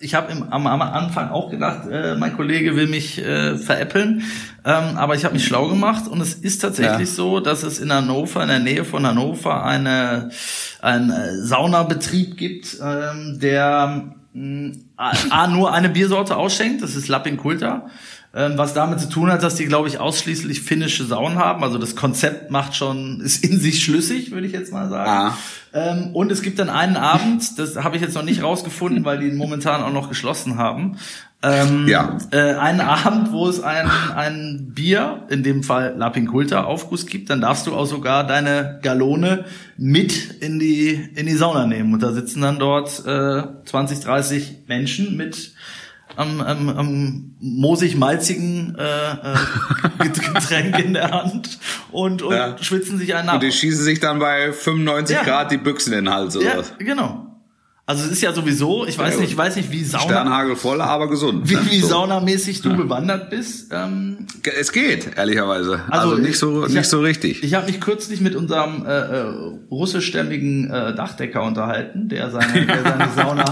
ich 0.00 0.14
habe 0.14 0.32
am, 0.50 0.66
am 0.66 0.82
Anfang 0.82 1.30
auch 1.30 1.50
gedacht, 1.50 1.88
äh, 1.90 2.14
mein 2.16 2.36
Kollege 2.36 2.76
will 2.76 2.86
mich 2.86 3.18
äh, 3.18 3.56
veräppeln, 3.58 4.22
ähm, 4.64 4.96
aber 4.96 5.14
ich 5.16 5.24
habe 5.24 5.34
mich 5.34 5.44
schlau 5.44 5.68
gemacht 5.68 6.06
und 6.08 6.20
es 6.20 6.34
ist 6.34 6.60
tatsächlich 6.60 7.08
Ja. 7.08 7.14
so, 7.14 7.40
dass 7.40 7.62
es 7.62 7.78
in 7.80 7.92
Hannover, 7.92 8.42
in 8.42 8.48
der 8.48 8.60
Nähe 8.60 8.84
von 8.84 9.06
Hannover, 9.06 9.64
eine 9.64 10.30
ein 10.80 11.10
äh, 11.10 11.42
Saunabetrieb 11.42 12.36
gibt, 12.36 12.76
ähm, 12.82 13.38
der 13.40 14.04
mh, 14.32 14.72
A, 14.96 15.12
A, 15.30 15.46
nur 15.48 15.72
eine 15.72 15.88
Biersorte 15.88 16.36
ausschenkt, 16.36 16.82
das 16.82 16.94
ist 16.94 17.08
Lappin 17.08 17.36
Kulta. 17.36 17.86
Ähm, 18.36 18.58
was 18.58 18.74
damit 18.74 19.00
zu 19.00 19.08
tun 19.08 19.32
hat, 19.32 19.42
dass 19.42 19.54
die, 19.54 19.64
glaube 19.64 19.88
ich, 19.88 19.98
ausschließlich 19.98 20.60
finnische 20.60 21.06
Saunen 21.06 21.38
haben. 21.38 21.64
Also 21.64 21.78
das 21.78 21.96
Konzept 21.96 22.50
macht 22.50 22.76
schon, 22.76 23.20
ist 23.24 23.42
in 23.42 23.58
sich 23.58 23.82
schlüssig, 23.82 24.30
würde 24.30 24.46
ich 24.46 24.52
jetzt 24.52 24.74
mal 24.74 24.90
sagen. 24.90 25.10
Ah. 25.10 25.38
Ähm, 25.72 26.10
und 26.12 26.30
es 26.30 26.42
gibt 26.42 26.58
dann 26.58 26.68
einen 26.68 26.96
Abend, 26.96 27.58
das 27.58 27.76
habe 27.76 27.96
ich 27.96 28.02
jetzt 28.02 28.14
noch 28.14 28.22
nicht 28.22 28.42
rausgefunden, 28.42 29.06
weil 29.06 29.18
die 29.20 29.30
momentan 29.30 29.82
auch 29.82 29.92
noch 29.92 30.10
geschlossen 30.10 30.58
haben. 30.58 30.98
Ähm, 31.42 31.88
Ja. 31.88 32.18
Äh, 32.30 32.56
einen 32.56 32.82
Abend, 32.82 33.32
wo 33.32 33.48
es 33.48 33.62
ein, 33.62 33.88
ein 34.14 34.72
Bier, 34.74 35.22
in 35.30 35.42
dem 35.42 35.62
Fall 35.62 35.94
Lapinkulta, 35.96 36.64
Aufguss 36.64 37.06
gibt, 37.06 37.30
dann 37.30 37.40
darfst 37.40 37.66
du 37.66 37.74
auch 37.74 37.86
sogar 37.86 38.26
deine 38.26 38.80
Galone 38.82 39.46
mit 39.78 40.42
in 40.42 40.58
die, 40.58 41.08
in 41.14 41.24
die 41.24 41.36
Sauna 41.36 41.66
nehmen. 41.66 41.94
Und 41.94 42.02
da 42.02 42.12
sitzen 42.12 42.42
dann 42.42 42.58
dort 42.58 43.02
äh, 43.06 43.44
20, 43.64 44.00
30 44.00 44.58
Menschen 44.66 45.16
mit 45.16 45.54
am, 46.14 46.40
am, 46.40 46.68
am 46.68 47.34
moosig-malzigen 47.40 48.76
äh, 48.78 49.10
äh, 49.10 49.36
Getränk 50.34 50.78
in 50.78 50.94
der 50.94 51.10
Hand 51.10 51.58
und, 51.90 52.22
und 52.22 52.34
Ja. 52.34 52.56
schwitzen 52.60 52.98
sich 52.98 53.14
einen 53.14 53.28
ab. 53.28 53.34
Und 53.36 53.42
die 53.42 53.52
schießen 53.52 53.84
sich 53.84 54.00
dann 54.00 54.18
bei 54.18 54.52
95 54.52 55.16
Ja. 55.16 55.22
Grad 55.24 55.50
die 55.50 55.56
Büchsen 55.58 55.92
in 55.92 56.04
den 56.06 56.14
Hals 56.14 56.36
oder 56.36 56.46
Ja, 56.46 56.58
was? 56.58 56.72
genau. 56.78 57.25
Also 57.88 58.04
es 58.04 58.10
ist 58.10 58.20
ja 58.22 58.32
sowieso, 58.32 58.84
ich 58.84 58.98
weiß 58.98 59.20
nicht, 59.20 59.30
ich 59.30 59.36
weiß 59.36 59.54
nicht, 59.54 59.70
wie 59.70 59.84
Sauna, 59.84 60.02
Sternhagel 60.04 60.56
voll, 60.56 60.80
aber 60.80 61.08
gesund. 61.08 61.48
wie, 61.48 61.54
ne? 61.54 61.60
wie 61.70 61.78
So. 61.80 61.86
saunamäßig 61.86 62.60
du 62.60 62.76
bewandert 62.76 63.30
bist. 63.30 63.70
Ähm, 63.72 64.26
Es 64.58 64.72
geht, 64.72 65.16
ehrlicherweise. 65.16 65.82
Also, 65.88 66.16
nicht 66.16 66.36
so, 66.36 66.62
ich 66.64 66.70
nicht 66.70 66.78
hab- 66.78 66.84
so 66.86 67.00
richtig. 67.00 67.44
Ich 67.44 67.54
habe 67.54 67.66
mich 67.66 67.80
kürzlich 67.80 68.20
mit 68.20 68.34
unserem 68.34 68.84
äh, 68.84 68.90
äh, 68.90 69.24
russischstämmigen 69.70 70.68
äh, 70.68 70.94
Dachdecker 70.96 71.44
unterhalten, 71.44 72.08
der 72.08 72.30
seine, 72.32 72.66
der 72.66 72.82
seine 72.82 73.08
Sauna, 73.14 73.44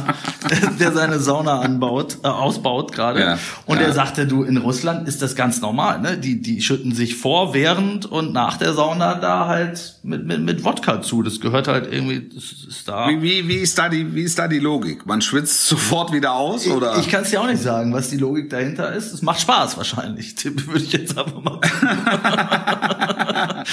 der 0.81 0.93
seine 0.93 1.21
Sauna 1.21 1.61
anbaut, 1.61 2.19
äh, 2.25 2.27
ausbaut 2.27 2.91
gerade. 2.91 3.21
Ja, 3.21 3.39
und 3.67 3.77
ja. 3.79 3.85
er 3.85 3.93
sagte, 3.93 4.27
du 4.27 4.43
in 4.43 4.57
Russland 4.57 5.07
ist 5.07 5.23
das 5.23 5.37
ganz 5.37 5.61
normal, 5.61 6.01
ne? 6.01 6.19
Die 6.19 6.41
die 6.43 6.61
schütten 6.61 6.93
sich 6.93 7.15
vor, 7.17 7.55
während 7.55 8.07
und 8.07 8.33
nach 8.33 8.57
der 8.57 8.73
Sauna 8.75 9.15
da 9.15 9.47
halt 9.47 9.97
mit 10.03 10.27
mit, 10.27 10.41
mit 10.41 10.65
Wodka 10.65 11.03
zu. 11.03 11.23
Das 11.23 11.39
gehört 11.41 11.69
halt 11.69 11.87
irgendwie, 11.93 12.29
das 12.35 12.45
ist 12.69 12.89
da. 12.89 13.09
Wie, 13.09 13.23
wie, 13.23 13.47
wie, 13.49 13.57
ist 13.59 13.79
da 13.79 13.89
die, 13.89 14.13
wie 14.15 14.24
ist 14.25 14.39
da 14.39 14.49
die 14.49 14.59
Logik? 14.59 15.07
Man 15.07 15.23
schwitzt 15.23 15.67
sofort 15.69 16.13
wieder 16.13 16.33
aus, 16.35 16.67
oder? 16.67 16.99
Ich 16.99 17.09
kann 17.09 17.23
es 17.23 17.31
dir 17.31 17.41
auch 17.41 17.47
nicht 17.47 17.63
sagen, 17.63 17.93
was 17.93 18.11
die 18.11 18.17
Logik 18.17 18.51
dahinter 18.51 18.93
ist. 18.93 19.13
Es 19.13 19.23
macht 19.23 19.41
Spaß 19.41 19.77
wahrscheinlich. 19.77 20.35
Tipp 20.45 20.67
würde 20.67 20.85
ich 20.85 20.93
jetzt 20.93 21.17
einfach 21.17 21.41
mal. 21.43 21.61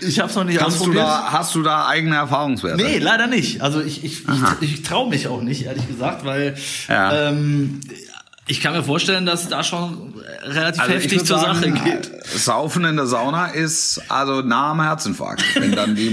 ich 0.00 0.18
habe 0.20 0.30
es 0.30 0.36
noch 0.36 0.44
nicht 0.44 0.58
Kannst 0.58 0.78
du 0.78 0.82
ausprobiert. 0.82 1.04
da, 1.04 1.32
hast 1.32 1.54
du 1.54 1.62
da 1.62 1.86
eigene 1.86 2.16
Erfahrungswerte? 2.16 2.82
Nee, 2.82 2.98
leider 2.98 3.26
nicht. 3.26 3.60
Also 3.62 3.80
ich, 3.80 4.04
ich, 4.04 4.22
ich, 4.60 4.74
ich 4.74 4.82
traue 4.82 5.08
mich 5.08 5.28
auch 5.28 5.42
nicht, 5.42 5.64
ehrlich 5.64 5.86
gesagt, 5.88 6.24
weil 6.24 6.54
Ja. 6.88 7.28
ähm, 7.28 7.80
ich 8.48 8.60
kann 8.60 8.74
mir 8.74 8.84
vorstellen, 8.84 9.26
dass 9.26 9.42
es 9.42 9.48
da 9.48 9.64
schon 9.64 10.14
relativ 10.44 10.80
Also 10.82 10.94
ich 10.94 11.02
heftig 11.04 11.24
zur 11.24 11.38
sagen, 11.38 11.58
Sache 11.58 11.72
geht. 11.72 12.10
äh, 12.12 12.38
Saufen 12.38 12.84
in 12.84 12.96
der 12.96 13.06
Sauna 13.06 13.46
ist 13.48 14.00
also 14.08 14.40
nah 14.42 14.70
am 14.70 14.80
Herzinfarkt. 14.80 15.42
Wenn 15.58 15.72
dann 15.72 15.96
die 15.96 16.10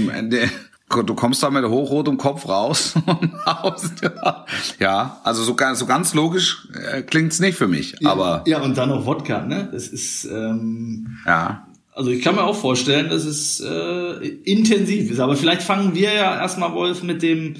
du 1.02 1.14
kommst 1.14 1.42
da 1.42 1.50
mit 1.50 1.64
hochrotem 1.64 2.16
Kopf 2.16 2.48
raus 2.48 2.94
und 3.06 3.46
haust, 3.46 4.02
ja. 4.02 4.46
ja, 4.78 5.20
also 5.24 5.42
so 5.42 5.54
ganz, 5.54 5.78
so 5.78 5.86
ganz 5.86 6.14
logisch 6.14 6.68
äh, 6.92 7.02
klingt's 7.02 7.40
nicht 7.40 7.56
für 7.56 7.68
mich, 7.68 8.06
aber 8.06 8.42
ja, 8.46 8.60
und 8.60 8.76
dann 8.76 8.88
noch 8.88 9.06
Wodka, 9.06 9.42
ne? 9.42 9.68
Das 9.72 9.88
ist 9.88 10.24
ähm, 10.24 11.18
ja. 11.26 11.66
Also 11.96 12.10
ich 12.10 12.22
kann 12.22 12.34
mir 12.34 12.42
auch 12.42 12.56
vorstellen, 12.56 13.08
dass 13.08 13.24
es 13.24 13.60
äh, 13.60 14.26
intensiv 14.44 15.12
ist. 15.12 15.20
Aber 15.20 15.36
vielleicht 15.36 15.62
fangen 15.62 15.94
wir 15.94 16.12
ja 16.12 16.40
erstmal, 16.40 16.72
Wolf, 16.72 17.04
mit 17.04 17.22
dem 17.22 17.54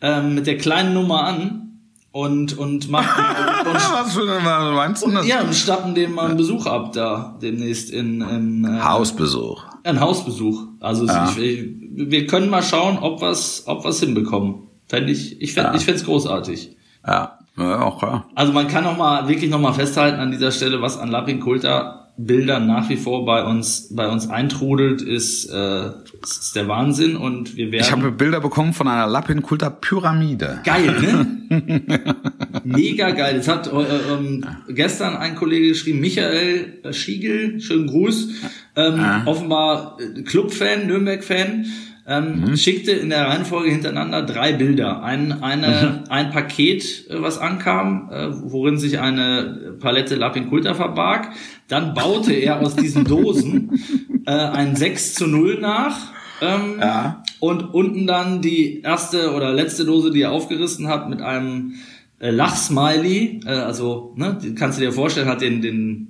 ähm, 0.00 0.34
mit 0.34 0.46
der 0.46 0.58
kleinen 0.58 0.94
Nummer 0.94 1.24
an 1.24 1.78
und 2.12 2.58
und 2.58 2.90
machen 2.90 3.24
und, 3.66 3.74
Was 3.74 4.14
für 4.14 4.26
was 4.26 4.74
meinst 4.74 5.06
du 5.06 5.10
das? 5.10 5.26
ja 5.26 5.42
und 5.42 5.54
statten 5.54 5.94
dem 5.94 6.14
mal 6.14 6.26
einen 6.26 6.36
Besuch 6.36 6.66
ab 6.66 6.92
da 6.92 7.38
demnächst 7.40 7.90
in, 7.90 8.20
in 8.22 8.64
äh, 8.64 8.80
Hausbesuch. 8.80 9.64
Ein 9.84 10.00
Hausbesuch. 10.00 10.62
Also 10.80 11.06
Ja. 11.06 11.30
ich, 11.38 11.64
wir 11.92 12.26
können 12.26 12.50
mal 12.50 12.62
schauen, 12.62 12.98
ob 12.98 13.20
was 13.20 13.64
ob 13.66 13.84
was 13.84 14.00
hinbekommen. 14.00 14.68
Fänd 14.86 15.08
ich 15.10 15.40
ich 15.40 15.52
fänd, 15.54 15.68
Ja. 15.68 15.74
ich 15.74 15.84
fänd's 15.84 16.04
großartig. 16.04 16.76
Ja, 17.06 17.38
ja 17.56 17.82
auch 17.82 17.98
klar. 17.98 18.26
Also 18.34 18.52
man 18.52 18.68
kann 18.68 18.84
noch 18.84 18.96
mal 18.96 19.28
wirklich 19.28 19.50
noch 19.50 19.60
mal 19.60 19.72
festhalten 19.72 20.18
an 20.20 20.30
dieser 20.30 20.50
Stelle, 20.50 20.80
was 20.82 20.98
an 20.98 21.10
Lapinkulta 21.10 21.99
Bildern 22.26 22.66
nach 22.66 22.88
wie 22.88 22.96
vor 22.96 23.24
bei 23.24 23.44
uns 23.44 23.88
bei 23.94 24.08
uns 24.08 24.28
eintrudelt, 24.28 25.00
ist, 25.02 25.46
äh, 25.46 25.90
ist 26.22 26.54
der 26.54 26.68
Wahnsinn 26.68 27.16
und 27.16 27.56
wir 27.56 27.72
werden 27.72 27.82
Ich 27.82 27.92
habe 27.92 28.10
Bilder 28.12 28.40
bekommen 28.40 28.72
von 28.72 28.88
einer 28.88 29.06
Lapinkulter 29.06 29.70
Pyramide. 29.70 30.60
geil, 30.64 31.00
ne? 31.00 31.26
Mega 32.64 33.10
geil. 33.10 33.36
Es 33.36 33.48
hat 33.48 33.66
äh, 33.72 34.12
ähm, 34.12 34.44
gestern 34.68 35.16
ein 35.16 35.34
Kollege 35.34 35.68
geschrieben, 35.68 36.00
Michael 36.00 36.92
Schiegel, 36.92 37.60
schönen 37.60 37.86
Gruß, 37.86 38.28
ähm, 38.76 39.00
offenbar 39.26 39.98
äh, 40.00 40.22
Club-Fan, 40.22 40.86
Nürnberg-Fan, 40.86 41.66
ähm, 42.10 42.56
schickte 42.56 42.90
in 42.90 43.08
der 43.08 43.28
Reihenfolge 43.28 43.70
hintereinander 43.70 44.22
drei 44.22 44.52
Bilder. 44.52 45.02
Ein, 45.02 45.42
eine, 45.44 46.04
ein 46.08 46.30
Paket, 46.32 47.08
äh, 47.08 47.22
was 47.22 47.38
ankam, 47.38 48.10
äh, 48.12 48.28
worin 48.30 48.78
sich 48.78 48.98
eine 48.98 49.76
Palette 49.78 50.16
Lapinkulta 50.16 50.74
verbarg. 50.74 51.28
Dann 51.68 51.94
baute 51.94 52.32
er 52.32 52.60
aus 52.60 52.74
diesen 52.74 53.04
Dosen 53.04 53.80
äh, 54.26 54.32
ein 54.32 54.74
6 54.74 55.14
zu 55.14 55.26
0 55.28 55.60
nach. 55.60 55.96
Ähm, 56.42 56.78
Ja. 56.80 57.22
und 57.38 57.74
unten 57.74 58.06
dann 58.06 58.40
die 58.40 58.80
erste 58.80 59.34
oder 59.34 59.52
letzte 59.52 59.84
Dose, 59.84 60.10
die 60.10 60.22
er 60.22 60.32
aufgerissen 60.32 60.88
hat, 60.88 61.08
mit 61.08 61.20
einem 61.22 61.74
äh, 62.18 62.30
Lachsmiley. 62.30 63.40
Äh, 63.46 63.50
also, 63.50 64.14
ne, 64.16 64.38
kannst 64.58 64.78
du 64.78 64.82
dir 64.82 64.92
vorstellen, 64.92 65.28
hat 65.28 65.42
den, 65.42 65.60
den, 65.62 66.09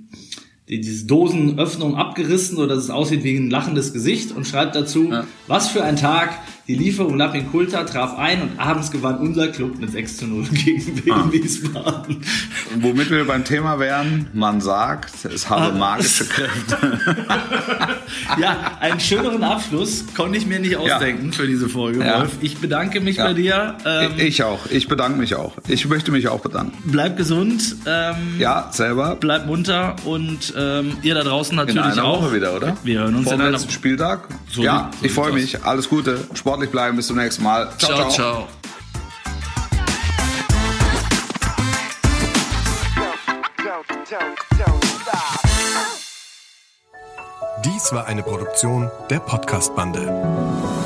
diese 0.79 1.05
Dosenöffnung 1.05 1.95
abgerissen, 1.97 2.55
so 2.55 2.65
dass 2.65 2.77
es 2.77 2.89
aussieht 2.89 3.23
wie 3.23 3.35
ein 3.35 3.49
lachendes 3.49 3.91
Gesicht 3.91 4.31
und 4.31 4.47
schreibt 4.47 4.75
dazu, 4.75 5.11
was 5.47 5.69
für 5.69 5.83
ein 5.83 5.97
Tag, 5.97 6.39
die 6.67 6.75
Lieferung 6.75 7.17
Lapinkulta 7.17 7.83
traf 7.83 8.17
ein 8.17 8.41
und 8.41 8.59
abends 8.59 8.91
gewann 8.91 9.17
unser 9.17 9.47
Club 9.49 9.77
mit 9.79 9.91
6 9.91 10.17
zu 10.17 10.27
0 10.27 10.43
gegen 10.53 11.05
Wien 11.05 11.31
Wiesbaden. 11.31 12.21
Womit 12.79 13.09
wir 13.09 13.25
beim 13.25 13.43
Thema 13.43 13.79
wären, 13.79 14.27
man 14.33 14.61
sagt, 14.61 15.25
es 15.25 15.49
habe 15.49 15.77
magische 15.77 16.25
Kräfte. 16.25 16.77
Ja, 18.39 18.77
einen 18.79 18.99
schöneren 18.99 19.43
Abschluss 19.43 20.05
konnte 20.15 20.37
ich 20.37 20.45
mir 20.45 20.59
nicht 20.59 20.75
ausdenken 20.77 21.33
für 21.33 21.47
diese 21.47 21.67
Folge, 21.69 22.03
Ja. 22.05 22.19
Wolf. 22.21 22.31
Ich 22.41 22.57
bedanke 22.57 23.01
mich 23.01 23.17
Ja. 23.17 23.25
bei 23.27 23.33
dir. 23.33 23.75
Ähm, 23.85 24.11
Ich 24.17 24.43
auch. 24.43 24.65
Ich 24.69 24.87
bedanke 24.87 25.17
mich 25.19 25.35
auch. 25.35 25.53
Ich 25.67 25.87
möchte 25.87 26.11
mich 26.11 26.27
auch 26.27 26.39
bedanken. 26.41 26.77
bleib 26.85 27.17
gesund. 27.17 27.75
Ähm, 27.85 28.15
Ja, 28.39 28.69
selber. 28.71 29.15
bleibt 29.15 29.47
munter 29.47 29.95
und 30.05 30.53
ähm, 30.57 30.97
ihr 31.01 31.15
da 31.15 31.23
draußen 31.23 31.51
In 31.59 31.65
natürlich 31.65 31.83
einer 31.93 32.03
auch. 32.05 32.21
Woche 32.23 32.35
wieder, 32.35 32.55
oder? 32.55 32.77
Wir 32.83 32.99
hören 32.99 33.15
uns 33.15 33.25
Vor 33.25 33.33
in 33.33 33.41
einer 33.41 33.59
Spieltag. 33.59 34.27
So 34.49 34.61
ja, 34.63 34.89
so 34.99 35.05
ich 35.05 35.11
freue 35.11 35.33
mich. 35.33 35.63
Alles 35.63 35.89
Gute. 35.89 36.19
Sportlich 36.51 36.71
bleiben. 36.71 36.97
Bis 36.97 37.07
zum 37.07 37.15
nächsten 37.15 37.43
Mal. 37.43 37.71
Ciao, 37.77 37.95
ciao. 37.95 38.09
ciao. 38.09 38.09
ciao. 38.09 38.47
Dies 47.63 47.93
war 47.93 48.05
eine 48.05 48.21
Produktion 48.21 48.91
der 49.09 49.19
Podcast-Bande. 49.21 50.80